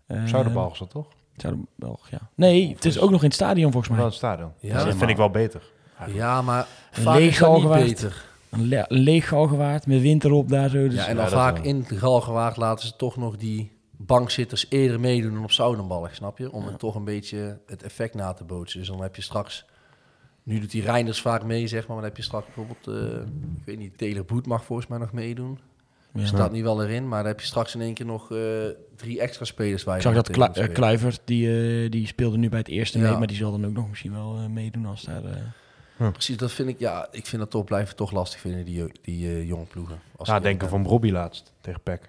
[0.08, 1.08] Eh, Zuiderbal is dat toch?
[1.38, 2.20] Zuiderbal, ja.
[2.36, 3.98] Nee, het is ook nog in het stadion volgens mij.
[3.98, 4.52] Wel het stadion.
[4.60, 4.84] Ja.
[4.84, 5.62] dat vind ik wel beter.
[6.08, 8.26] Ja, maar Een vaak is niet beter.
[8.54, 10.88] Een, le een leeg galgenwaard met wind erop daar zo.
[10.88, 11.66] Dus Ja, en Ja, dan vaak wel.
[11.66, 16.38] in de Galgenwaard laten ze toch nog die bankzitters eerder meedoen dan op Zoudenballig, snap
[16.38, 16.52] je?
[16.52, 18.80] Om het toch een beetje het effect na te bootsen.
[18.80, 19.66] Dus dan heb je straks...
[20.44, 21.88] Nu doet die Reinders vaak mee, zeg maar.
[21.88, 22.88] Maar dan heb je straks bijvoorbeeld...
[22.88, 23.20] eh,
[23.58, 25.60] ik weet niet, Taylor Boet mag volgens mij nog meedoen.
[26.14, 26.26] ja.
[26.26, 27.08] Staat nu wel erin.
[27.08, 28.38] Maar dan heb je straks in één keer nog eh,
[28.96, 30.74] drie extra spelers waar Ik je zag dat Klu eh.
[30.74, 33.10] Kluivert, die, die speelde nu bij het eerste Ja.
[33.10, 35.22] mee, maar die zal dan ook nog misschien wel meedoen als daar...
[36.06, 36.80] eh, Precies, dat vind ik...
[36.80, 40.00] Ja, ik vind dat toch blijven toch lastig vinden, die, die eh, jonge ploegen.
[40.16, 42.02] Als Ja, denken van Robbie laatst tegen PEC.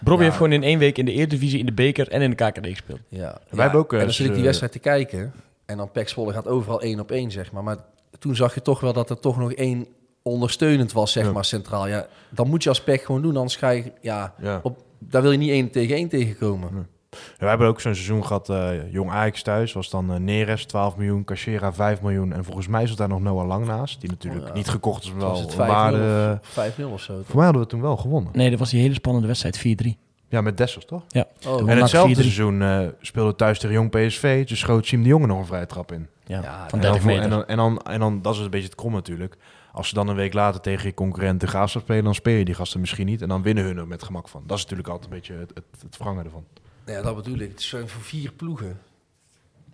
[0.00, 0.24] Bobby Ja.
[0.24, 2.66] heeft gewoon in één week in de Eredivisie, in de beker en in de KKD
[2.66, 3.00] gespeeld.
[3.08, 3.40] Ja.
[3.50, 5.32] Wij hebben ook, eh, En dan zit ik die dus, wedstrijd te kijken.
[5.66, 7.62] En dan Pek Zwolle gaat overal één op één, zeg maar.
[7.62, 7.76] Maar
[8.18, 9.86] toen zag je toch wel dat er toch nog één
[10.22, 11.32] ondersteunend was, zeg Ja.
[11.32, 11.86] maar, centraal.
[11.88, 13.92] Ja, dat moet je als Pek gewoon doen, anders ga je...
[14.00, 14.60] Ja, Ja.
[14.62, 16.88] op, daar wil je niet één tegen één tegenkomen.
[17.10, 20.64] Ja, we hebben ook zo'n seizoen gehad, eh, Jong Ajax thuis, was dan eh, Neres
[20.64, 22.32] 12 miljoen, Cachera 5 miljoen.
[22.32, 24.54] En volgens mij zat daar nog Noah Lang naast, die natuurlijk Oh, ja.
[24.54, 26.38] niet gekocht is, maar wel was het een 5-0 waarde...
[26.42, 27.16] of 5-0 of zo.
[27.16, 27.26] toch?
[27.26, 28.30] Voor mij hadden we toen wel gewonnen.
[28.34, 29.96] Nee, dat was die hele spannende wedstrijd, 4-3.
[30.28, 31.02] Ja, met Dessers, toch?
[31.08, 31.26] Ja.
[31.46, 32.18] Oh, En hetzelfde 4-3.
[32.18, 35.66] seizoen eh speelde thuis tegen Jong PSV, dus schoot Siem de Jonge nog een vrije
[35.66, 36.06] trap in.
[36.26, 37.24] Ja, Ja, van En dan, 30 voor- meter.
[37.24, 39.36] en, dan, en, dan, en dan, dat is een beetje het krom natuurlijk.
[39.72, 42.44] Als ze dan een week later tegen je concurrent de Graafschap spelen, dan speel je
[42.44, 43.22] die gasten misschien niet.
[43.22, 44.42] En dan winnen hun er met gemak van.
[44.46, 46.44] Dat is natuurlijk altijd een beetje het, het, het ervan.
[46.90, 47.50] Ja, dat bedoel ik.
[47.50, 48.78] Het zijn voor vier ploegen.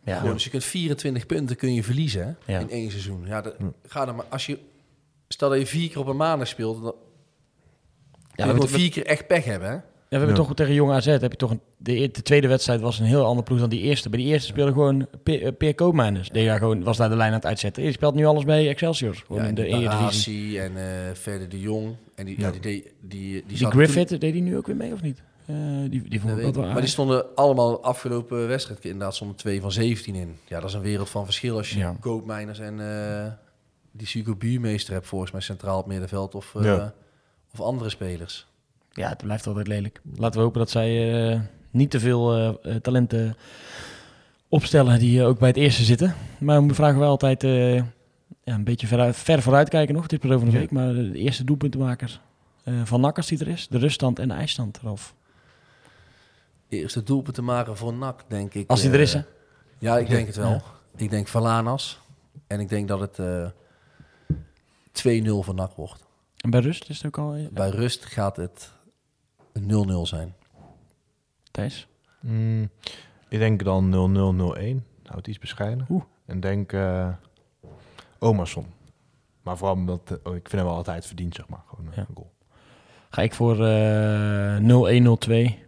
[0.04, 0.18] ja.
[0.18, 2.58] Gewoon, dus je kunt 24 punten kun je verliezen hè, Ja.
[2.60, 3.26] in één seizoen.
[3.26, 3.54] Ja, dat,
[3.86, 4.58] ga dan maar als je
[5.28, 8.62] stel dat je vier keer op een maandag speelt, dan Ja, kun we je hebben,
[8.68, 9.68] gewoon vier keer echt pech hebben.
[9.68, 9.74] Hè?
[9.74, 10.34] ja, we hebben Ja.
[10.34, 13.06] toch tegen Jong AZ, heb je toch een, de, e- de tweede wedstrijd was een
[13.06, 14.08] heel andere ploeg dan die eerste.
[14.08, 16.28] Bij die eerste speelde gewoon Pe- eh, Peer Koopmeiners.
[16.30, 17.82] Die daar gewoon, was daar de lijn aan het uitzetten.
[17.82, 19.14] Die speelt nu alles bij Excelsior.
[19.14, 20.60] Gewoon Ja, in en de Eredivisie.
[20.60, 22.46] En eh, verder de Jong en die, ja.
[22.46, 22.52] Ja.
[22.52, 25.22] die, die, die, die, Die Griffith, deed die nu ook weer mee of niet?
[25.46, 25.56] Eh,
[25.90, 29.72] die, die vond ik wel maar die stonden allemaal afgelopen wedstrijd inderdaad stonden twee van
[29.72, 30.36] 17 in.
[30.48, 31.96] Ja, dat is een wereld van verschil als je Ja.
[32.00, 33.32] koopmijners en eh,
[33.92, 36.92] die Buurmeester hebt volgens mij centraal op het middenveld of, eh, Ja.
[37.52, 38.46] of andere spelers.
[38.92, 40.00] Ja, het blijft altijd lelijk.
[40.16, 41.40] Laten we hopen dat zij eh,
[41.70, 43.36] niet te veel talenten
[44.48, 46.14] opstellen die ook bij het eerste zitten.
[46.38, 47.84] Maar we vragen wel altijd eh, ja,
[48.44, 50.02] een beetje veruit, ver vooruit kijken nog.
[50.02, 50.58] Het is pas over een Ja.
[50.58, 52.20] week, maar de eerste doelpuntenmaker
[52.64, 53.68] eh, van als die er is.
[53.68, 55.14] De ruststand en de eindstand, Ralf.
[56.68, 58.70] Eerste doelpunt te maken voor NAC, denk ik.
[58.70, 59.26] Als die er is, eh, hè?
[59.78, 60.50] Ja, ik denk het wel.
[60.50, 60.62] Ja.
[60.96, 62.00] Ik denk Valanas.
[62.46, 63.46] En ik denk dat het eh
[64.92, 66.04] 2-0 voor NAC wordt.
[66.36, 67.48] En bij rust is het ook al...
[67.52, 68.72] Bij rust gaat het
[69.60, 69.62] 0-0
[70.02, 70.34] zijn.
[71.50, 71.88] Thijs?
[72.20, 72.70] Mm,
[73.28, 74.84] ik denk dan 0-0-0-1.
[75.02, 75.86] Houdt iets bescheiden.
[75.90, 76.02] Oeh.
[76.26, 77.08] En denk eh
[78.18, 78.66] Omerson.
[79.42, 81.62] Maar vooral omdat, oh, ik vind hem wel altijd verdiend, zeg maar.
[81.68, 81.98] Gewoon Ja.
[82.08, 82.32] een goal.
[83.10, 85.65] Ga ik voor eh 0-1-0-2.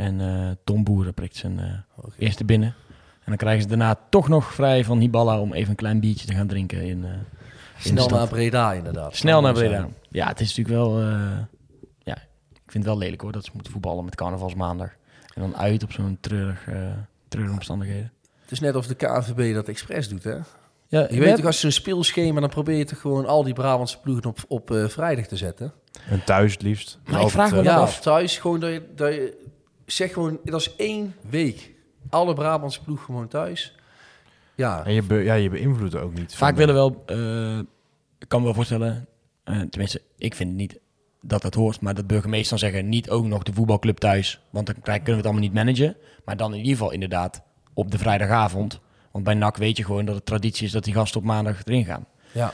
[0.00, 2.74] En eh, Tom Boeren prikt zijn eh, eerste binnen.
[3.18, 6.26] En dan krijgen ze daarna toch nog vrij van Hiballa om even een klein biertje
[6.26, 7.20] te gaan drinken in, eh, in
[7.78, 8.18] Snel stad.
[8.18, 9.16] naar Breda, inderdaad.
[9.16, 9.70] Snel naar Breda.
[9.76, 9.94] zijn.
[10.10, 11.00] Ja, het is natuurlijk wel...
[11.00, 11.38] eh,
[12.02, 12.14] ja,
[12.52, 14.90] ik vind het wel lelijk hoor dat ze moeten voetballen met carnavalsmaandag.
[15.34, 16.76] En dan uit op zo'n treurig, eh
[17.28, 18.12] treurige omstandigheden.
[18.42, 20.34] Het is net of de KNVB dat expres doet, hè?
[20.86, 23.54] Ja, Je weet toch, als je een speelschema, dan probeer je toch gewoon al die
[23.54, 25.72] Brabantse ploegen op, op eh, vrijdag te zetten.
[26.08, 26.98] En thuis het liefst.
[27.04, 27.88] Maar ik vraag me Ja, af.
[27.88, 29.48] of thuis gewoon dat je, dat je...
[29.92, 31.70] Zeg gewoon, dat is één week.
[32.10, 33.74] Alle Brabantse ploeg gewoon thuis.
[34.54, 36.34] Ja, En je, be, ja, je beïnvloedt ook niet.
[36.34, 37.58] Vaak willen wel, eh,
[38.18, 39.06] ik kan me wel voorstellen,
[39.44, 40.78] eh, tenminste, ik vind niet
[41.22, 44.66] dat dat hoort, maar dat burgemeester dan zeggen, niet ook nog de voetbalclub thuis, want
[44.66, 45.96] dan krijg- kunnen we het allemaal niet managen.
[46.24, 47.42] Maar dan in ieder geval inderdaad
[47.74, 48.80] op de vrijdagavond,
[49.10, 51.64] want bij NAC weet je gewoon dat het traditie is dat die gasten op maandag
[51.64, 52.06] erin gaan.
[52.32, 52.52] ja.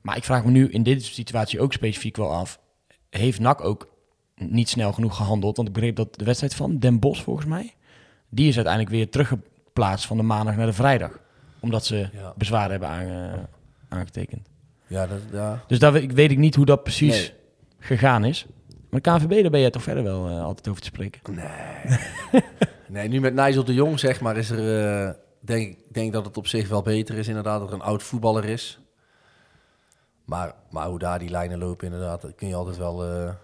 [0.00, 2.60] Maar ik vraag me nu in deze situatie ook specifiek wel af,
[3.10, 3.88] heeft NAC ook
[4.36, 5.56] niet snel genoeg gehandeld?
[5.56, 7.74] Want ik begreep dat de wedstrijd van Den Bosch volgens mij,
[8.28, 11.18] die is uiteindelijk weer teruggeplaatst van de maandag naar de vrijdag.
[11.60, 12.32] Omdat ze Ja.
[12.36, 13.48] bezwaar hebben aange-
[13.88, 14.48] aangetekend.
[14.86, 15.64] Ja, dat, ja.
[15.66, 17.32] Dus daar weet, weet ik niet hoe dat precies Nee.
[17.78, 18.46] gegaan is.
[18.90, 21.20] Maar de KNVB, daar ben jij toch verder wel eh, altijd over te spreken.
[22.88, 24.58] Nee, nu met Nigel de Jong, zeg maar, is er...
[25.08, 27.80] eh, denk, ik denk dat het op zich wel beter is, inderdaad, dat er een
[27.80, 28.80] oud voetballer is.
[30.24, 33.04] Maar, maar hoe daar die lijnen lopen, inderdaad, dat kun je altijd wel...
[33.04, 33.34] eh,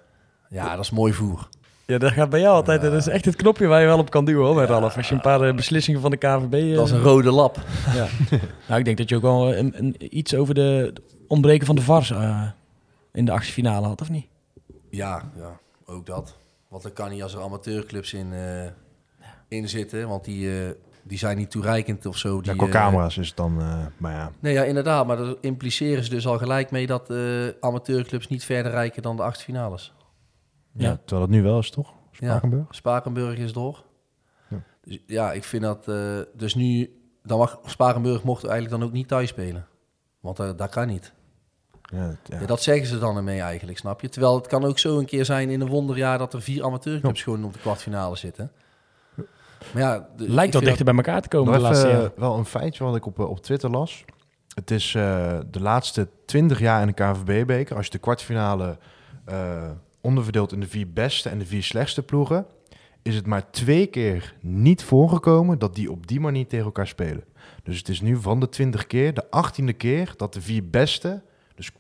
[0.53, 1.49] ja, dat is mooi voer.
[1.87, 2.83] Ja, dat gaat bij jou altijd.
[2.83, 4.97] Dat is echt het knopje waar je wel op kan duwen hoor, bij Ralf.
[4.97, 6.53] Als je een paar eh, beslissingen van de KNVB...
[6.55, 7.59] eh, Dat is een rode lap.
[7.95, 8.07] ja.
[8.69, 11.75] nou, ik denk dat je ook wel een, een, iets over de het ontbreken van
[11.77, 12.43] de VARs eh,
[13.13, 14.27] in de actiefinale had, of niet?
[14.91, 16.37] Ja, ja, ook dat.
[16.69, 18.71] Want dat kan niet als er amateurclubs in, eh,
[19.49, 20.71] in zitten, want die, eh,
[21.03, 22.41] die zijn niet toereikend of zo.
[22.41, 23.61] Die, Ja, qua camera's is het dan...
[23.61, 25.07] eh, maar ja, Nee, ja, inderdaad.
[25.07, 27.19] Maar daar impliceren ze dus al gelijk mee dat eh,
[27.61, 29.93] amateurclubs niet verder reiken dan de acht finales.
[30.73, 30.89] Ja.
[30.89, 30.97] ja.
[31.05, 31.93] terwijl het nu wel is, toch?
[32.13, 32.29] Ja.
[32.29, 32.67] Spakenburg?
[32.75, 33.85] Spakenburg is door.
[34.49, 34.63] Ja.
[34.85, 35.89] Dus ja, ik vind dat...
[35.89, 36.97] eh, dus nu...
[37.23, 39.67] Dan mag Spakenburg mocht eigenlijk dan ook niet thuis spelen.
[40.21, 41.13] Want eh, dat kan niet.
[41.83, 42.41] Ja, ja.
[42.41, 44.09] Ja, dat zeggen ze dan ermee eigenlijk, snap je?
[44.09, 46.19] Terwijl het kan ook zo een keer zijn in een wonderjaar...
[46.19, 48.53] dat er vier amateurclubs gewoon op de kwartfinale zitten.
[49.73, 50.09] Maar ja...
[50.17, 52.45] de- Lijkt wel dichter bij elkaar te komen Nog de laatste even eh, wel een
[52.45, 54.05] feitje wat ik op, op Twitter las.
[54.55, 57.77] Het is eh, de laatste 20 jaar in de KNVB-beker.
[57.77, 58.79] Als je de kwartfinale
[60.03, 62.47] onderverdeelt in de vier beste en de vier slechtste ploegen...
[63.03, 67.25] is het maar twee keer niet voorgekomen dat die op die manier tegen elkaar spelen.
[67.63, 71.23] Dus het is nu van de 20 keer de 18e keer dat de vier beste...
[71.55, 71.71] dus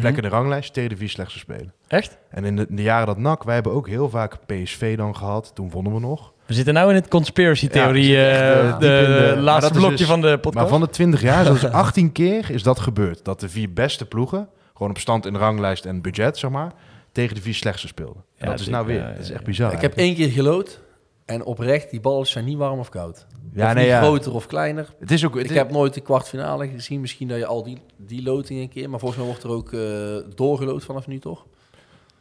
[0.00, 1.72] plekken in de ranglijst tegen de vier slechtste spelen.
[1.88, 2.18] Echt?
[2.30, 5.16] En in de, in de jaren dat NAC, wij hebben ook heel vaak PSV dan
[5.16, 5.50] gehad.
[5.54, 6.32] Toen vonden we nog.
[6.46, 10.06] We zitten nou in het conspiracy theorie, Ja, echt, eh, eh, de, laatste blokje dus-
[10.06, 10.54] van de podcast.
[10.54, 13.24] Maar van de 20 jaar, is 18 keer, is dat gebeurd.
[13.24, 16.72] Dat de vier beste ploegen, gewoon op stand in de ranglijst en budget, zeg maar,
[17.12, 18.16] tegen de vier slechtste speelden.
[18.16, 19.46] En Ja, dat is zeker, nou weer, ja, dat is echt ja.
[19.46, 19.72] bizar.
[19.72, 20.80] ik heb één keer gelood.
[21.24, 23.26] En oprecht, die ballen zijn niet warm of koud.
[23.52, 24.00] ja, of nee, niet ja.
[24.02, 24.94] groter of kleiner.
[24.98, 27.00] Het is ook, het Ik is- heb nooit de kwartfinale gezien.
[27.00, 28.90] Misschien dat je al die, die loting een keer...
[28.90, 31.46] Maar volgens mij wordt er ook eh doorgelood vanaf nu, toch?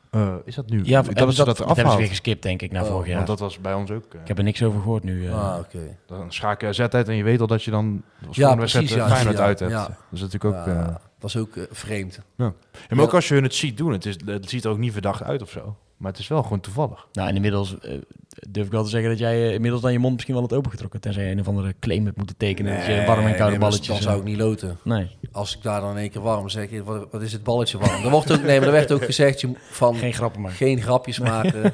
[0.10, 0.82] eh, is dat nu?
[0.84, 2.84] ja, dat hebben is ze dat, dat, dat hebben ze weer geskipt, denk ik, naar
[2.84, 3.16] Oh, vorig jaar.
[3.16, 4.14] Want dat was bij ons ook.
[4.14, 5.28] eh, Ik heb er niks over gehoord nu.
[5.28, 5.54] eh.
[5.54, 5.98] ah, oké.
[6.06, 8.98] Dan schakel je zet uit en je weet al dat je dan Ja, precies, eh,
[8.98, 9.08] ja.
[9.10, 9.72] Feyenoord Ja, uit hebt.
[9.72, 9.84] ja.
[9.88, 10.66] Dat is natuurlijk ook...
[11.24, 12.20] Is ook eh, vreemd.
[12.36, 12.54] ja.
[12.88, 14.78] En maar ook als je hun het ziet doen, het, is, het ziet er ook
[14.78, 15.76] niet verdacht uit of zo.
[16.02, 17.08] Maar het is wel gewoon toevallig.
[17.14, 17.94] Nou, en inmiddels eh,
[18.50, 20.54] durf ik wel te zeggen dat jij eh, inmiddels dan je mond misschien wel had
[20.54, 21.02] opengetrokken.
[21.02, 22.78] Tenzij je een of andere claim hebt moeten tekenen.
[22.78, 23.88] dat je warm en koude nee, balletjes...
[23.88, 24.78] Dan zou ik niet loten.
[24.84, 27.44] Nee, Als ik daar dan in één keer warm zeg, je, wat, wat is het
[27.44, 28.04] balletje warm?
[28.04, 30.58] Er wordt ook, nee, maar er werd ook gezegd je, van geen grappen maken.
[30.58, 31.74] geen grapjes maken.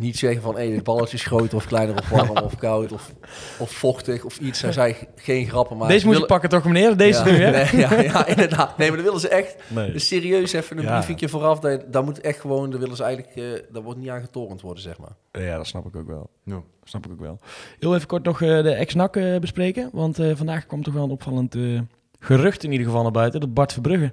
[0.00, 3.12] niet zeggen van hey, het balletje is groter of kleiner of warm of koud of,
[3.58, 4.62] of vochtig of iets.
[4.62, 5.92] Hij zei geen grappen maken.
[5.92, 6.96] Deze moet je Willen- pakken toch, meneer?
[6.96, 7.50] Deze ja, nu, hè?
[7.50, 8.78] Nee, ja, ja, inderdaad.
[8.78, 9.92] Nee, maar dan willen ze echt Nee.
[9.92, 10.94] dus serieus even een Ja.
[10.96, 11.60] briefingje vooraf.
[11.60, 14.82] Dat, daar moet echt gewoon, daar willen ze eigenlijk, daar wordt niet aan getorend worden,
[14.82, 15.42] zeg maar.
[15.44, 16.30] Ja, dat snap ik ook wel.
[16.44, 16.52] Ja.
[16.54, 17.38] Dat snap ik ook wel.
[17.78, 19.90] Heel even kort nog eh, de ex-NAC eh, bespreken.
[19.92, 21.80] Want eh, vandaag kwam toch wel een opvallend eh,
[22.18, 23.40] gerucht in ieder geval naar buiten.
[23.40, 24.12] Dat Bart Verbrugge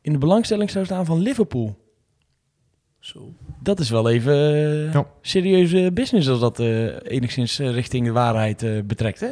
[0.00, 1.76] in de belangstelling zou staan van Liverpool.
[3.04, 3.34] Zo.
[3.62, 5.06] Dat is wel even eh, Ja.
[5.20, 9.30] serieuze business als dat eh, enigszins eh, richting de waarheid eh, betrekt, hè?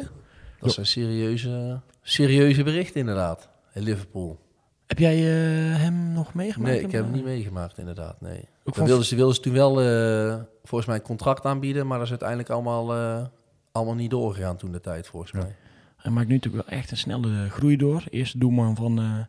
[0.59, 3.49] Dat zijn serieuze, serieuze berichten inderdaad.
[3.73, 4.39] In Liverpool.
[4.87, 6.71] Heb jij eh, hem nog meegemaakt?
[6.75, 8.47] Nee, ik heb hem Eh, niet meegemaakt inderdaad, nee.
[8.63, 11.95] Ook van- wilden ze, wilden ze toen wel eh, volgens mij een contract aanbieden, maar
[11.97, 13.25] dat is uiteindelijk allemaal, eh,
[13.71, 15.37] allemaal niet doorgegaan toen de tijd, volgens Ja.
[15.39, 15.55] mij.
[15.97, 18.03] Hij maakt nu natuurlijk wel echt een snelle groei door.
[18.09, 19.19] Eerste doelman van eh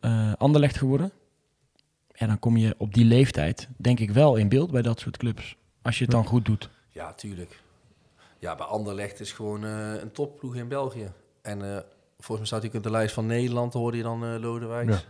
[0.00, 1.12] eh, Anderlecht geworden.
[2.16, 5.16] En dan kom je op die leeftijd, denk ik, wel in beeld bij dat soort
[5.16, 5.56] clubs.
[5.82, 6.70] Als je het dan goed doet.
[6.90, 7.60] Ja, tuurlijk.
[8.38, 11.12] Ja, bij Anderlecht is gewoon eh, een topploeg in België.
[11.42, 11.76] En eh,
[12.18, 14.92] volgens mij staat hij op de lijst van Nederland, hoorde je dan eh Lodewijks.
[14.92, 15.00] Ja.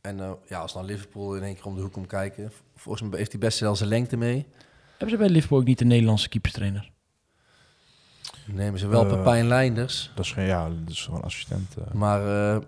[0.00, 3.08] En eh, ja, als dan Liverpool in één keer om de hoek komt kijken, volgens
[3.08, 4.46] mij heeft hij best wel zijn lengte mee.
[4.90, 6.90] Hebben ze bij Liverpool ook niet de Nederlandse keeperstrainer?
[8.46, 10.10] Nemen ze wel Eh, Pepijn Leinders.
[10.14, 11.76] Dat is geen, ja, dat is gewoon assistent.
[11.76, 11.92] eh.
[11.94, 12.60] Maar eh,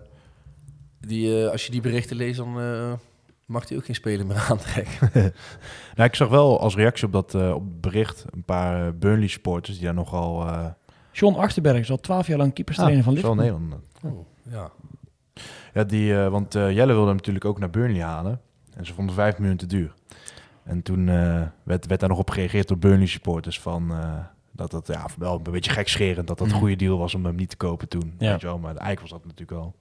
[0.99, 2.93] die, eh, als je die berichten leest, dan, eh,
[3.45, 5.09] mag hij ook geen speler meer aantrekken.
[5.95, 9.27] Nou, ik zag wel als reactie op dat eh, op bericht een paar eh, Burnley
[9.27, 10.47] supporters die daar nogal...
[10.47, 10.65] eh
[11.11, 13.59] John Achterberg is al 12 jaar lang keeperstrainer van is wel Liverpool.
[13.61, 13.87] Nederland.
[14.03, 14.71] Oh, ja.
[15.73, 18.41] Ja, die, want eh, Jelle wilde hem natuurlijk ook naar Burnley halen.
[18.73, 19.93] En ze vonden vijf minuten te duur.
[20.63, 23.91] En toen eh, werd, werd daar nog op gereageerd door Burnley supporters van...
[23.91, 24.15] eh,
[24.51, 26.59] dat dat ja, wel een beetje gekscherend dat dat een Mhm.
[26.61, 28.13] goede deal was om hem niet te kopen toen.
[28.17, 28.31] Ja.
[28.31, 29.75] Weet je wel, maar eigenlijk was dat natuurlijk al.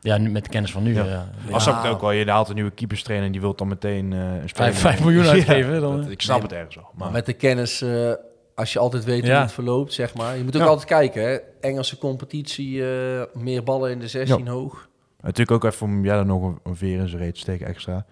[0.00, 0.94] Ja, nu met de kennis van nu.
[0.94, 1.04] Ja.
[1.04, 1.28] Ja.
[1.50, 4.18] Was ook, ook wel, je haalt een nieuwe keeperstrainer en die wil dan meteen eh
[4.18, 4.72] een speler.
[4.72, 6.10] Vijf- vijf miljoen Ja, uitgeven, dan, dat- eh.
[6.10, 6.90] ik snap Nee, het ergens wel.
[6.94, 8.12] Maar, met de kennis, eh,
[8.54, 9.32] als je altijd weet Ja.
[9.32, 10.36] hoe het verloopt, zeg maar.
[10.36, 10.68] Je moet ook Ja.
[10.68, 11.36] altijd kijken, hè.
[11.60, 14.88] Engelse competitie, eh, meer ballen in de 16 hoog.
[15.20, 18.04] natuurlijk ook even om Jelle nog een, een veer in zijn reet steken extra.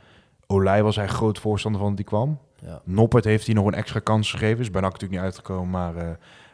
[0.47, 2.39] Olij was hij groot voorstander van dat die kwam.
[2.64, 2.80] Ja.
[2.84, 4.61] Noppert heeft hij nog een extra kans gegeven.
[4.61, 5.70] Is bij NAC natuurlijk niet uitgekomen.
[5.70, 6.09] Maar, eh,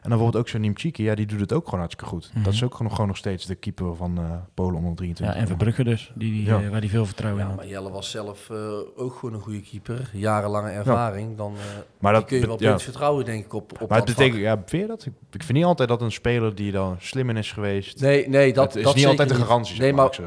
[0.08, 1.02] dan bijvoorbeeld ook zo'n Niemchiki.
[1.02, 2.30] Ja, die doet het ook gewoon hartstikke goed.
[2.34, 2.42] Mhm.
[2.44, 5.36] Dat is ook gewoon, gewoon nog steeds de keeper van eh, Polen onder 23.
[5.36, 6.62] Ja, en Verbrugge dus, die, die, Ja.
[6.62, 7.62] eh, waar die veel vertrouwen in Ja, had.
[7.62, 8.56] maar Jelle was zelf eh,
[8.96, 10.10] ook gewoon een goede keeper.
[10.12, 11.36] Jarenlange ervaring.
[11.36, 11.62] Dan eh,
[11.98, 12.78] maar dat kun je wel ja.
[12.78, 15.06] vertrouwen, denk ik, op, op Maar het dat betekent, ja, vind je dat?
[15.06, 18.00] Ik, ik vind niet altijd dat een speler die dan slim in is geweest.
[18.00, 19.44] Nee, nee, dat het is dat niet altijd een niet.
[19.44, 19.80] garantie.
[19.80, 20.18] Nee, maar,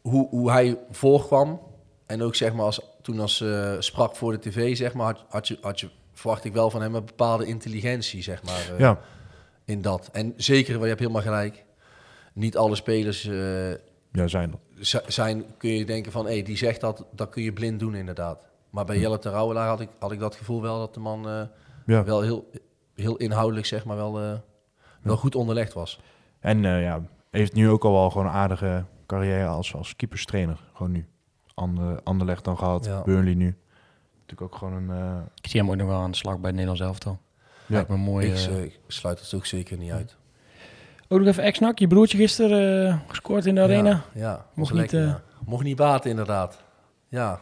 [0.00, 1.60] hoe, hoe hij voorkwam.
[2.06, 5.24] En ook zeg maar als, toen als eh, sprak voor de tv, zeg maar, had,
[5.28, 8.78] had, je, had je, verwacht ik wel van hem een bepaalde intelligentie, zeg maar, eh,
[8.78, 8.98] ja,
[9.72, 10.08] in dat.
[10.12, 11.64] En zeker, je hebt helemaal gelijk.
[12.32, 13.70] Niet alle spelers eh,
[14.12, 14.54] ja, zijn
[15.06, 18.38] zijn, kun je denken van, hé, die zegt dat, dat kun je blind doen inderdaad.
[18.70, 21.42] Maar bij Jelle Terouwelaar had ik, had ik dat gevoel wel dat de man eh,
[21.86, 22.04] Ja.
[22.04, 22.50] wel heel,
[22.94, 24.32] heel inhoudelijk, zeg maar, wel, eh,
[25.02, 26.00] wel goed onderlegd was.
[26.40, 30.60] En eh, ja, heeft nu ook al wel gewoon een aardige carrière als, als keeperstrainer.
[30.72, 31.06] Gewoon nu.
[31.54, 33.02] Ander, Anderlecht dan gehad, Ja.
[33.02, 33.56] Burnley nu.
[34.20, 34.90] Natuurlijk ook gewoon een...
[34.96, 37.18] eh, Ik zie hem ook nog wel aan de slag bij het Nederlands elftal.
[37.72, 37.78] Ja.
[37.78, 38.26] Lijkt me mooi.
[38.26, 38.62] ik eh.
[38.62, 40.16] ik sluit het ook zeker niet uit.
[41.08, 41.78] Ook nog even ex-nak.
[41.78, 44.02] Je broertje gisteren eh, gescoord in de arena.
[44.14, 45.22] Ja, Mocht niet, lekker, eh, ja.
[45.44, 46.62] mocht niet baten, inderdaad.
[47.08, 47.40] Ja.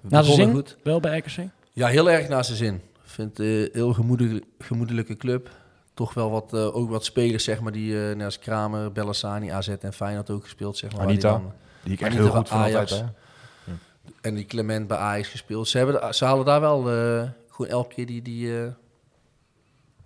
[0.00, 0.76] Naar zijn zin, goed.
[0.82, 1.48] wel bij RKC.
[1.72, 2.74] Ja, heel erg naar zijn zin.
[2.74, 2.80] Ik
[3.12, 5.50] vind het een heel gemoedelijk, gemoedelijke club.
[5.94, 9.48] Toch wel wat, eh, ook wat spelers, zeg maar, die eh net als Kramer, Bellassani,
[9.48, 10.98] AZ en Feyenoord ook gespeeld, zeg maar.
[11.04, 11.42] waar die Anita.
[11.42, 11.52] dan-
[11.82, 12.92] die ik echt niet heel goed van Ajax.
[12.92, 13.00] altijd.
[13.00, 13.72] Hè?
[14.20, 15.68] en die Clement bij Ajax gespeeld.
[15.68, 18.66] Ze, hebben, ze halen daar wel eh, gewoon elke keer die, die eh,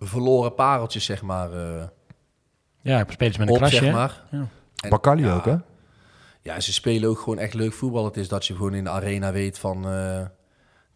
[0.05, 1.83] verloren pareltjes, zeg maar, eh,
[2.81, 3.75] Ja, spelers met een op, krasje.
[3.75, 4.23] zeg maar.
[4.31, 4.47] Ja.
[4.75, 5.55] En- Bakali ja, ook, hè?
[6.41, 8.05] Ja, ze spelen ook gewoon echt leuk voetbal.
[8.05, 9.85] Het is dat je gewoon in de arena weet van...
[9.89, 10.25] eh,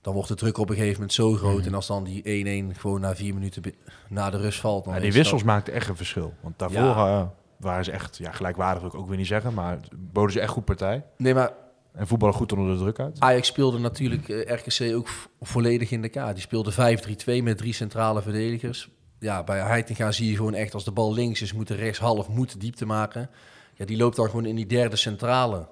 [0.02, 1.58] dan wordt de druk op een gegeven moment zo groot.
[1.58, 1.68] Mhm.
[1.68, 3.64] En als dan die 1-1 gewoon na vier minuten
[4.10, 4.84] na de rust valt...
[4.86, 6.34] Dan Ja, die is wissels dat- maakten echt een verschil.
[6.42, 7.20] Want daarvoor Ja.
[7.20, 7.26] eh,
[7.60, 9.54] waren ze echt ja, gelijkwaardig, wil ik ook weer niet zeggen.
[9.54, 11.04] Maar boden ze echt goed partij.
[11.18, 11.52] Nee, maar
[11.94, 13.20] En voetballen goed onder de druk uit.
[13.20, 15.08] Ajax speelde natuurlijk RKC ook
[15.42, 16.34] volledig in de kaart.
[16.34, 18.90] Die speelde 5-3-2 met drie centrale verdedigers.
[19.20, 22.00] Ja, bij Heitinga zie je gewoon echt als de bal links is, moet er rechts
[22.00, 23.30] half moet diepte maken.
[23.74, 25.68] Ja, die loopt dan gewoon in die derde centrale.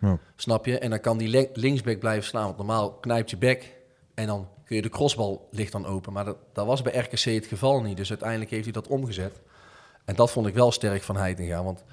[0.00, 0.18] Ja.
[0.36, 0.78] Snap je?
[0.78, 2.44] En dan kan die linksback blijven slaan.
[2.44, 3.62] Want normaal knijpt je back
[4.14, 6.12] en dan kun je de crossbal ligt dan open.
[6.12, 7.96] Maar dat, dat was bij RKC het geval niet.
[7.96, 9.40] Dus uiteindelijk heeft hij dat omgezet.
[10.04, 11.64] En dat vond ik wel sterk van Heitinga.
[11.64, 11.84] Want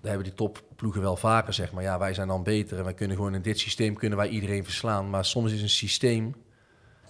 [0.00, 1.82] daar hebben die topploegen wel vaker, zeg maar.
[1.82, 4.64] Ja, wij zijn dan beter en wij kunnen gewoon in dit systeem kunnen wij iedereen
[4.64, 5.10] verslaan.
[5.10, 6.34] Maar soms is een systeem,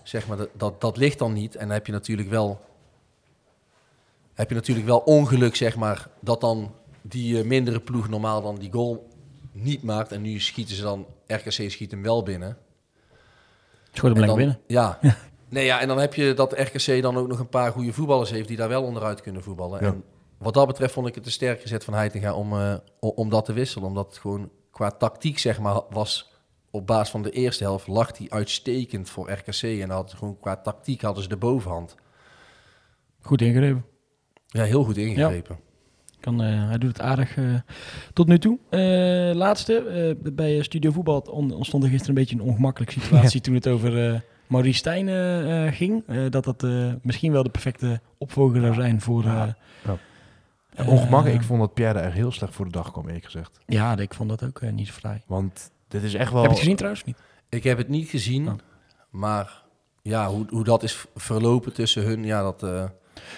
[0.03, 1.55] zeg maar, dat, dat, dat ligt dan niet.
[1.55, 2.61] En dan heb je natuurlijk wel,
[4.43, 8.57] heb je natuurlijk wel ongeluk, zeg maar, dat dan die eh, mindere ploeg normaal dan
[8.59, 9.09] die goal
[9.53, 10.12] niet maakt.
[10.12, 12.57] En nu schieten ze dan, RKC schiet hem wel binnen.
[13.93, 14.59] Schoot hem binnen.
[14.66, 14.99] Ja.
[15.49, 18.30] Nee, ja, en dan heb je dat RKC dan ook nog een paar goede voetballers
[18.30, 19.80] heeft die daar wel onderuit kunnen voetballen.
[19.84, 19.86] Ja.
[19.86, 20.05] En
[20.38, 23.28] wat dat betreft vond ik het een sterk gezet van Heitinga om, eh, o- om
[23.30, 23.88] dat te wisselen.
[23.88, 26.30] Omdat het gewoon qua tactiek, zeg maar, was
[26.70, 29.62] op basis van de eerste helft lag hij uitstekend voor RKC.
[29.62, 31.95] En had ze gewoon qua tactiek hadden ze de bovenhand.
[33.20, 33.84] Goed ingrepen.
[34.53, 35.59] Ja, heel goed ingegrepen.
[36.20, 37.55] Kan, eh, hij doet het aardig eh,
[38.12, 38.59] tot nu toe.
[38.70, 43.55] Eh, laatste, bij Studio Voetbal on- ontstond er gisteren een beetje een ongemakkelijke situatie toen
[43.55, 45.09] het over Maurice Stijn
[45.72, 46.05] ging.
[46.30, 46.62] Dat dat
[47.03, 49.24] misschien wel de perfecte opvolger zou zijn voor...
[49.24, 49.56] Ja.
[49.85, 49.97] Ja.
[50.86, 51.40] Ongemakkelijk.
[51.40, 53.59] ik vond dat Pierre er heel slecht voor de dag kwam, eerlijk gezegd.
[53.66, 55.22] Ja, ik vond dat ook niet zo vrij.
[55.27, 56.40] Want dit is echt wel...
[56.43, 57.05] Heb je het gezien trouwens?
[57.05, 57.16] Niet?
[57.48, 58.55] Ik heb het niet gezien, Oh.
[59.10, 59.62] maar
[60.02, 62.62] ja, hoe, hoe dat is verlopen tussen hun, ja, dat...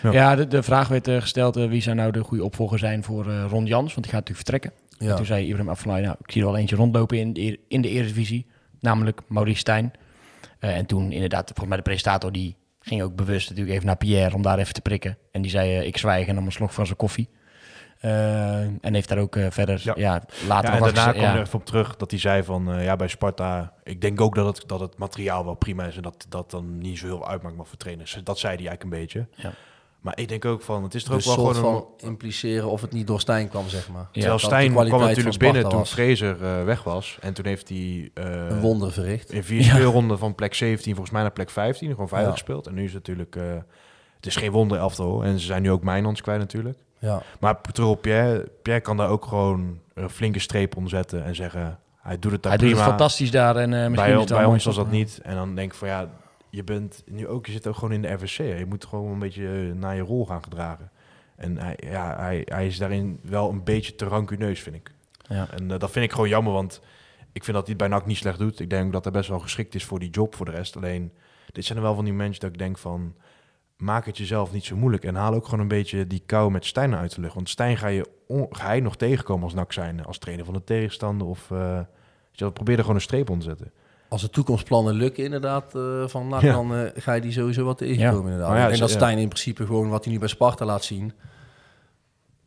[0.02, 0.12] Ja.
[0.12, 3.05] Ja, de, de vraag werd eh, gesteld eh, wie zou nou de goede opvolger zijn
[3.05, 4.73] voor eh, Ron Jans, want die gaat natuurlijk vertrekken.
[4.98, 7.81] En toen zei Ibrahim Afellay, nou, ik zie er wel eentje rondlopen in de, in
[7.81, 8.47] de Eredivisie,
[8.81, 9.93] namelijk Maurice Stijn.
[10.59, 14.35] En toen inderdaad, volgens mij de presentator, die ging ook bewust natuurlijk even naar Pierre
[14.35, 15.19] om daar even te prikken.
[15.31, 17.28] En die zei, ik zwijg en nam een slok van zijn koffie.
[18.01, 20.23] En heeft daar ook verder, ja, Ja.
[20.47, 21.35] later Ja, en daarna kwam ja.
[21.35, 23.73] er even op terug dat hij zei van ja, bij Sparta.
[23.82, 26.78] Ik denk ook dat het, dat het materiaal wel prima is en dat dat dan
[26.78, 28.20] niet zo heel uitmaakt maar voor trainers.
[28.24, 29.27] Dat zei hij eigenlijk een beetje.
[29.35, 29.52] Ja.
[30.05, 31.82] Maar ik denk ook van, het is toch Een ook wel gewoon een...
[31.98, 34.02] van impliceren of het niet door Stijn kwam, zeg maar.
[34.02, 35.86] Ja, Terwijl Stijn kwam natuurlijk binnen toen.
[35.86, 37.18] Fraser eh, weg was.
[37.20, 39.32] En toen heeft hij eh, Een wonder verricht.
[39.32, 39.74] in vier Ja.
[39.74, 41.90] speelronden van plek 17 volgens mij naar plek 15.
[41.90, 42.36] Gewoon veilig Ja.
[42.36, 42.66] gespeeld.
[42.66, 43.36] En nu is het natuurlijk...
[43.36, 43.43] eh,
[44.16, 45.24] het is geen wonder elftal.
[45.24, 46.78] En ze zijn nu ook Mijnans kwijt natuurlijk.
[46.98, 47.22] Ja.
[47.40, 48.48] Maar terug op Pierre.
[48.62, 51.24] Pierre kan daar ook gewoon een flinke streep onder zetten.
[51.24, 52.82] En zeggen, hij doet het daar Hij doet prima.
[52.85, 55.20] het fantastisch daar en eh misschien bij ons was dat niet.
[55.22, 56.09] En dan denk ik van ja,
[56.55, 58.36] je bent nu ook, je zit ook gewoon in de RVC.
[58.36, 58.59] hè.
[58.59, 60.90] Je moet gewoon een beetje eh, naar je rol gaan gedragen.
[61.36, 64.90] En hij, ja, hij, hij is daarin wel een beetje te rancuneus, vind ik.
[65.28, 65.51] Ja.
[65.51, 66.81] En eh, dat vind ik gewoon jammer, want
[67.32, 68.60] ik vind dat hij het bij NAC niet slecht doet.
[68.60, 70.76] Ik denk dat hij best wel geschikt is voor die job voor de rest.
[70.76, 71.12] Alleen,
[71.52, 73.14] dit zijn er wel van die mensen dat ik denk van...
[73.76, 76.66] Maak het jezelf niet zo moeilijk en haal ook gewoon een beetje die kou met
[76.66, 77.35] Stijn uit de lucht.
[77.35, 78.06] Want Stijn ga je,
[78.51, 81.48] ga je nog tegenkomen als NAC zijn, als trainer van de tegenstander of...
[81.48, 81.86] je
[82.36, 83.84] wel, probeer er gewoon een streep onder te zetten.
[84.15, 86.53] Als de toekomstplannen lukken inderdaad uh, van NAC, Ja.
[86.53, 88.20] dan uh, ga je die sowieso wat tegenkomen Ja.
[88.20, 88.49] inderdaad.
[88.49, 88.95] Maar ja, en dat ja.
[88.95, 91.12] Stijn in principe gewoon wat hij nu bij Sparta laat zien.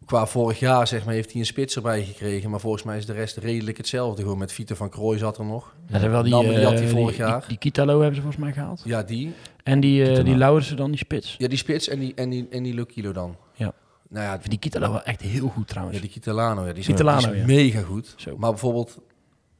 [0.05, 3.05] Qua vorig jaar zeg maar heeft hij een spits erbij gekregen, maar volgens mij is
[3.05, 4.21] de rest redelijk hetzelfde.
[4.21, 5.73] Gewoon met Vieter van Krooi zat er nog.
[5.87, 7.39] Ja, ze hebben wel die, die had eh, hij vorig die, jaar.
[7.39, 8.81] Die, die Kitalo hebben ze volgens mij gehaald.
[8.83, 9.33] Ja, die.
[9.63, 10.23] En die, eh Kitalo.
[10.25, 11.35] die Lauwersen dan, die spits.
[11.37, 13.35] Ja, die spits en die, en die, en die Lukilo dan.
[13.53, 13.73] Ja.
[14.09, 15.95] Nou ja, die Kitalo wel echt heel goed trouwens.
[15.97, 17.45] ja die Kitalano, ja, die is, Kitalano, die is ja.
[17.45, 18.13] mega goed.
[18.17, 18.37] Zo.
[18.37, 18.97] Maar bijvoorbeeld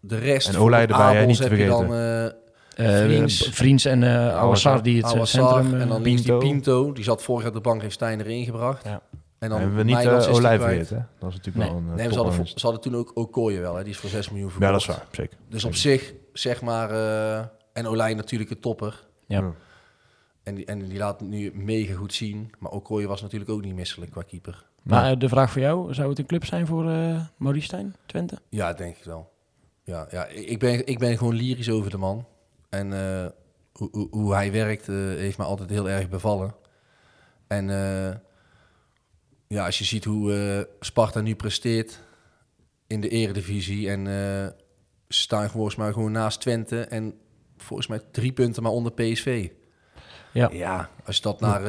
[0.07, 1.85] de rest En Olij de erbij, hè, Abels niet te heb je dan...
[1.87, 2.31] vergeten.
[2.31, 2.45] eh,
[2.77, 3.49] Eh, Vriends.
[3.51, 5.81] Vriends en eh Awassar die het Awassar, centrum...
[5.81, 6.91] en dan die Pinto.
[6.91, 8.83] Die zat vorig jaar de bank, heeft Stijn erin gebracht.
[8.83, 9.01] Ja.
[9.39, 10.97] En Dan hebben we niet uh, Olij vergeten.
[10.97, 11.03] hè?
[11.19, 11.67] Dat is natuurlijk Nee.
[11.73, 13.75] wel een uh, Nee, ze hadden, ze hadden toen ook Okoye wel.
[13.75, 13.83] Hè.
[13.83, 14.71] Die is voor 6 miljoen Ja, verkocht.
[14.71, 15.37] dat is waar, zeker.
[15.49, 16.91] Dus op zich, zeg maar...
[16.91, 19.07] eh, en Olij natuurlijk een topper.
[19.27, 19.51] Ja.
[20.43, 22.51] En die, en die laat het nu mega goed zien.
[22.59, 24.65] Maar Okoye was natuurlijk ook niet misselijk qua keeper.
[24.83, 28.37] Maar de vraag voor jou, zou het een club zijn voor eh Maurice Stijn, Twente?
[28.49, 29.29] Ja, denk ik wel.
[29.87, 32.27] Ja, ja ik, ben, ik ben gewoon lyrisch over de man.
[32.69, 33.29] En eh,
[33.71, 36.55] hoe, hoe, hoe hij werkt eh, heeft me altijd heel erg bevallen.
[37.47, 38.15] En eh,
[39.47, 41.99] ja, als je ziet hoe Sparta nu presteert
[42.87, 43.89] in de eredivisie...
[43.89, 44.05] en
[45.07, 46.81] ze staan volgens mij gewoon naast Twente...
[46.81, 47.19] en
[47.57, 49.49] volgens mij drie punten maar onder PSV.
[50.33, 50.49] Ja.
[50.51, 51.61] Ja, als je dat naar...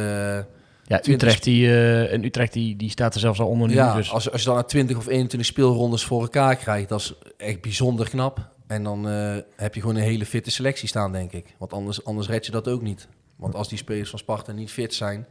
[0.89, 3.69] eh, Ja, 20 Utrecht, die, eh, en Utrecht die, die staat er zelfs al onder
[3.69, 3.75] nu.
[3.75, 7.01] Ja, dus als, als je dan naar 20 of 21 speelrondes voor elkaar krijgt, dat
[7.01, 8.57] is echt bijzonder knap.
[8.67, 11.55] En dan eh, heb je gewoon een hele fitte selectie staan, denk ik.
[11.59, 13.09] Want anders, anders red je dat ook niet.
[13.37, 15.27] Want als die spelers van Sparta niet fit zijn,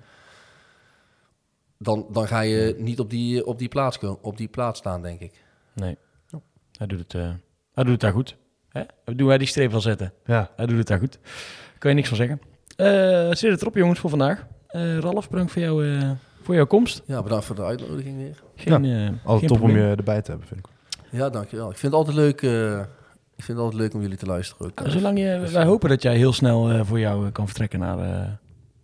[1.77, 5.19] dan, dan ga je niet op die, op, die plaats, op die plaats staan, denk
[5.19, 5.43] ik.
[5.73, 5.97] Nee,
[6.77, 7.31] hij doet het, eh,
[7.73, 8.37] hij doet het daar goed.
[8.69, 8.81] Hè?
[9.05, 10.13] Doen wij die streep wel zetten?
[10.25, 10.51] Ja.
[10.55, 11.19] Hij doet het daar goed.
[11.77, 12.41] Kan je niks van zeggen.
[12.75, 14.47] Eh zit het erop jongens voor vandaag.
[14.77, 16.09] Eh Ralf, bedankt voor, jou, eh,
[16.41, 17.01] voor jouw komst.
[17.05, 18.41] Ja, bedankt voor de uitnodiging weer.
[18.55, 20.65] Geen, eh, Altijd geen top om je erbij te hebben, vind ik.
[21.19, 21.69] Ja, dankjewel.
[21.69, 22.79] Ik vind het altijd leuk, eh,
[23.35, 24.79] ik vind het altijd leuk om jullie te luisteren ook.
[24.79, 27.99] Nou, zolang je, wij hopen dat jij heel snel eh, voor jou kan vertrekken naar,
[27.99, 28.27] eh,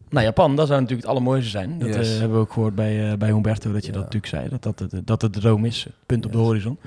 [0.09, 0.55] naar Japan.
[0.55, 1.79] Dat zou natuurlijk het allermooiste zijn.
[1.79, 2.13] Dat Yes.
[2.13, 3.93] eh, hebben we ook gehoord bij, eh, bij Humberto, dat je Ja.
[3.93, 4.49] dat natuurlijk zei.
[4.49, 5.87] Dat dat, het- dat het de droom is.
[6.05, 6.77] Punt op de horizon.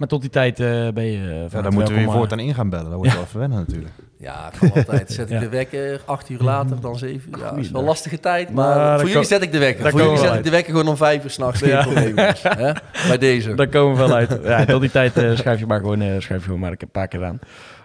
[0.00, 2.54] Maar tot die tijd eh, ben je uh, Ja, daar moeten we je voortaan in
[2.54, 2.84] gaan bellen.
[2.90, 3.90] Dat wordt wel even wennen natuurlijk.
[4.18, 5.12] Ja, kan altijd.
[5.12, 5.40] Zet ik Ja.
[5.40, 7.38] de wekker acht uur later, dan zeven uur.
[7.38, 9.90] Ja, dat is wel een lastige tijd, Maar voor jullie zet ik de wekker.
[9.90, 11.60] Voor jullie zet ik de wekker gewoon om vijf uur s'nachts.
[11.60, 11.82] Geen Ja.
[11.82, 12.16] probleem.
[12.16, 12.42] jongens.
[12.42, 12.72] Hè?
[13.08, 13.54] Bij deze.
[13.54, 14.38] Daar komen we wel uit.
[14.42, 16.90] Ja, tot die tijd eh, schrijf je maar gewoon, eh, schrijf je gewoon maar een
[16.92, 17.38] paar keer aan.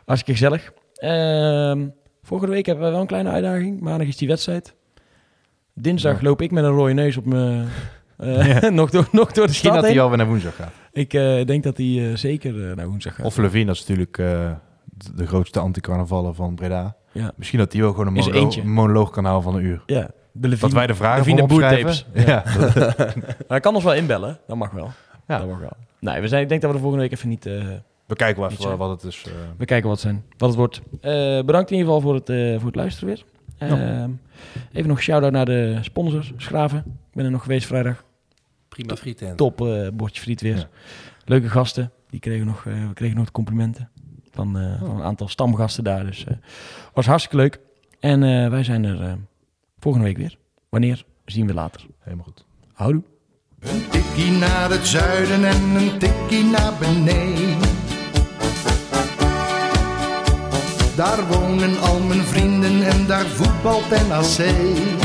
[0.05, 0.71] Hartstikke gezellig.
[0.95, 1.87] Ehm,
[2.23, 3.79] volgende week hebben we wel een kleine uitdaging.
[3.81, 4.73] Maandag is die wedstrijd.
[5.73, 7.67] Dinsdag loop ik met een rode neus op mijn...
[8.17, 10.73] eh, nog, door, nog door de Misschien stad dat hij alweer naar woensdag gaat.
[10.95, 13.25] Ik eh, denk dat hij eh, zeker eh, naar woensdag gaat.
[13.25, 14.51] Of Levine, dat is natuurlijk eh,
[15.15, 16.95] de- grootste anti-carnavallen van Breda.
[17.11, 17.31] Ja.
[17.35, 18.61] Misschien dat hij wel gewoon een monoloog, eentje.
[18.61, 19.83] een monoloog kan houden van een uur.
[19.85, 22.05] ja, de Levine, Dat wij de vragen Levine voor opschrijven.
[22.25, 22.43] Ja.
[23.47, 24.39] Hij kan ons wel inbellen.
[24.47, 24.89] Dat mag wel.
[25.27, 25.37] Ja.
[25.37, 25.73] Dat mag wel.
[25.99, 27.45] Nee, we zijn, ik denk dat we de volgende week even niet...
[27.45, 27.53] eh,
[28.05, 29.23] We kijken wel even wat het is.
[29.27, 29.31] eh.
[29.57, 30.81] We kijken wat, het zijn, wat het wordt.
[31.01, 31.11] Eh,
[31.45, 33.23] bedankt in ieder geval voor het, eh, voor het luisteren weer.
[33.69, 34.09] Ehm,
[34.71, 36.77] even nog shout-out naar de sponsors, Schraven.
[36.87, 38.03] Ik ben er nog geweest vrijdag.
[38.75, 39.37] Prima frietent.
[39.37, 40.57] Top eh, bordje friet weer.
[40.57, 40.69] Ja.
[41.25, 41.91] Leuke gasten.
[42.09, 43.89] Die kregen nog, eh, we kregen nog de complimenten
[44.31, 46.05] van, eh, van een aantal stamgasten daar.
[46.05, 46.33] Dus eh,
[46.93, 47.59] was hartstikke leuk.
[47.99, 49.13] En eh, wij zijn er eh,
[49.79, 50.37] volgende week weer.
[50.69, 51.85] Wanneer, zien we later.
[51.99, 52.45] Helemaal goed.
[52.73, 53.03] Houdoe.
[53.59, 57.73] Een tikkie naar het zuiden en een tikkie naar beneden.
[60.95, 65.04] Daar wonen al mijn vrienden en daar voetbalt NAC.